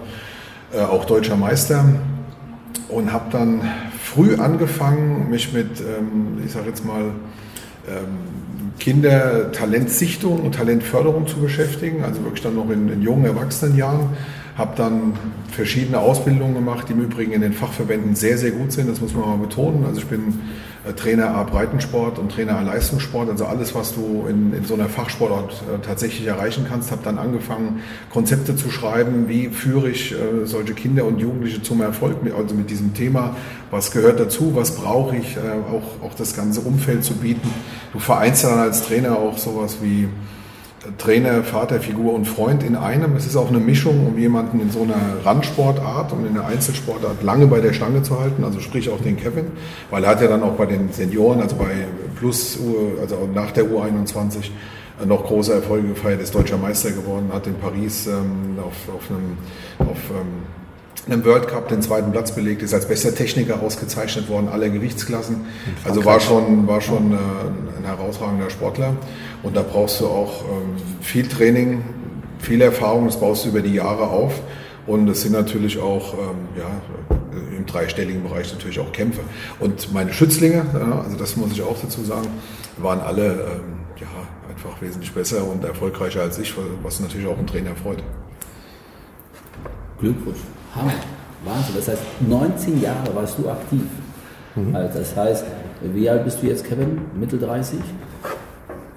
äh, 0.72 0.80
auch 0.80 1.05
deutscher 1.05 1.36
Meister 1.36 1.84
und 2.88 3.12
habe 3.12 3.24
dann 3.32 3.61
früh 4.01 4.36
angefangen, 4.36 5.30
mich 5.30 5.53
mit, 5.53 5.80
ähm, 5.80 6.40
ich 6.45 6.53
sage 6.53 6.68
jetzt 6.68 6.84
mal, 6.84 7.11
ähm, 7.89 8.18
Kindertalentsichtung 8.78 10.41
und 10.41 10.55
Talentförderung 10.55 11.26
zu 11.26 11.37
beschäftigen, 11.37 12.05
also 12.05 12.22
wirklich 12.24 12.43
dann 12.43 12.57
noch 12.57 12.70
in, 12.70 12.89
in 12.89 13.03
jungen 13.03 13.26
Erwachsenenjahren. 13.26 14.11
Habe 14.57 14.72
dann 14.76 15.14
verschiedene 15.50 15.98
Ausbildungen 15.98 16.55
gemacht, 16.55 16.88
die 16.88 16.92
im 16.92 17.00
Übrigen 17.00 17.32
in 17.32 17.40
den 17.40 17.55
Fachverbänden 17.55 18.14
sehr, 18.14 18.36
sehr 18.36 18.50
gut 18.50 18.72
sind, 18.72 18.88
das 18.88 19.00
muss 19.00 19.14
man 19.14 19.26
mal 19.26 19.38
betonen. 19.38 19.84
Also 19.86 20.00
ich 20.00 20.07
bin 20.07 20.40
äh, 20.86 20.92
Trainer 20.92 21.34
A 21.34 21.44
Breitensport 21.44 22.18
und 22.18 22.32
Trainer 22.32 22.59
A 22.59 22.62
Leistungssport, 22.62 23.30
also 23.30 23.46
alles, 23.46 23.74
was 23.74 23.94
du 23.94 24.26
in, 24.28 24.53
in 24.53 24.64
so 24.64 24.74
einer 24.74 24.90
Fachsportart 24.90 25.53
äh, 25.53 25.86
tatsächlich 25.86 26.26
erreichen 26.26 26.66
kannst. 26.68 26.90
Habe 26.90 27.03
dann 27.03 27.18
angefangen, 27.18 27.80
Konzepte 28.11 28.55
zu 28.55 28.70
schreiben, 28.70 29.28
wie 29.28 29.48
führe 29.48 29.88
ich 29.88 30.12
äh, 30.12 30.44
solche 30.44 30.74
Kinder 30.74 31.07
und 31.07 31.18
Jugendliche 31.18 31.62
zum 31.62 31.80
Erfolg, 31.80 32.16
also 32.36 32.55
mit 32.55 32.68
diesem 32.68 32.92
Thema, 32.92 33.36
was 33.70 33.90
gehört 33.90 34.20
dazu, 34.20 34.55
was 34.55 34.76
brauche 34.76 35.16
ich, 35.16 35.38
auch, 35.38 36.05
auch 36.05 36.14
das 36.14 36.36
ganze 36.36 36.61
Umfeld 36.61 37.05
zu 37.05 37.14
bieten. 37.14 37.48
Du 37.92 37.98
vereinst 37.98 38.44
dann 38.44 38.59
als 38.59 38.82
Trainer 38.82 39.18
auch 39.18 39.38
sowas 39.38 39.78
wie 39.80 40.09
Trainer, 40.99 41.45
Vater, 41.45 41.80
Figur 41.80 42.12
und 42.12 42.26
Freund 42.26 42.64
in 42.64 42.74
einem. 42.74 43.14
Es 43.14 43.26
ist 43.26 43.37
auch 43.37 43.49
eine 43.49 43.59
Mischung, 43.59 44.05
um 44.07 44.18
jemanden 44.18 44.61
in 44.61 44.70
so 44.70 44.83
einer 44.83 45.24
Randsportart 45.24 46.12
und 46.12 46.26
in 46.26 46.37
einer 46.37 46.47
Einzelsportart 46.47 47.22
lange 47.22 47.47
bei 47.47 47.61
der 47.61 47.72
Stange 47.72 48.03
zu 48.03 48.18
halten, 48.18 48.43
also 48.43 48.59
sprich 48.59 48.91
auch 48.91 49.01
den 49.01 49.16
Kevin, 49.16 49.47
weil 49.91 50.03
er 50.03 50.11
hat 50.11 50.20
ja 50.20 50.26
dann 50.26 50.43
auch 50.43 50.55
bei 50.55 50.66
den 50.66 50.93
Senioren, 50.93 51.41
also 51.41 51.55
bei 51.55 51.70
Plus, 52.18 52.59
also 53.01 53.28
nach 53.33 53.53
der 53.53 53.64
U21 53.64 54.51
noch 55.07 55.24
große 55.24 55.53
Erfolge 55.53 55.89
gefeiert, 55.89 56.20
ist 56.20 56.35
deutscher 56.35 56.59
Meister 56.59 56.91
geworden, 56.91 57.30
hat 57.33 57.47
in 57.47 57.55
Paris 57.55 58.07
ähm, 58.07 58.59
auf, 58.59 58.95
auf, 58.95 59.11
einem, 59.11 59.39
auf 59.89 59.99
ähm, 60.11 61.12
einem 61.12 61.24
World 61.24 61.49
Cup 61.49 61.68
den 61.68 61.83
zweiten 61.83 62.12
Platz 62.12 62.33
belegt, 62.33 62.62
ist 62.62 62.74
als 62.74 62.87
bester 62.87 63.14
Techniker 63.14 63.61
ausgezeichnet 63.61 64.28
worden, 64.28 64.49
aller 64.49 64.68
Gewichtsklassen. 64.68 65.47
Also 65.85 66.05
war 66.05 66.20
schon, 66.20 66.66
war 66.66 66.80
schon 66.80 67.12
äh, 67.12 67.16
ein 67.16 67.85
herausragender 67.85 68.51
Sportler. 68.51 68.95
Und 69.43 69.57
da 69.57 69.62
brauchst 69.62 70.01
du 70.01 70.07
auch 70.07 70.45
ähm, 70.45 70.76
viel 71.01 71.26
Training, 71.26 71.82
viel 72.38 72.61
Erfahrung, 72.61 73.07
das 73.07 73.18
baust 73.18 73.45
du 73.45 73.51
über 73.51 73.61
die 73.61 73.74
Jahre 73.74 74.09
auf. 74.09 74.40
Und 74.86 75.09
es 75.09 75.22
sind 75.22 75.32
natürlich 75.32 75.78
auch 75.78 76.14
ähm, 76.14 76.49
ja, 76.57 76.70
im 77.57 77.66
dreistelligen 77.66 78.22
Bereich 78.22 78.53
natürlich 78.53 78.80
auch 78.80 78.93
Kämpfe. 78.93 79.20
Und 79.61 79.93
meine 79.93 80.12
Schützlinge, 80.12 80.64
also 81.05 81.16
das 81.16 81.36
muss 81.36 81.53
ich 81.53 81.62
auch 81.62 81.76
dazu 81.80 82.03
sagen, 82.03 82.28
waren 82.78 83.01
alle 83.01 83.32
ähm, 83.32 83.80
ja, 84.01 84.09
einfach 84.49 84.80
wesentlich 84.82 85.12
besser 85.12 85.47
und 85.47 85.64
erfolgreicher 85.64 86.22
als 86.22 86.38
ich, 86.38 86.55
was 86.82 87.01
natürlich 87.01 87.26
auch 87.26 87.38
einen 87.38 87.47
Trainer 87.47 87.76
freut. 87.76 88.03
Glückwunsch. 90.01 90.40
Hammer. 90.74 90.95
Wahnsinn. 91.45 91.74
Das 91.76 91.88
heißt, 91.88 92.03
19 92.20 92.80
Jahre 92.80 93.14
warst 93.14 93.38
du 93.38 93.49
aktiv. 93.49 93.82
Mhm. 94.55 94.74
Also 94.74 94.99
das 94.99 95.16
heißt, 95.16 95.45
wie 95.82 96.09
alt 96.09 96.24
bist 96.24 96.43
du 96.43 96.47
jetzt, 96.47 96.64
Kevin? 96.64 97.01
Mittel 97.18 97.38
30? 97.38 97.78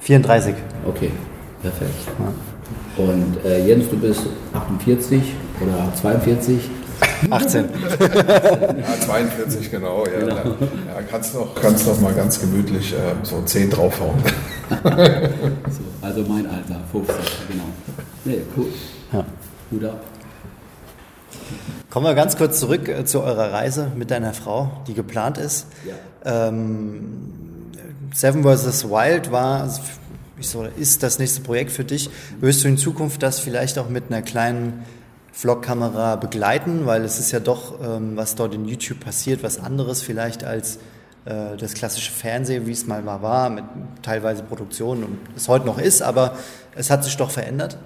34. 0.05 0.53
Okay, 0.87 1.11
perfekt. 1.63 1.91
Ja. 2.19 3.03
Und 3.03 3.43
äh, 3.43 3.67
Jens, 3.67 3.89
du 3.89 3.97
bist 3.97 4.21
48 4.53 5.33
oder 5.59 5.91
42? 5.95 6.69
18. 7.29 7.65
ja, 7.99 8.99
42, 9.05 9.71
genau. 9.71 10.05
Ja, 10.05 10.19
genau. 10.19 10.35
ja 10.35 11.01
kannst, 11.09 11.33
noch, 11.33 11.55
kannst 11.55 11.87
noch 11.87 11.99
mal 12.01 12.13
ganz 12.13 12.39
gemütlich 12.39 12.93
äh, 12.93 13.15
so 13.23 13.41
10 13.41 13.71
draufhauen. 13.71 14.19
so, 14.69 16.05
also 16.05 16.21
mein 16.21 16.45
Alter, 16.45 16.81
15, 16.91 17.15
genau. 17.49 17.63
Nee, 18.25 18.41
cool. 18.55 18.67
Ja. 19.11 19.25
Gut 19.71 19.85
ab. 19.85 20.01
Kommen 21.89 22.05
wir 22.05 22.13
ganz 22.13 22.37
kurz 22.37 22.59
zurück 22.59 22.87
äh, 22.87 23.05
zu 23.05 23.21
eurer 23.21 23.51
Reise 23.51 23.91
mit 23.95 24.11
deiner 24.11 24.33
Frau, 24.33 24.83
die 24.87 24.93
geplant 24.93 25.39
ist. 25.39 25.65
Ja. 26.23 26.47
Ähm, 26.47 27.44
Seven 28.15 28.43
vs. 28.43 28.85
Wild 28.85 29.31
war, 29.31 29.69
ist 30.77 31.03
das 31.03 31.19
nächste 31.19 31.41
Projekt 31.41 31.71
für 31.71 31.83
dich. 31.83 32.09
Wirst 32.39 32.63
du 32.63 32.69
in 32.69 32.77
Zukunft 32.77 33.21
das 33.21 33.39
vielleicht 33.39 33.77
auch 33.77 33.89
mit 33.89 34.05
einer 34.09 34.21
kleinen 34.21 34.85
Vlog-Kamera 35.33 36.15
begleiten, 36.15 36.85
weil 36.85 37.03
es 37.03 37.19
ist 37.19 37.33
ja 37.33 37.41
doch, 37.41 37.79
ähm, 37.83 38.15
was 38.15 38.35
dort 38.35 38.53
in 38.55 38.65
YouTube 38.65 39.01
passiert, 39.01 39.43
was 39.43 39.59
anderes 39.59 40.01
vielleicht 40.01 40.45
als 40.45 40.77
äh, 41.25 41.57
das 41.59 41.73
klassische 41.73 42.13
Fernsehen, 42.13 42.67
wie 42.67 42.71
es 42.71 42.87
mal 42.87 43.05
war, 43.05 43.49
mit 43.49 43.65
teilweise 44.01 44.43
Produktion 44.43 45.03
und 45.03 45.17
es 45.35 45.49
heute 45.49 45.65
noch 45.65 45.77
ist, 45.77 46.01
aber 46.01 46.37
es 46.73 46.89
hat 46.89 47.03
sich 47.03 47.17
doch 47.17 47.31
verändert 47.31 47.77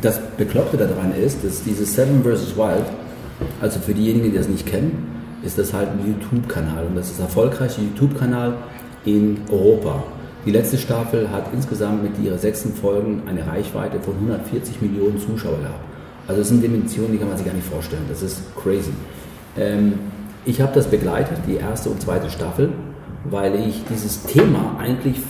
das 0.00 0.18
Bekloppte 0.36 0.76
daran 0.76 1.14
ist, 1.14 1.44
dass 1.44 1.62
dieses 1.62 1.94
Seven 1.94 2.22
vs. 2.22 2.56
Wild, 2.56 2.86
also 3.60 3.80
für 3.80 3.94
diejenigen, 3.94 4.30
die 4.30 4.36
das 4.36 4.48
nicht 4.48 4.66
kennen, 4.66 5.11
ist 5.44 5.58
das 5.58 5.72
halt 5.72 5.88
ein 5.90 6.06
YouTube-Kanal 6.06 6.86
und 6.86 6.96
das 6.96 7.10
ist 7.10 7.18
der 7.18 7.26
erfolgreiche 7.26 7.80
YouTube-Kanal 7.80 8.54
in 9.04 9.38
Europa. 9.50 10.02
Die 10.44 10.50
letzte 10.50 10.78
Staffel 10.78 11.30
hat 11.30 11.46
insgesamt 11.52 12.02
mit 12.02 12.18
ihren 12.18 12.38
sechsten 12.38 12.72
Folgen 12.72 13.22
eine 13.26 13.46
Reichweite 13.46 14.00
von 14.00 14.14
140 14.14 14.80
Millionen 14.80 15.18
Zuschauer 15.18 15.58
gehabt. 15.58 15.84
Also 16.26 16.40
das 16.40 16.48
sind 16.48 16.62
Dimensionen, 16.62 17.12
die 17.12 17.18
kann 17.18 17.28
man 17.28 17.36
sich 17.36 17.46
gar 17.46 17.54
nicht 17.54 17.66
vorstellen. 17.66 18.02
Das 18.08 18.22
ist 18.22 18.42
crazy. 18.56 18.92
Ähm, 19.56 19.94
ich 20.44 20.60
habe 20.60 20.72
das 20.74 20.88
begleitet, 20.88 21.38
die 21.46 21.56
erste 21.56 21.90
und 21.90 22.00
zweite 22.00 22.28
Staffel, 22.30 22.72
weil 23.24 23.54
ich 23.68 23.84
dieses 23.88 24.24
Thema 24.24 24.76
eigentlich 24.80 25.20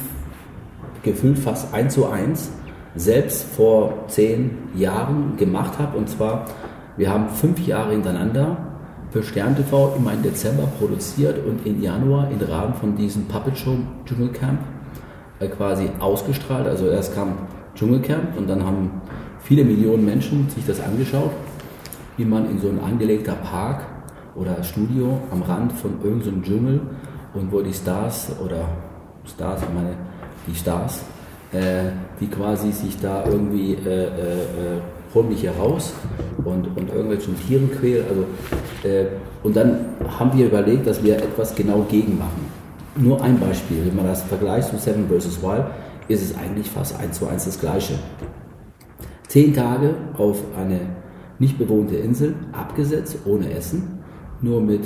gefühlt 1.03 1.39
fast 1.39 1.75
eins 1.75 1.95
zu 1.95 2.07
eins 2.07 2.51
selbst 2.95 3.45
vor 3.45 4.05
zehn 4.09 4.59
Jahren 4.75 5.37
gemacht 5.37 5.79
habe. 5.79 5.99
Und 5.99 6.09
zwar, 6.09 6.47
wir 6.97 7.11
haben 7.11 7.29
fünf 7.31 7.67
Jahre 7.67 7.93
hintereinander 7.93 8.72
für 9.13 9.23
Stern 9.23 9.55
TV 9.55 9.95
immer 9.97 10.15
im 10.15 10.23
Dezember 10.23 10.67
produziert 10.79 11.45
und 11.47 11.67
im 11.67 11.83
Januar 11.83 12.31
im 12.31 12.41
Rahmen 12.41 12.75
von 12.75 12.97
diesem 12.97 13.27
Puppet 13.27 13.59
Show 13.59 13.77
Dschungelcamp 14.07 14.59
äh, 15.39 15.49
quasi 15.49 15.91
ausgestrahlt. 15.99 16.67
Also 16.67 16.89
erst 16.89 17.15
kam 17.15 17.35
Dschungelcamp 17.75 18.39
und 18.39 18.49
dann 18.49 18.65
haben 18.65 19.03
viele 19.41 19.65
Millionen 19.65 20.05
Menschen 20.05 20.49
sich 20.49 20.65
das 20.67 20.81
angeschaut, 20.81 21.31
wie 22.17 22.25
man 22.25 22.51
in 22.51 22.59
so 22.59 22.69
ein 22.69 22.81
angelegter 22.81 23.35
Park 23.35 23.83
oder 24.35 24.63
Studio 24.63 25.21
am 25.31 25.43
Rand 25.43 25.73
von 25.73 26.01
irgendeinem 26.03 26.43
so 26.43 26.51
Dschungel 26.51 26.81
und 27.35 27.53
wo 27.53 27.61
die 27.61 27.75
Stars 27.75 28.33
oder 28.43 28.67
Stars, 29.27 29.63
ich 29.63 29.75
meine 29.75 29.95
die 30.47 30.55
Stars 30.55 31.03
äh, 31.53 31.91
die 32.19 32.29
quasi 32.29 32.73
sich 32.73 32.99
da 32.99 33.25
irgendwie 33.27 33.75
äh, 33.75 34.07
holen 35.15 35.29
mich 35.29 35.41
hier 35.41 35.53
raus 35.53 35.93
und, 36.45 36.67
und 36.77 36.89
irgendwelchen 36.89 37.37
Tieren 37.39 37.71
quälen. 37.71 38.05
Also, 38.09 38.25
äh, 38.89 39.07
und 39.43 39.57
dann 39.57 39.87
haben 40.19 40.37
wir 40.37 40.47
überlegt, 40.47 40.87
dass 40.87 41.03
wir 41.03 41.17
etwas 41.17 41.55
genau 41.55 41.85
gegen 41.89 42.19
machen. 42.19 42.47
Nur 42.97 43.23
ein 43.23 43.39
Beispiel, 43.39 43.87
wenn 43.87 43.97
man 43.97 44.07
das 44.07 44.23
vergleicht 44.23 44.69
zu 44.69 44.79
Seven 44.79 45.09
vs. 45.09 45.43
Wild, 45.43 45.65
ist 46.09 46.23
es 46.23 46.37
eigentlich 46.37 46.71
fast 46.71 46.99
eins 46.99 47.19
zu 47.19 47.27
eins 47.27 47.45
das 47.45 47.59
Gleiche. 47.59 47.95
Zehn 49.29 49.55
Tage 49.55 49.95
auf 50.19 50.43
eine 50.59 50.81
nicht 51.39 51.59
bewohnte 51.59 51.97
Insel, 51.97 52.35
abgesetzt, 52.53 53.17
ohne 53.25 53.51
Essen, 53.51 54.01
nur 54.41 54.61
mit 54.61 54.85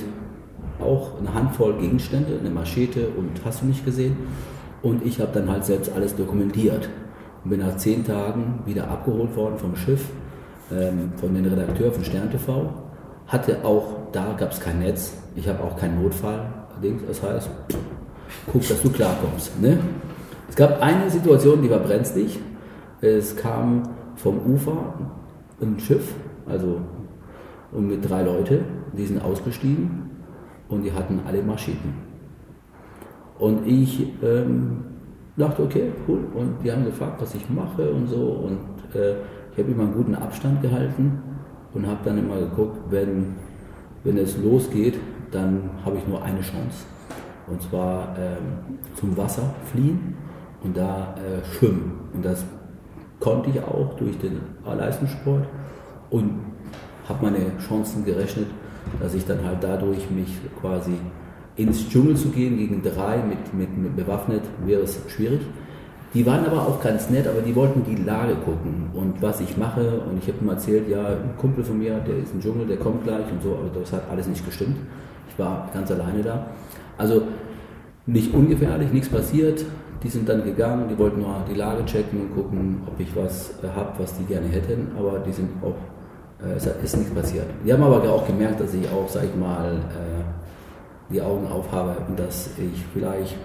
auch 0.80 1.18
eine 1.18 1.34
Handvoll 1.34 1.74
Gegenstände, 1.78 2.38
eine 2.38 2.50
Machete 2.50 3.08
und 3.16 3.30
hast 3.44 3.62
du 3.62 3.66
nicht 3.66 3.84
gesehen 3.84 4.16
und 4.82 5.04
ich 5.04 5.20
habe 5.20 5.32
dann 5.32 5.50
halt 5.50 5.64
selbst 5.64 5.92
alles 5.94 6.14
dokumentiert 6.14 6.88
und 7.46 7.50
bin 7.50 7.60
nach 7.60 7.76
zehn 7.76 8.04
Tagen 8.04 8.58
wieder 8.64 8.90
abgeholt 8.90 9.36
worden 9.36 9.56
vom 9.56 9.76
Schiff, 9.76 10.10
ähm, 10.72 11.12
von 11.14 11.32
den 11.32 11.46
Redakteur 11.46 11.92
von 11.92 12.02
Stern 12.02 12.28
TV. 12.28 12.72
Hatte 13.28 13.64
auch, 13.64 14.10
da 14.10 14.34
gab 14.36 14.50
es 14.50 14.58
kein 14.58 14.80
Netz, 14.80 15.16
ich 15.36 15.46
habe 15.46 15.62
auch 15.62 15.76
keinen 15.76 16.02
Notfall. 16.02 16.44
Das 17.06 17.22
heißt, 17.22 17.48
guck, 18.50 18.66
dass 18.66 18.82
du 18.82 18.90
klarkommst. 18.90 19.60
Ne? 19.60 19.78
Es 20.48 20.56
gab 20.56 20.82
eine 20.82 21.08
Situation, 21.08 21.62
die 21.62 21.70
war 21.70 21.78
brenzlig. 21.78 22.40
Es 23.00 23.36
kam 23.36 23.90
vom 24.16 24.40
Ufer 24.44 24.94
ein 25.60 25.78
Schiff, 25.78 26.14
also 26.48 26.80
und 27.70 27.86
mit 27.86 28.10
drei 28.10 28.22
Leute, 28.22 28.64
die 28.92 29.06
sind 29.06 29.22
ausgestiegen 29.22 30.10
und 30.68 30.82
die 30.82 30.92
hatten 30.92 31.20
alle 31.28 31.44
Maschinen. 31.44 31.94
Und 33.38 33.68
ich 33.68 34.08
ähm, 34.24 34.95
dachte, 35.36 35.62
okay, 35.62 35.92
cool. 36.08 36.20
Und 36.34 36.62
die 36.64 36.72
haben 36.72 36.84
gefragt, 36.84 37.20
was 37.20 37.34
ich 37.34 37.48
mache 37.50 37.90
und 37.90 38.06
so. 38.06 38.16
Und 38.16 38.94
äh, 38.94 39.16
ich 39.52 39.58
habe 39.58 39.70
immer 39.70 39.84
einen 39.84 39.94
guten 39.94 40.14
Abstand 40.14 40.62
gehalten 40.62 41.22
und 41.74 41.86
habe 41.86 42.00
dann 42.04 42.18
immer 42.18 42.36
geguckt, 42.36 42.78
wenn, 42.90 43.34
wenn 44.04 44.16
es 44.18 44.36
losgeht, 44.42 44.98
dann 45.30 45.70
habe 45.84 45.98
ich 45.98 46.06
nur 46.06 46.22
eine 46.22 46.40
Chance. 46.40 46.86
Und 47.46 47.62
zwar 47.62 48.16
ähm, 48.18 48.78
zum 48.94 49.16
Wasser 49.16 49.54
fliehen 49.70 50.14
und 50.62 50.76
da 50.76 51.14
äh, 51.16 51.44
schwimmen. 51.54 52.08
Und 52.14 52.24
das 52.24 52.44
konnte 53.20 53.50
ich 53.50 53.60
auch 53.60 53.94
durch 53.96 54.18
den 54.18 54.40
Leistungssport 54.64 55.46
und 56.10 56.40
habe 57.08 57.26
meine 57.26 57.56
Chancen 57.58 58.04
gerechnet, 58.04 58.46
dass 59.00 59.14
ich 59.14 59.24
dann 59.24 59.44
halt 59.44 59.58
dadurch 59.62 60.10
mich 60.10 60.38
quasi 60.60 60.94
ins 61.56 61.88
Dschungel 61.88 62.16
zu 62.16 62.28
gehen 62.28 62.56
gegen 62.58 62.82
drei 62.82 63.18
mit, 63.18 63.54
mit, 63.54 63.76
mit 63.76 63.96
bewaffnet 63.96 64.42
wäre 64.64 64.82
es 64.82 64.98
schwierig. 65.08 65.40
Die 66.14 66.24
waren 66.24 66.46
aber 66.46 66.62
auch 66.62 66.80
ganz 66.80 67.10
nett, 67.10 67.26
aber 67.26 67.42
die 67.42 67.54
wollten 67.54 67.84
die 67.84 68.02
Lage 68.02 68.34
gucken 68.36 68.90
und 68.94 69.20
was 69.20 69.40
ich 69.40 69.56
mache. 69.56 70.00
Und 70.08 70.18
ich 70.18 70.28
habe 70.28 70.38
ihm 70.40 70.48
erzählt, 70.48 70.88
ja, 70.88 71.04
ein 71.08 71.36
Kumpel 71.36 71.64
von 71.64 71.78
mir, 71.78 71.98
der 71.98 72.16
ist 72.18 72.32
im 72.32 72.40
Dschungel, 72.40 72.66
der 72.66 72.78
kommt 72.78 73.04
gleich 73.04 73.30
und 73.30 73.42
so, 73.42 73.50
aber 73.50 73.80
das 73.80 73.92
hat 73.92 74.02
alles 74.10 74.26
nicht 74.26 74.44
gestimmt. 74.44 74.76
Ich 75.28 75.38
war 75.38 75.68
ganz 75.74 75.90
alleine 75.90 76.22
da. 76.22 76.46
Also 76.96 77.22
nicht 78.06 78.32
ungefährlich, 78.32 78.92
nichts 78.92 79.08
passiert. 79.08 79.64
Die 80.02 80.08
sind 80.08 80.28
dann 80.28 80.44
gegangen, 80.44 80.86
die 80.88 80.98
wollten 80.98 81.20
nur 81.20 81.34
die 81.50 81.54
Lage 81.54 81.84
checken 81.84 82.20
und 82.20 82.34
gucken, 82.34 82.82
ob 82.86 82.98
ich 83.00 83.14
was 83.16 83.54
äh, 83.62 83.68
habe, 83.74 83.92
was 83.98 84.16
die 84.16 84.24
gerne 84.24 84.46
hätten, 84.46 84.88
aber 84.96 85.18
die 85.18 85.32
sind 85.32 85.48
auch, 85.62 85.74
äh, 86.46 86.54
es 86.54 86.66
ist 86.66 86.96
nichts 86.98 87.12
passiert. 87.12 87.46
Die 87.64 87.72
haben 87.72 87.82
aber 87.82 88.02
auch 88.10 88.26
gemerkt, 88.26 88.60
dass 88.60 88.72
ich 88.74 88.86
auch, 88.90 89.08
sag 89.08 89.24
ich 89.24 89.34
mal, 89.34 89.74
äh, 89.74 90.45
die 91.10 91.20
Augen 91.22 91.46
aufhabe 91.46 91.96
und 92.08 92.18
dass 92.18 92.50
ich 92.58 92.84
vielleicht 92.92 93.36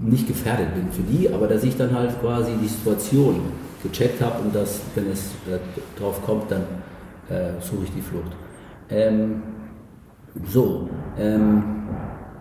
nicht 0.00 0.26
gefährdet 0.26 0.74
bin 0.74 0.90
für 0.90 1.02
die, 1.02 1.32
aber 1.32 1.46
dass 1.46 1.64
ich 1.64 1.76
dann 1.76 1.94
halt 1.94 2.18
quasi 2.20 2.52
die 2.62 2.68
Situation 2.68 3.40
gecheckt 3.82 4.22
habe 4.22 4.42
und 4.42 4.54
dass, 4.54 4.80
wenn 4.94 5.10
es 5.10 5.32
äh, 5.50 5.58
drauf 5.98 6.24
kommt, 6.24 6.50
dann 6.50 6.62
äh, 7.28 7.60
suche 7.60 7.84
ich 7.84 7.92
die 7.92 8.00
Flucht. 8.00 8.32
Ähm, 8.88 9.42
so, 10.46 10.88
ähm, 11.18 11.62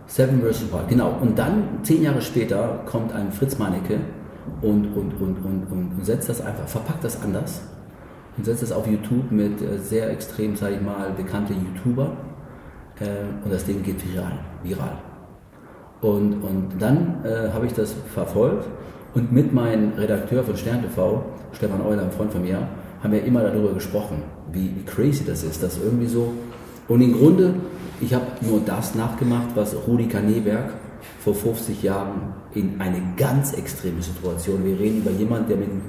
Seven 0.08 0.42
vs. 0.42 0.72
Wild, 0.72 0.88
genau. 0.90 1.18
Und 1.22 1.38
dann, 1.38 1.80
zehn 1.84 2.04
Jahre 2.04 2.22
später, 2.22 2.82
kommt 2.86 3.14
ein 3.14 3.32
Fritz 3.32 3.58
Meinecke 3.58 4.00
und, 4.62 4.86
und, 4.96 5.14
und, 5.20 5.38
und, 5.46 5.68
und 5.72 6.06
setzt 6.06 6.30
das 6.30 6.42
einfach, 6.42 6.68
verpackt 6.68 7.04
das 7.04 7.22
anders 7.22 7.62
und 8.38 8.46
setzt 8.46 8.64
das 8.64 8.72
auf 8.72 8.88
YouTube 8.88 9.32
mit 9.32 9.62
äh, 9.62 9.78
sehr 9.78 10.10
extrem, 10.10 10.56
sage 10.56 10.76
ich 10.76 10.82
mal, 10.82 11.12
bekannte 11.12 11.54
YouTuber 11.54 12.16
äh, 13.02 13.44
und 13.44 13.52
das 13.52 13.66
Ding 13.66 13.84
geht 13.84 13.98
viral. 14.08 14.40
viral. 14.64 14.98
Und, 16.02 16.42
und 16.42 16.70
dann 16.80 17.24
äh, 17.24 17.52
habe 17.54 17.66
ich 17.66 17.74
das 17.74 17.96
verfolgt 18.14 18.68
und 19.14 19.32
mit 19.32 19.54
meinem 19.54 19.94
Redakteur 19.94 20.44
von 20.44 20.56
Stern 20.56 20.82
TV, 20.82 21.24
Stefan 21.54 21.82
Euler, 21.82 22.04
ein 22.04 22.12
Freund 22.12 22.32
von 22.32 22.42
mir, 22.42 22.68
haben 23.04 23.12
wir 23.14 23.24
immer 23.24 23.42
darüber 23.42 23.74
gesprochen, 23.74 24.24
wie, 24.52 24.72
wie 24.76 24.84
crazy 24.86 25.26
das 25.26 25.44
ist, 25.44 25.62
dass 25.62 25.78
irgendwie 25.78 26.08
so. 26.08 26.34
Und 26.88 27.02
im 27.02 27.14
Grunde, 27.14 27.56
ich 28.00 28.14
habe 28.14 28.26
nur 28.42 28.62
das 28.66 28.96
nachgemacht, 28.96 29.50
was 29.56 29.76
Rudi 29.88 30.08
Kaneberg 30.08 30.74
vor 31.20 31.36
50 31.36 31.84
Jahren 31.84 32.34
in 32.54 32.80
eine 32.80 33.02
ganz 33.18 33.54
extreme 33.54 34.02
Situation. 34.02 34.64
Wir 34.64 34.80
reden 34.80 35.00
über 35.00 35.12
jemanden, 35.12 35.50
der 35.50 35.58
mit 35.58 35.70
einem 35.70 35.82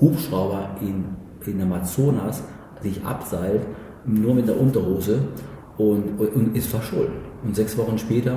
Hubschrauber 0.00 0.76
in, 0.80 1.04
in 1.46 1.60
Amazonas 1.60 2.42
sich 2.82 3.04
abseilt, 3.04 3.62
nur 4.06 4.34
mit 4.34 4.48
der 4.48 4.58
Unterhose 4.58 5.20
und, 5.88 6.18
und 6.18 6.56
ist 6.56 6.68
verschollen. 6.68 7.12
Und 7.42 7.56
sechs 7.56 7.76
Wochen 7.78 7.98
später 7.98 8.36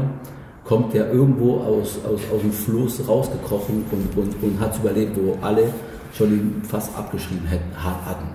kommt 0.64 0.94
der 0.94 1.12
irgendwo 1.12 1.58
aus, 1.58 2.00
aus, 2.06 2.22
aus 2.34 2.42
dem 2.42 2.52
Fluss 2.52 3.08
rausgekrochen 3.08 3.84
und, 3.92 4.18
und, 4.18 4.44
und 4.44 4.60
hat 4.60 4.74
es 4.74 4.80
überlebt, 4.80 5.18
wo 5.18 5.38
alle 5.42 5.66
schon 6.14 6.32
ihn 6.32 6.62
fast 6.64 6.98
abgeschrieben 6.98 7.48
hatten. 7.76 8.28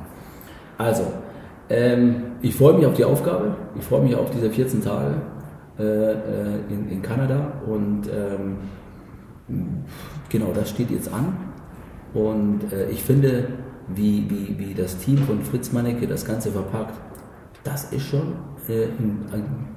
Also, 0.77 1.05
ähm, 1.71 2.23
ich 2.43 2.55
freue 2.55 2.75
mich 2.75 2.87
auf 2.87 2.95
die 2.95 3.05
Aufgabe, 3.05 3.57
ich 3.79 3.85
freue 3.85 4.03
mich 4.03 4.15
auf 4.15 4.31
diese 4.31 4.51
14 4.51 4.83
Tage 4.83 5.15
äh, 5.79 5.83
äh, 5.83 6.61
in, 6.69 6.89
in 6.91 7.03
Kanada 7.03 7.53
und 7.67 8.03
ähm, 8.09 8.57
genau, 10.29 10.53
das 10.55 10.71
steht 10.71 10.91
jetzt 10.91 11.13
an. 11.13 11.37
Und 12.15 12.73
äh, 12.73 12.91
ich 12.91 13.03
finde, 13.03 13.49
wie, 13.89 14.27
wie, 14.29 14.59
wie 14.59 14.75
das 14.75 14.99
Team 14.99 15.19
von 15.19 15.41
Fritz 15.43 15.73
Mannecke 15.73 16.07
das 16.07 16.25
Ganze 16.25 16.51
verpackt, 16.51 16.95
das 17.65 17.93
ist 17.93 18.07
schon 18.07 18.35
äh, 18.69 18.89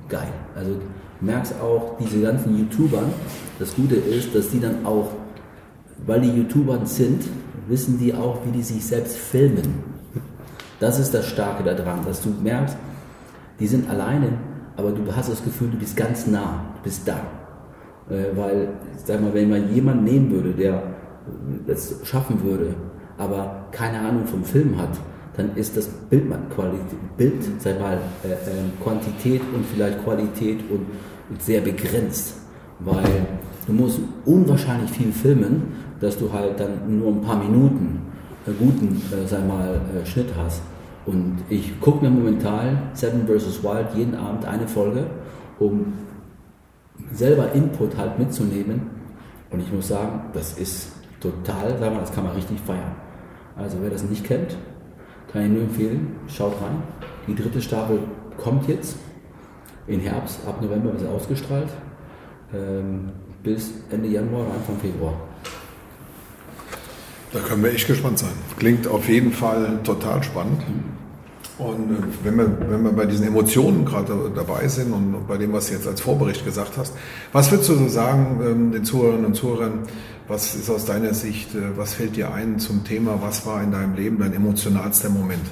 geil. 0.09 0.33
Also 0.55 0.71
merkst 1.21 1.55
auch, 1.61 1.97
diese 1.99 2.21
ganzen 2.21 2.57
YouTuber, 2.57 3.03
das 3.59 3.75
Gute 3.75 3.95
ist, 3.95 4.35
dass 4.35 4.49
die 4.49 4.59
dann 4.59 4.85
auch, 4.85 5.11
weil 6.05 6.21
die 6.21 6.31
YouTuber 6.31 6.85
sind, 6.85 7.23
wissen 7.67 7.99
die 7.99 8.13
auch, 8.13 8.39
wie 8.45 8.51
die 8.51 8.63
sich 8.63 8.85
selbst 8.85 9.17
filmen. 9.17 9.83
Das 10.79 10.99
ist 10.99 11.13
das 11.13 11.27
Starke 11.27 11.63
daran, 11.63 11.99
dass 12.05 12.21
du 12.21 12.29
merkst, 12.29 12.75
die 13.59 13.67
sind 13.67 13.89
alleine, 13.89 14.29
aber 14.77 14.91
du 14.91 15.15
hast 15.15 15.29
das 15.29 15.43
Gefühl, 15.43 15.69
du 15.69 15.77
bist 15.77 15.95
ganz 15.95 16.25
nah, 16.25 16.73
du 16.77 16.83
bist 16.83 17.07
da. 17.07 17.21
Äh, 18.09 18.35
weil, 18.35 18.69
sag 19.05 19.21
mal, 19.21 19.33
wenn 19.33 19.49
man 19.49 19.73
jemanden 19.73 20.03
nehmen 20.03 20.31
würde, 20.31 20.51
der 20.53 20.83
das 21.67 21.95
schaffen 22.03 22.43
würde, 22.43 22.73
aber 23.17 23.67
keine 23.71 23.99
Ahnung 23.99 24.25
vom 24.25 24.43
Film 24.43 24.77
hat, 24.77 24.97
dann 25.37 25.55
ist 25.55 25.77
das 25.77 25.87
Bild, 25.87 26.25
Bild 27.17 27.33
sag 27.59 27.79
mal, 27.79 27.97
äh, 28.23 28.31
äh, 28.31 28.37
Quantität 28.83 29.41
und 29.53 29.65
vielleicht 29.65 30.03
Qualität 30.03 30.59
und, 30.69 30.85
und, 31.29 31.41
sehr 31.41 31.61
begrenzt, 31.61 32.35
weil 32.79 33.27
du 33.65 33.73
musst 33.73 33.99
unwahrscheinlich 34.25 34.91
viel 34.91 35.11
filmen, 35.11 35.73
dass 35.99 36.17
du 36.17 36.31
halt 36.31 36.59
dann 36.59 36.99
nur 36.99 37.13
ein 37.13 37.21
paar 37.21 37.41
Minuten 37.41 38.01
äh, 38.45 38.51
guten, 38.51 39.01
äh, 39.11 39.27
sag 39.27 39.47
mal, 39.47 39.79
äh, 39.95 40.05
Schnitt 40.05 40.29
hast. 40.37 40.61
Und 41.05 41.37
ich 41.49 41.79
gucke 41.79 42.03
mir 42.03 42.11
momentan 42.11 42.89
Seven 42.93 43.27
vs. 43.27 43.63
Wild 43.63 43.87
jeden 43.95 44.15
Abend 44.15 44.45
eine 44.45 44.67
Folge, 44.67 45.05
um 45.59 45.93
selber 47.13 47.53
Input 47.53 47.97
halt 47.97 48.19
mitzunehmen. 48.19 48.81
Und 49.49 49.61
ich 49.61 49.71
muss 49.71 49.87
sagen, 49.87 50.25
das 50.33 50.57
ist 50.57 50.91
total, 51.19 51.77
sagen 51.79 51.95
wir, 51.95 52.01
das 52.01 52.13
kann 52.13 52.23
man 52.23 52.33
richtig 52.33 52.59
feiern. 52.59 52.95
Also 53.55 53.77
wer 53.81 53.89
das 53.89 54.03
nicht 54.03 54.23
kennt, 54.23 54.57
kann 55.31 55.45
ich 55.45 55.51
nur 55.51 55.63
empfehlen, 55.63 56.15
schaut 56.27 56.53
rein. 56.61 56.83
Die 57.27 57.35
dritte 57.35 57.61
Staffel 57.61 57.99
kommt 58.37 58.67
jetzt 58.67 58.95
im 59.87 59.99
Herbst, 59.99 60.39
ab 60.47 60.61
November 60.61 60.91
wird 60.91 61.01
sie 61.01 61.07
ausgestrahlt, 61.07 61.69
ähm, 62.53 63.09
bis 63.43 63.71
Ende 63.89 64.07
Januar 64.09 64.41
oder 64.41 64.55
Anfang 64.55 64.77
Februar. 64.79 65.13
Da 67.33 67.39
können 67.39 67.63
wir 67.63 67.71
echt 67.71 67.87
gespannt 67.87 68.19
sein. 68.19 68.33
Klingt 68.59 68.87
auf 68.87 69.07
jeden 69.07 69.31
Fall 69.31 69.79
total 69.83 70.21
spannend. 70.21 70.61
Und 71.57 71.91
äh, 71.91 72.03
wenn 72.23 72.37
wir, 72.37 72.57
wenn 72.69 72.83
wir 72.83 72.91
bei 72.91 73.05
diesen 73.05 73.27
Emotionen 73.27 73.85
gerade 73.85 74.31
dabei 74.35 74.67
sind 74.67 74.91
und 74.91 75.27
bei 75.27 75.37
dem, 75.37 75.53
was 75.53 75.67
du 75.67 75.75
jetzt 75.75 75.87
als 75.87 76.01
Vorbericht 76.01 76.43
gesagt 76.43 76.77
hast, 76.77 76.93
was 77.31 77.51
würdest 77.51 77.69
du 77.69 77.75
so 77.75 77.87
sagen 77.87 78.41
ähm, 78.43 78.71
den 78.71 78.83
Zuhörerinnen 78.83 79.25
und 79.27 79.35
Zuhörern, 79.35 79.79
was 80.31 80.55
ist 80.55 80.69
aus 80.69 80.85
deiner 80.85 81.13
Sicht, 81.13 81.53
äh, 81.55 81.77
was 81.77 81.93
fällt 81.93 82.15
dir 82.15 82.33
ein 82.33 82.57
zum 82.57 82.85
Thema, 82.85 83.19
was 83.21 83.45
war 83.45 83.61
in 83.61 83.71
deinem 83.71 83.95
Leben 83.95 84.17
dein 84.17 84.33
emotionalster 84.33 85.09
Moment? 85.09 85.45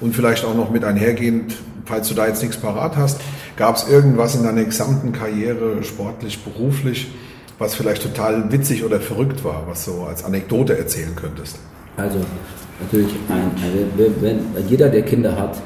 Und 0.00 0.14
vielleicht 0.14 0.44
auch 0.44 0.54
noch 0.54 0.70
mit 0.70 0.84
einhergehend, 0.84 1.56
falls 1.86 2.08
du 2.08 2.14
da 2.14 2.26
jetzt 2.26 2.42
nichts 2.42 2.58
parat 2.58 2.96
hast, 2.96 3.20
gab 3.56 3.76
es 3.76 3.88
irgendwas 3.88 4.34
in 4.34 4.44
deiner 4.44 4.64
gesamten 4.64 5.12
Karriere, 5.12 5.82
sportlich, 5.82 6.44
beruflich, 6.44 7.10
was 7.58 7.74
vielleicht 7.74 8.02
total 8.02 8.52
witzig 8.52 8.84
oder 8.84 9.00
verrückt 9.00 9.42
war, 9.44 9.66
was 9.66 9.86
du 9.86 10.02
als 10.02 10.22
Anekdote 10.24 10.78
erzählen 10.78 11.16
könntest? 11.16 11.58
Also 11.96 12.18
natürlich 12.80 13.12
ein, 13.30 13.50
eine, 13.62 14.10
wenn, 14.20 14.40
jeder, 14.68 14.90
der 14.90 15.02
Kinder 15.02 15.36
hat, 15.36 15.60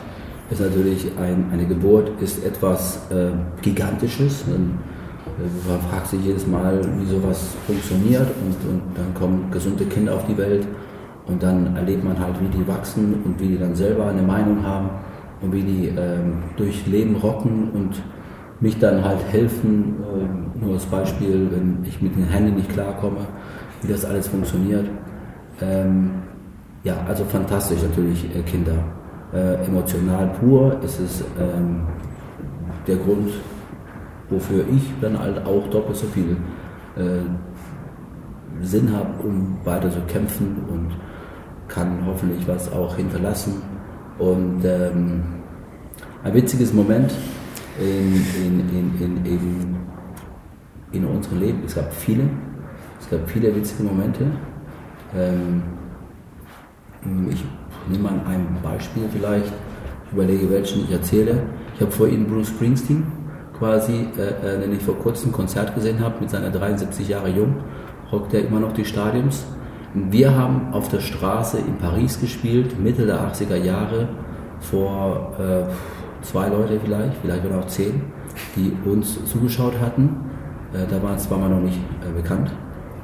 ist 0.51 0.61
natürlich 0.61 1.11
ein, 1.19 1.47
eine 1.53 1.67
Geburt 1.67 2.23
ist 2.23 2.45
etwas 2.45 2.99
äh, 3.11 3.33
Gigantisches. 3.61 4.43
Äh, 4.43 4.92
man 5.69 5.81
fragt 5.91 6.09
sich 6.09 6.25
jedes 6.25 6.47
Mal, 6.47 6.81
wie 6.99 7.07
sowas 7.07 7.55
funktioniert 7.67 8.27
und, 8.45 8.71
und 8.71 8.83
dann 8.95 9.15
kommen 9.15 9.51
gesunde 9.51 9.85
Kinder 9.87 10.15
auf 10.15 10.27
die 10.27 10.37
Welt 10.37 10.67
und 11.27 11.43
dann 11.43 11.77
erlebt 11.77 12.05
man 12.05 12.19
halt, 12.19 12.35
wie 12.41 12.49
die 12.49 12.67
wachsen 12.67 13.23
und 13.25 13.41
wie 13.41 13.49
die 13.49 13.59
dann 13.59 13.75
selber 13.75 14.07
eine 14.07 14.23
Meinung 14.23 14.65
haben 14.65 14.91
und 15.41 15.53
wie 15.53 15.63
die 15.63 15.89
ähm, 15.89 16.43
durch 16.57 16.87
Leben 16.87 17.17
rocken 17.17 17.71
und 17.73 18.03
mich 18.61 18.79
dann 18.79 19.05
halt 19.05 19.21
helfen, 19.31 19.97
äh, 20.01 20.65
nur 20.65 20.75
als 20.75 20.87
Beispiel, 20.87 21.49
wenn 21.51 21.79
ich 21.85 22.01
mit 22.01 22.15
den 22.17 22.25
Händen 22.25 22.57
nicht 22.57 22.71
klarkomme, 22.71 23.27
wie 23.83 23.89
das 23.93 24.05
alles 24.05 24.29
funktioniert. 24.29 24.87
Ähm, 25.61 26.11
ja, 26.85 26.95
also 27.09 27.25
fantastisch 27.25 27.83
natürlich 27.83 28.25
äh, 28.37 28.43
Kinder. 28.43 28.77
Äh, 29.33 29.65
emotional 29.67 30.31
pur 30.41 30.77
ist 30.85 31.01
es 31.01 31.25
ähm, 31.41 31.83
der 32.87 32.97
Grund, 32.97 33.31
wofür 34.33 34.65
ich 34.75 34.83
dann 35.01 35.19
halt 35.19 35.45
auch 35.47 35.69
doppelt 35.69 35.97
so 35.97 36.07
viel 36.07 36.37
äh, 36.97 37.21
Sinn 38.65 38.93
habe, 38.93 39.27
um 39.27 39.59
weiter 39.65 39.91
zu 39.91 40.01
kämpfen 40.03 40.57
und 40.69 40.91
kann 41.69 42.05
hoffentlich 42.07 42.47
was 42.47 42.71
auch 42.73 42.97
hinterlassen. 42.97 43.63
Und 44.19 44.65
ähm, 44.65 45.23
ein 46.23 46.35
witziges 46.35 46.73
Moment 46.73 47.13
in, 47.81 48.15
in, 48.37 49.01
in, 49.01 49.27
in, 49.27 49.77
in, 50.93 51.05
unserem 51.05 51.41
Leben, 51.41 51.63
es 51.67 51.75
gab 51.75 51.93
viele, 51.93 52.25
es 53.01 53.11
gab 53.11 53.29
viele 53.29 53.55
witzige 53.55 53.85
Momente. 53.85 54.27
Ähm, 55.17 55.63
ich 57.31 57.45
nehme 57.91 58.05
mal 58.05 58.21
ein 58.27 58.47
Beispiel 58.63 59.05
vielleicht, 59.13 59.53
ich 60.07 60.13
überlege, 60.13 60.51
welchen 60.51 60.85
ich 60.85 60.93
erzähle. 60.93 61.43
Ich 61.75 61.81
habe 61.81 61.91
vorhin 61.91 62.27
Bruce 62.27 62.49
Springsteen 62.49 63.05
quasi, 63.63 64.09
äh, 64.19 64.57
äh, 64.57 64.61
den 64.61 64.73
ich 64.73 64.83
vor 64.83 64.97
kurzem 64.97 65.29
ein 65.29 65.33
Konzert 65.33 65.73
gesehen 65.77 66.01
habe, 66.01 66.17
mit 66.19 66.31
seiner 66.31 66.51
73 66.51 67.09
Jahre 67.09 67.29
jung, 67.29 67.59
rockt 68.11 68.35
er 68.35 68.45
immer 68.45 68.59
noch 68.59 68.73
die 68.73 68.85
Stadions. 68.85 69.45
Wir 69.95 70.37
haben 70.37 70.73
auf 70.73 70.89
der 70.89 70.99
Straße 70.99 71.59
in 71.59 71.77
Paris 71.77 72.21
gespielt, 72.21 72.77
Mitte 72.81 73.07
der 73.07 73.21
80er 73.21 73.55
Jahre, 73.55 74.09
vor 74.59 75.33
äh, 75.39 76.25
zwei 76.25 76.49
Leute 76.49 76.81
vielleicht, 76.81 77.19
vielleicht 77.23 77.45
waren 77.45 77.61
auch 77.63 77.69
zehn, 77.69 78.03
die 78.57 78.77
uns 78.85 79.25
zugeschaut 79.27 79.75
hatten. 79.81 80.09
Äh, 80.73 80.91
da 80.91 81.01
war 81.01 81.15
es 81.15 81.23
zwar 81.29 81.39
mal 81.39 81.51
noch 81.51 81.61
nicht 81.61 81.79
äh, 81.79 82.13
bekannt. 82.21 82.51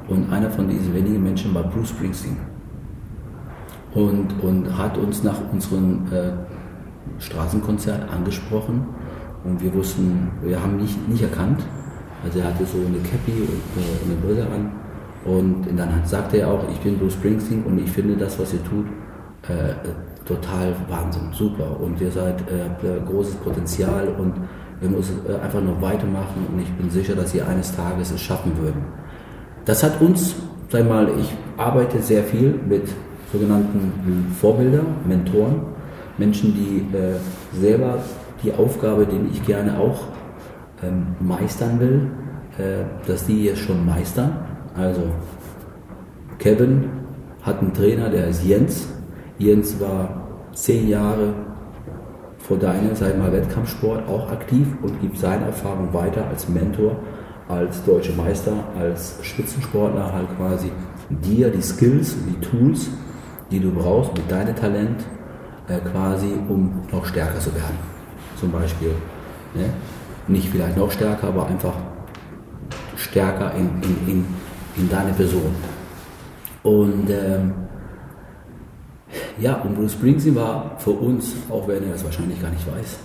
Und 0.09 0.29
einer 0.29 0.49
von 0.49 0.67
diesen 0.67 0.93
wenigen 0.93 1.23
Menschen 1.23 1.55
war 1.55 1.63
Bruce 1.63 1.89
Springsteen 1.89 2.35
und, 3.93 4.43
und 4.43 4.77
hat 4.77 4.97
uns 4.97 5.23
nach 5.23 5.39
unserem 5.53 6.05
äh, 6.11 6.31
Straßenkonzert 7.21 8.11
angesprochen 8.11 8.98
und 9.43 9.61
wir 9.61 9.73
wussten, 9.73 10.31
wir 10.43 10.61
haben 10.61 10.77
nicht, 10.77 11.07
nicht 11.07 11.23
erkannt. 11.23 11.61
Also 12.23 12.39
er 12.39 12.45
hatte 12.45 12.65
so 12.65 12.77
eine 12.77 12.99
Cappy 12.99 13.31
und 13.31 14.05
eine 14.05 14.15
Brille 14.21 14.45
an 14.47 14.71
und 15.25 15.65
dann 15.77 15.89
sagte 16.05 16.37
er 16.37 16.49
auch, 16.49 16.63
ich 16.69 16.79
bin 16.79 16.97
Bruce 16.97 17.13
Springsteen 17.13 17.63
und 17.63 17.79
ich 17.79 17.89
finde 17.89 18.15
das, 18.15 18.39
was 18.39 18.53
ihr 18.53 18.63
tut, 18.63 18.85
äh, 19.47 19.73
total 20.25 20.75
Wahnsinn, 20.87 21.29
super 21.31 21.79
und 21.79 21.99
ihr 22.01 22.11
seid 22.11 22.41
äh, 22.41 22.99
großes 23.05 23.35
Potenzial 23.35 24.07
und 24.17 24.33
ihr 24.81 24.89
müsst 24.89 25.11
äh, 25.27 25.35
einfach 25.43 25.61
noch 25.61 25.81
weitermachen 25.81 26.47
und 26.51 26.59
ich 26.59 26.71
bin 26.73 26.89
sicher, 26.89 27.15
dass 27.15 27.33
ihr 27.33 27.47
eines 27.47 27.75
Tages 27.75 28.11
es 28.11 28.21
schaffen 28.21 28.51
würden. 28.61 28.83
Das 29.65 29.83
hat 29.83 30.01
uns, 30.01 30.35
sag 30.69 30.87
mal, 30.87 31.09
ich 31.19 31.33
arbeite 31.57 32.01
sehr 32.01 32.23
viel 32.23 32.59
mit 32.67 32.83
sogenannten 33.31 34.33
Vorbilder, 34.39 34.83
Mentoren, 35.07 35.61
Menschen, 36.17 36.53
die 36.53 36.97
äh, 36.97 37.15
selber 37.59 37.99
die 38.43 38.53
Aufgabe, 38.53 39.05
die 39.05 39.19
ich 39.31 39.45
gerne 39.45 39.79
auch 39.79 40.03
ähm, 40.83 41.07
meistern 41.19 41.79
will, 41.79 42.11
äh, 42.57 42.85
dass 43.07 43.25
die 43.25 43.45
jetzt 43.45 43.59
schon 43.59 43.85
meistern. 43.85 44.37
Also 44.75 45.03
Kevin 46.37 46.89
hat 47.41 47.59
einen 47.59 47.73
Trainer, 47.73 48.09
der 48.09 48.27
ist 48.27 48.45
Jens. 48.45 48.87
Jens 49.37 49.79
war 49.79 50.27
zehn 50.53 50.87
Jahre 50.87 51.33
vor 52.39 52.57
deiner, 52.57 52.95
sag 52.95 53.17
mal, 53.17 53.31
Wettkampfsport 53.31 54.07
auch 54.07 54.31
aktiv 54.31 54.67
und 54.81 54.99
gibt 55.01 55.17
seine 55.17 55.45
Erfahrung 55.45 55.93
weiter 55.93 56.25
als 56.27 56.47
Mentor, 56.49 56.95
als 57.47 57.83
deutscher 57.83 58.15
Meister, 58.15 58.53
als 58.77 59.19
Spitzensportler 59.21 60.11
halt 60.11 60.27
quasi 60.37 60.71
dir 61.09 61.49
die 61.49 61.61
Skills 61.61 62.15
die 62.27 62.39
Tools 62.45 62.89
die 63.51 63.59
du 63.59 63.71
brauchst 63.71 64.13
mit 64.13 64.29
deinem 64.29 64.55
Talent 64.55 65.03
äh, 65.67 65.79
quasi, 65.79 66.33
um 66.47 66.83
noch 66.91 67.05
stärker 67.05 67.39
zu 67.39 67.53
werden. 67.55 67.98
Zum 68.39 68.51
Beispiel. 68.51 68.93
Ne? 69.53 69.69
Nicht 70.27 70.49
vielleicht 70.49 70.77
noch 70.77 70.91
stärker, 70.91 71.27
aber 71.27 71.47
einfach 71.47 71.73
stärker 72.95 73.53
in, 73.55 73.69
in, 73.81 74.07
in, 74.07 74.25
in 74.77 74.89
deine 74.89 75.11
Person. 75.13 75.55
Und 76.63 77.09
ähm, 77.09 77.53
ja, 79.39 79.55
und 79.61 79.75
Bruce 79.75 79.93
Springsteen 79.93 80.35
war 80.35 80.75
für 80.79 80.91
uns, 80.91 81.33
auch 81.49 81.67
wenn 81.67 81.83
er 81.83 81.93
das 81.93 82.03
wahrscheinlich 82.03 82.41
gar 82.41 82.51
nicht 82.51 82.67
weiß, 82.67 82.97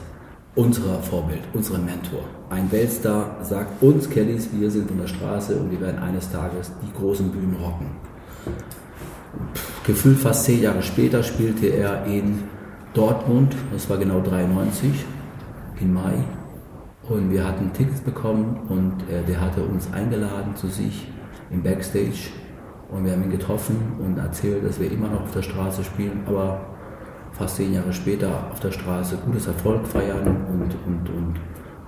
unser 0.57 1.01
Vorbild, 1.01 1.43
unser 1.53 1.79
Mentor. 1.79 2.25
Ein 2.51 2.71
Weltstar 2.71 3.39
sagt 3.43 3.83
uns 3.83 4.09
Kellys, 4.09 4.49
wir 4.53 4.71
sind 4.71 4.89
von 4.89 4.99
der 4.99 5.07
Straße 5.07 5.57
und 5.57 5.71
wir 5.71 5.81
werden 5.81 6.01
eines 6.01 6.31
Tages 6.31 6.73
die 6.83 6.93
großen 6.97 7.31
Bühnen 7.31 7.57
rocken. 7.57 7.87
Gefühlt 9.87 10.19
fast 10.19 10.45
zehn 10.45 10.63
Jahre 10.63 10.83
später 10.83 11.23
spielte 11.23 11.67
er 11.67 12.05
in 12.07 12.45
Dortmund, 12.95 13.55
das 13.73 13.91
war 13.91 13.97
genau 13.97 14.21
93, 14.21 15.05
im 15.81 15.95
Mai. 15.95 16.15
Und 17.09 17.31
wir 17.31 17.47
hatten 17.47 17.73
Tickets 17.73 18.01
bekommen 18.01 18.61
und 18.69 19.03
äh, 19.11 19.23
der 19.27 19.41
hatte 19.41 19.63
uns 19.63 19.93
eingeladen 19.93 20.57
zu 20.57 20.69
sich 20.69 21.07
im 21.51 21.63
Backstage. 21.63 22.31
Und 22.91 23.05
wir 23.05 23.13
haben 23.13 23.25
ihn 23.25 23.31
getroffen 23.31 23.77
und 23.99 24.19
erzählt, 24.19 24.65
dass 24.65 24.81
wir 24.81 24.91
immer 24.91 25.09
noch 25.09 25.23
auf 25.23 25.33
der 25.33 25.43
Straße 25.43 25.85
spielen, 25.85 26.23
aber 26.27 26.61
fast 27.33 27.57
zehn 27.57 27.75
Jahre 27.75 27.93
später 27.93 28.51
auf 28.53 28.61
der 28.61 28.71
Straße 28.71 29.19
gutes 29.25 29.47
Erfolg 29.47 29.87
feiern 29.87 30.47
und, 30.49 30.75
und, 30.87 31.09
und 31.11 31.35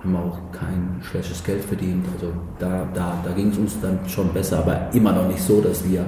haben 0.03 0.15
auch 0.15 0.37
kein 0.51 0.99
schlechtes 1.01 1.43
Geld 1.43 1.63
verdient. 1.63 2.05
Also 2.13 2.31
da, 2.59 2.87
da, 2.93 3.17
da 3.23 3.31
ging 3.31 3.49
es 3.49 3.57
uns 3.57 3.79
dann 3.81 3.99
schon 4.07 4.29
besser, 4.33 4.59
aber 4.59 4.89
immer 4.93 5.13
noch 5.13 5.27
nicht 5.27 5.41
so, 5.41 5.61
dass 5.61 5.87
wir 5.87 6.05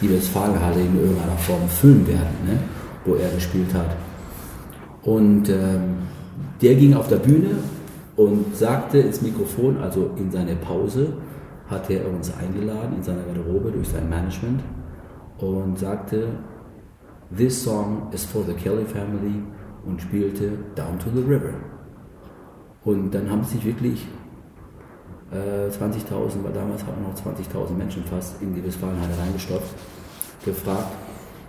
die 0.00 0.10
Westfalenhalle 0.10 0.80
in 0.80 0.98
irgendeiner 0.98 1.38
Form 1.38 1.68
füllen 1.68 2.06
werden, 2.06 2.36
ne? 2.46 2.58
wo 3.04 3.14
er 3.14 3.30
gespielt 3.30 3.72
hat. 3.74 3.96
Und 5.02 5.48
ähm, 5.48 5.98
der 6.60 6.74
ging 6.74 6.94
auf 6.94 7.08
der 7.08 7.16
Bühne 7.16 7.58
und 8.16 8.56
sagte 8.56 8.98
ins 8.98 9.22
Mikrofon, 9.22 9.78
also 9.78 10.10
in 10.16 10.30
seiner 10.30 10.54
Pause, 10.56 11.14
hatte 11.68 11.94
er 11.94 12.08
uns 12.08 12.32
eingeladen 12.36 12.96
in 12.96 13.02
seiner 13.02 13.22
Garderobe 13.22 13.70
durch 13.70 13.88
sein 13.88 14.08
Management 14.08 14.60
und 15.38 15.78
sagte, 15.78 16.28
This 17.36 17.62
song 17.62 18.08
is 18.12 18.24
for 18.24 18.42
the 18.44 18.54
Kelly 18.54 18.84
family 18.84 19.42
und 19.86 20.02
spielte 20.02 20.50
Down 20.74 20.98
to 20.98 21.10
the 21.14 21.22
River. 21.22 21.54
Und 22.84 23.12
dann 23.12 23.30
haben 23.30 23.44
sich 23.44 23.64
wirklich 23.64 24.06
äh, 25.30 25.68
20.000, 25.68 26.42
weil 26.42 26.52
damals 26.52 26.84
hatten 26.84 27.02
noch 27.02 27.14
20.000 27.14 27.72
Menschen 27.76 28.04
fast 28.04 28.42
in 28.42 28.54
die 28.54 28.64
Westfalenhalle 28.64 29.16
reingestopft, 29.16 29.74
gefragt, 30.44 30.92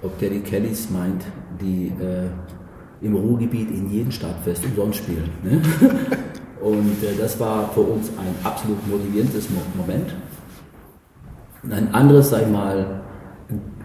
ob 0.04 0.18
der 0.20 0.30
die 0.30 0.42
Kellys 0.42 0.90
meint, 0.90 1.24
die 1.60 1.88
äh, 1.88 2.30
im 3.02 3.16
Ruhrgebiet 3.16 3.72
in 3.72 3.90
jedem 3.90 4.12
Stadtfest 4.12 4.66
umsonst 4.66 5.00
spielen. 5.00 5.30
Ne? 5.44 5.62
Und 6.62 7.04
äh, 7.04 7.18
das 7.18 7.40
war 7.40 7.70
für 7.70 7.82
uns 7.82 8.10
ein 8.10 8.36
absolut 8.44 8.88
motivierendes 8.88 9.48
Moment. 9.76 10.16
Ein 11.70 11.94
anderes, 11.94 12.30
sag 12.30 12.44
ich 12.44 12.48
mal, 12.48 13.02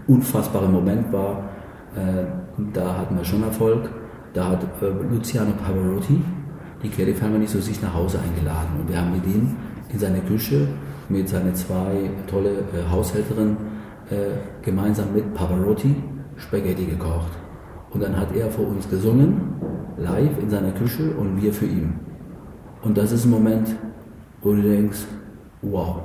unfassbarer 0.07 0.69
Moment 0.69 1.13
war, 1.13 1.49
äh, 1.95 2.25
da 2.73 2.99
hatten 2.99 3.17
wir 3.17 3.25
schon 3.25 3.43
Erfolg, 3.43 3.91
da 4.35 4.51
hat 4.51 4.63
äh, 4.83 4.87
Luciano 5.11 5.53
Pavarotti 5.53 6.23
die 6.83 6.89
Kelly 6.89 7.15
Family 7.15 7.47
zu 7.47 7.61
sich 7.61 7.81
nach 7.83 7.95
Hause 7.95 8.19
eingeladen 8.21 8.81
und 8.81 8.89
wir 8.89 9.01
haben 9.01 9.13
mit 9.13 9.27
ihm 9.27 9.57
in 9.93 9.99
seiner 9.99 10.21
Küche 10.21 10.69
mit 11.09 11.29
seinen 11.29 11.55
zwei 11.55 12.11
tolle 12.27 12.51
äh, 12.51 12.91
Haushälterinnen 12.91 13.57
äh, 14.11 14.63
gemeinsam 14.63 15.13
mit 15.15 15.35
Pavarotti 15.35 15.95
Spaghetti 16.37 16.85
gekocht. 16.85 17.31
Und 17.97 18.03
dann 18.03 18.21
hat 18.21 18.37
er 18.37 18.51
für 18.51 18.61
uns 18.61 18.87
gesungen, 18.91 19.41
live 19.97 20.39
in 20.43 20.51
seiner 20.51 20.73
Küche 20.73 21.13
und 21.19 21.41
wir 21.41 21.51
für 21.51 21.65
ihn. 21.65 21.95
Und 22.83 22.99
das 22.99 23.11
ist 23.11 23.25
ein 23.25 23.31
Moment, 23.31 23.75
wo 24.43 24.53
du 24.53 24.61
denkst, 24.61 24.99
wow, 25.63 26.01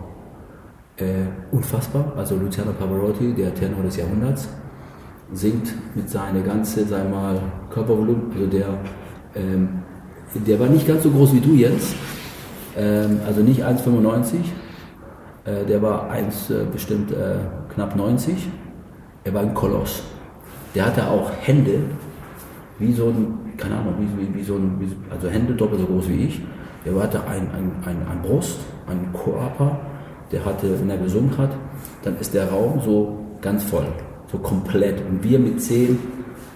äh, 0.95 1.25
unfassbar. 1.51 2.13
Also 2.15 2.37
Luciano 2.37 2.71
Pavarotti, 2.71 3.33
der 3.33 3.53
Tenor 3.53 3.83
des 3.83 3.97
Jahrhunderts, 3.97 4.47
singt 5.33 5.73
mit 5.93 6.09
seiner 6.09 6.39
ganzen, 6.39 6.87
sag 6.87 7.11
mal, 7.11 7.37
Körpervolumen, 7.69 8.31
also 8.35 8.47
der, 8.47 8.67
ähm, 9.35 9.67
der 10.47 10.61
war 10.61 10.67
nicht 10.67 10.87
ganz 10.87 11.03
so 11.03 11.11
groß 11.11 11.33
wie 11.33 11.41
du 11.41 11.55
jetzt, 11.55 11.93
ähm, 12.77 13.19
also 13.27 13.41
nicht 13.41 13.65
1,95, 13.65 14.35
äh, 15.43 15.65
der 15.65 15.81
war 15.81 16.09
1 16.09 16.51
äh, 16.51 16.63
bestimmt 16.71 17.11
äh, 17.11 17.35
knapp 17.73 17.97
90, 17.97 18.47
er 19.25 19.33
war 19.33 19.41
ein 19.41 19.53
Koloss. 19.53 20.03
Der 20.75 20.85
hatte 20.85 21.07
auch 21.07 21.31
Hände, 21.41 21.79
wie 22.79 22.93
so 22.93 23.07
ein, 23.07 23.57
keine 23.57 23.77
Ahnung, 23.77 23.95
wie, 23.99 24.21
wie, 24.21 24.39
wie 24.39 24.43
so 24.43 24.55
ein, 24.55 24.77
wie, 24.79 24.87
also 25.11 25.29
Hände 25.29 25.53
doppelt 25.53 25.81
so 25.81 25.87
groß 25.87 26.09
wie 26.09 26.25
ich. 26.25 26.41
Der 26.85 26.95
hatte 27.01 27.21
ein, 27.27 27.49
ein, 27.51 27.71
ein, 27.85 27.97
ein 28.09 28.21
Brust, 28.23 28.59
ein 28.87 29.13
Körper, 29.13 29.79
der 30.31 30.45
hatte, 30.45 30.79
wenn 30.79 30.89
er 30.89 30.97
gesungen 30.97 31.37
hat, 31.37 31.51
dann 32.03 32.17
ist 32.17 32.33
der 32.33 32.49
Raum 32.49 32.81
so 32.83 33.19
ganz 33.41 33.63
voll, 33.63 33.85
so 34.31 34.37
komplett. 34.37 34.99
Und 35.07 35.23
wir 35.23 35.39
mit 35.39 35.61
zehn, 35.61 35.99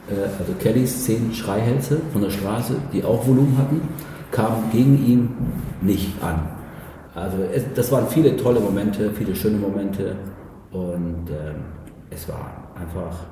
äh, 0.10 0.40
also 0.40 0.54
Kellys 0.60 1.04
zehn 1.06 1.34
Schreihälse 1.34 2.00
von 2.14 2.22
der 2.22 2.30
Straße, 2.32 2.76
die 2.94 3.04
auch 3.04 3.28
Volumen 3.28 3.58
hatten, 3.58 3.82
kamen 4.32 4.72
gegen 4.72 5.06
ihn 5.06 5.30
nicht 5.82 6.12
an. 6.24 6.50
Also 7.14 7.38
es, 7.54 7.64
das 7.76 7.92
waren 7.92 8.08
viele 8.08 8.36
tolle 8.36 8.60
Momente, 8.60 9.12
viele 9.12 9.36
schöne 9.36 9.58
Momente 9.58 10.16
und 10.72 11.30
äh, 11.30 11.54
es 12.10 12.28
war 12.28 12.74
einfach 12.76 13.26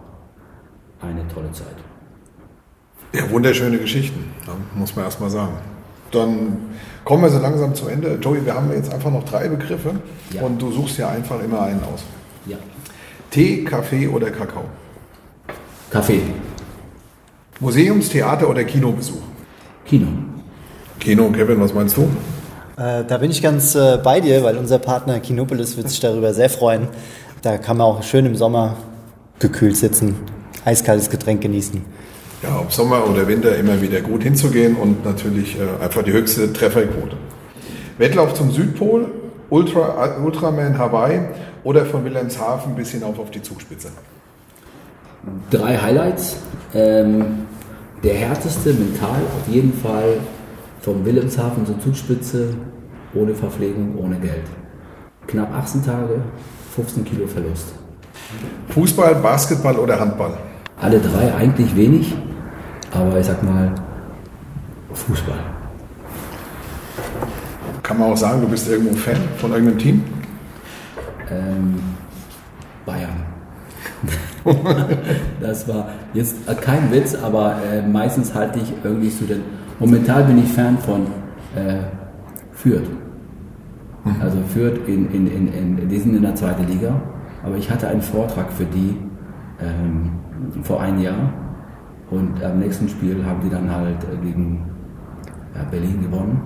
eine 1.03 1.27
tolle 1.33 1.51
Zeit. 1.51 1.75
Ja, 3.13 3.29
wunderschöne 3.29 3.77
Geschichten, 3.77 4.31
muss 4.75 4.95
man 4.95 5.05
erstmal 5.05 5.29
sagen. 5.29 5.53
Dann 6.11 6.57
kommen 7.05 7.23
wir 7.23 7.29
so 7.29 7.39
langsam 7.39 7.75
zu 7.75 7.87
Ende. 7.87 8.17
Joey, 8.21 8.45
wir 8.45 8.53
haben 8.55 8.71
jetzt 8.71 8.91
einfach 8.93 9.11
noch 9.11 9.23
drei 9.23 9.47
Begriffe 9.49 9.95
Ja. 10.31 10.41
und 10.41 10.61
du 10.61 10.71
suchst 10.71 10.97
ja 10.97 11.09
einfach 11.09 11.43
immer 11.43 11.61
einen 11.61 11.81
aus. 11.83 12.03
Ja. 12.45 12.57
Tee, 13.29 13.63
Kaffee 13.63 14.07
oder 14.07 14.29
Kakao? 14.31 14.65
Kaffee, 15.89 16.21
Museums-, 17.59 18.09
Theater- 18.09 18.49
oder 18.49 18.63
Kinobesuch? 18.63 19.21
Kino. 19.85 20.07
Kino, 20.99 21.29
Kevin, 21.31 21.59
was 21.61 21.73
meinst 21.73 21.97
du? 21.97 22.03
Äh, 22.81 23.03
da 23.05 23.17
bin 23.19 23.29
ich 23.29 23.41
ganz 23.41 23.75
äh, 23.75 23.99
bei 24.03 24.19
dir, 24.19 24.43
weil 24.43 24.57
unser 24.57 24.79
Partner 24.79 25.19
Kinopolis 25.19 25.77
wird 25.77 25.89
sich 25.89 25.99
darüber 25.99 26.33
sehr 26.33 26.49
freuen. 26.49 26.87
Da 27.43 27.57
kann 27.57 27.77
man 27.77 27.85
auch 27.87 28.03
schön 28.03 28.25
im 28.25 28.35
Sommer 28.35 28.77
gekühlt 29.39 29.75
sitzen, 29.77 30.15
eiskaltes 30.65 31.09
Getränk 31.09 31.41
genießen. 31.41 31.81
Ja, 32.43 32.59
ob 32.59 32.73
Sommer 32.73 33.09
oder 33.09 33.27
Winter 33.27 33.55
immer 33.55 33.81
wieder 33.81 34.01
gut 34.01 34.23
hinzugehen 34.23 34.75
und 34.75 35.05
natürlich 35.05 35.57
äh, 35.57 35.83
einfach 35.83 36.03
die 36.03 36.11
höchste 36.11 36.51
Trefferquote. 36.51 37.15
Wettlauf 37.97 38.33
zum 38.33 38.51
Südpol, 38.51 39.09
Ultra, 39.49 40.17
Ultraman 40.23 40.77
Hawaii 40.77 41.19
oder 41.63 41.85
von 41.85 42.03
Wilhelmshaven 42.03 42.75
bis 42.75 42.91
hinauf 42.91 43.19
auf 43.19 43.31
die 43.31 43.41
Zugspitze. 43.41 43.89
Drei 45.49 45.77
Highlights. 45.77 46.37
Ähm, 46.73 47.45
der 48.03 48.15
härteste 48.15 48.73
mental 48.73 49.21
auf 49.37 49.47
jeden 49.47 49.73
Fall 49.73 50.17
vom 50.81 51.05
Wilhelmshaven 51.05 51.65
zur 51.65 51.79
Zugspitze, 51.79 52.53
ohne 53.13 53.33
Verpflegung, 53.33 53.97
ohne 53.97 54.17
Geld. 54.17 54.43
Knapp 55.27 55.53
18 55.53 55.85
Tage, 55.85 56.21
15 56.75 57.05
Kilo 57.05 57.27
Verlust. 57.27 57.67
Fußball, 58.69 59.15
Basketball 59.15 59.77
oder 59.77 59.97
Handball? 59.97 60.37
Alle 60.83 60.99
drei 60.99 61.33
eigentlich 61.33 61.73
wenig, 61.77 62.13
aber 62.91 63.17
ich 63.17 63.25
sag 63.25 63.41
mal 63.41 63.71
Fußball. 64.93 65.37
Kann 67.81 67.99
man 67.99 68.11
auch 68.11 68.17
sagen, 68.17 68.41
du 68.41 68.49
bist 68.49 68.69
irgendwo 68.69 68.93
Fan 68.95 69.15
von 69.37 69.53
irgendeinem 69.53 69.77
Team? 69.77 70.03
Ähm, 71.31 71.79
Bayern. 72.85 73.23
das 75.41 75.65
war 75.69 75.87
jetzt 76.13 76.35
äh, 76.49 76.55
kein 76.55 76.91
Witz, 76.91 77.15
aber 77.15 77.55
äh, 77.63 77.81
meistens 77.81 78.35
halte 78.35 78.59
ich 78.59 78.73
irgendwie 78.83 79.09
zu 79.09 79.23
den. 79.23 79.41
Momentan 79.79 80.27
bin 80.27 80.43
ich 80.43 80.51
Fan 80.51 80.77
von 80.79 81.07
äh, 81.55 81.77
Fürth. 82.51 82.89
Also 84.21 84.37
Fürth 84.53 84.85
in, 84.85 85.09
in, 85.13 85.27
in, 85.27 85.47
in, 85.77 85.87
die 85.87 85.97
sind 85.97 86.13
in 86.13 86.23
der 86.23 86.35
zweiten 86.35 86.67
Liga, 86.67 87.01
aber 87.41 87.55
ich 87.55 87.71
hatte 87.71 87.87
einen 87.87 88.01
Vortrag 88.01 88.51
für 88.51 88.65
die 88.65 88.97
ähm, 89.61 90.11
vor 90.63 90.81
einem 90.81 91.01
Jahr 91.01 91.33
und 92.09 92.43
am 92.43 92.59
nächsten 92.59 92.87
Spiel 92.87 93.25
haben 93.25 93.41
die 93.43 93.49
dann 93.49 93.71
halt 93.71 94.03
äh, 94.03 94.25
gegen 94.25 94.69
ja, 95.55 95.63
Berlin 95.69 96.01
gewonnen 96.03 96.41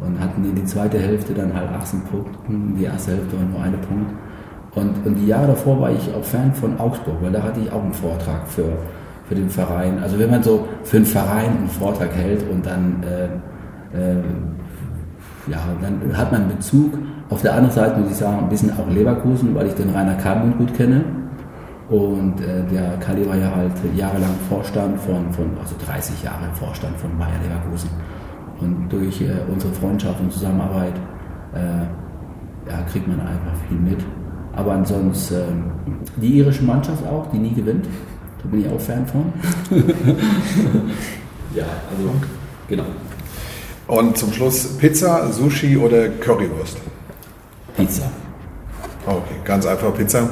und 0.00 0.20
hatten 0.20 0.44
in 0.44 0.54
die 0.54 0.64
zweite 0.64 0.98
Hälfte 0.98 1.32
dann 1.32 1.54
halt 1.54 1.70
18 1.70 2.00
Punkte, 2.02 2.38
die 2.48 2.84
erste 2.84 3.12
Hälfte 3.12 3.38
war 3.38 3.44
nur 3.46 3.62
eine 3.62 3.78
Punkt. 3.78 4.10
Und, 4.74 5.06
und 5.06 5.14
die 5.16 5.26
Jahre 5.26 5.48
davor 5.48 5.80
war 5.80 5.90
ich 5.90 6.12
auch 6.14 6.24
Fan 6.24 6.52
von 6.54 6.78
Augsburg, 6.80 7.16
weil 7.20 7.30
da 7.30 7.42
hatte 7.42 7.60
ich 7.60 7.70
auch 7.70 7.82
einen 7.82 7.92
Vortrag 7.92 8.46
für, 8.48 8.64
für 9.28 9.34
den 9.34 9.50
Verein. 9.50 10.02
Also 10.02 10.18
wenn 10.18 10.30
man 10.30 10.42
so 10.42 10.66
für 10.82 10.96
einen 10.96 11.06
Verein 11.06 11.58
einen 11.58 11.68
Vortrag 11.68 12.14
hält 12.14 12.48
und 12.50 12.64
dann, 12.64 13.02
äh, 13.02 13.96
äh, 13.96 14.16
ja, 15.46 15.58
dann 15.80 16.16
hat 16.16 16.32
man 16.32 16.48
Bezug. 16.48 16.98
Auf 17.28 17.42
der 17.42 17.52
anderen 17.52 17.74
Seite 17.74 18.00
muss 18.00 18.10
ich 18.10 18.16
sagen, 18.16 18.40
ein 18.40 18.48
bisschen 18.48 18.72
auch 18.72 18.88
Leverkusen, 18.88 19.54
weil 19.54 19.66
ich 19.66 19.74
den 19.74 19.90
Rainer 19.90 20.14
Kalmund 20.14 20.58
gut 20.58 20.74
kenne. 20.74 21.04
Und 21.92 22.40
äh, 22.40 22.64
der 22.72 22.96
Kali 23.00 23.28
war 23.28 23.36
ja 23.36 23.54
halt 23.54 23.72
jahrelang 23.94 24.34
Vorstand 24.48 24.98
von, 24.98 25.30
von, 25.30 25.50
also 25.60 25.74
30 25.84 26.22
Jahre 26.22 26.48
Vorstand 26.54 26.98
von 26.98 27.10
Bayer 27.18 27.38
Leverkusen. 27.44 27.90
Und 28.60 28.88
durch 28.88 29.20
äh, 29.20 29.34
unsere 29.52 29.74
Freundschaft 29.74 30.18
und 30.18 30.32
Zusammenarbeit 30.32 30.94
äh, 31.54 32.70
ja, 32.70 32.82
kriegt 32.90 33.06
man 33.06 33.20
einfach 33.20 33.52
viel 33.68 33.76
mit. 33.76 33.98
Aber 34.54 34.72
ansonsten 34.72 35.34
ähm, 35.34 35.64
die 36.16 36.38
irische 36.38 36.64
Mannschaft 36.64 37.06
auch, 37.06 37.30
die 37.30 37.36
nie 37.36 37.52
gewinnt. 37.52 37.84
Da 38.42 38.48
bin 38.48 38.64
ich 38.64 38.72
auch 38.72 38.80
Fan 38.80 39.06
von. 39.06 39.30
ja, 41.54 41.64
also 41.90 42.10
genau. 42.68 42.86
Und 43.86 44.16
zum 44.16 44.32
Schluss 44.32 44.78
Pizza, 44.78 45.30
Sushi 45.30 45.76
oder 45.76 46.08
Currywurst? 46.08 46.78
Pizza. 47.76 48.10
Okay, 49.06 49.34
ganz 49.44 49.66
einfach 49.66 49.94
Pizza. 49.94 50.28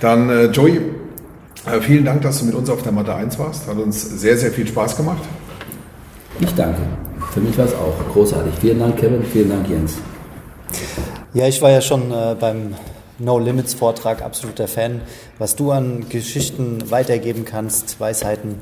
Dann 0.00 0.28
äh, 0.28 0.46
Joey, 0.46 0.80
äh, 1.66 1.80
vielen 1.80 2.04
Dank, 2.04 2.22
dass 2.22 2.40
du 2.40 2.46
mit 2.46 2.54
uns 2.54 2.68
auf 2.70 2.82
der 2.82 2.92
Matte 2.92 3.14
1 3.14 3.38
warst. 3.38 3.66
Hat 3.66 3.76
uns 3.76 4.20
sehr, 4.20 4.36
sehr 4.36 4.50
viel 4.50 4.66
Spaß 4.66 4.96
gemacht. 4.96 5.22
Ich 6.40 6.54
danke. 6.54 6.80
Für 7.32 7.40
mich 7.40 7.56
war 7.58 7.66
es 7.66 7.74
auch 7.74 8.12
großartig. 8.12 8.54
Vielen 8.60 8.78
Dank, 8.78 8.96
Kevin. 8.96 9.22
Vielen 9.24 9.50
Dank, 9.50 9.68
Jens. 9.68 9.98
Ja, 11.34 11.46
ich 11.46 11.60
war 11.60 11.70
ja 11.70 11.80
schon 11.80 12.10
äh, 12.10 12.36
beim 12.38 12.74
No 13.18 13.38
Limits 13.38 13.74
Vortrag 13.74 14.22
absoluter 14.22 14.68
Fan. 14.68 15.00
Was 15.38 15.56
du 15.56 15.72
an 15.72 16.08
Geschichten 16.08 16.90
weitergeben 16.90 17.44
kannst, 17.44 18.00
Weisheiten, 18.00 18.56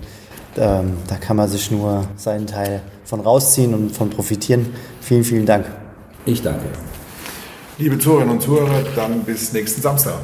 ähm, 0.56 0.96
da 1.08 1.16
kann 1.16 1.36
man 1.36 1.48
sich 1.48 1.70
nur 1.70 2.08
seinen 2.16 2.46
Teil 2.46 2.80
von 3.04 3.20
rausziehen 3.20 3.74
und 3.74 3.90
von 3.90 4.10
profitieren. 4.10 4.74
Vielen, 5.00 5.24
vielen 5.24 5.46
Dank. 5.46 5.66
Ich 6.24 6.42
danke. 6.42 6.66
Liebe 7.78 7.98
Zuhörerinnen 7.98 8.36
und 8.36 8.40
Zuhörer, 8.40 8.82
dann 8.94 9.22
bis 9.22 9.52
nächsten 9.52 9.82
Samstag. 9.82 10.18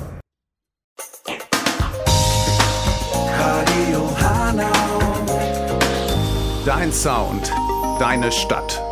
Dein 6.65 6.93
Sound, 6.93 7.53
deine 7.99 8.33
Stadt. 8.33 8.83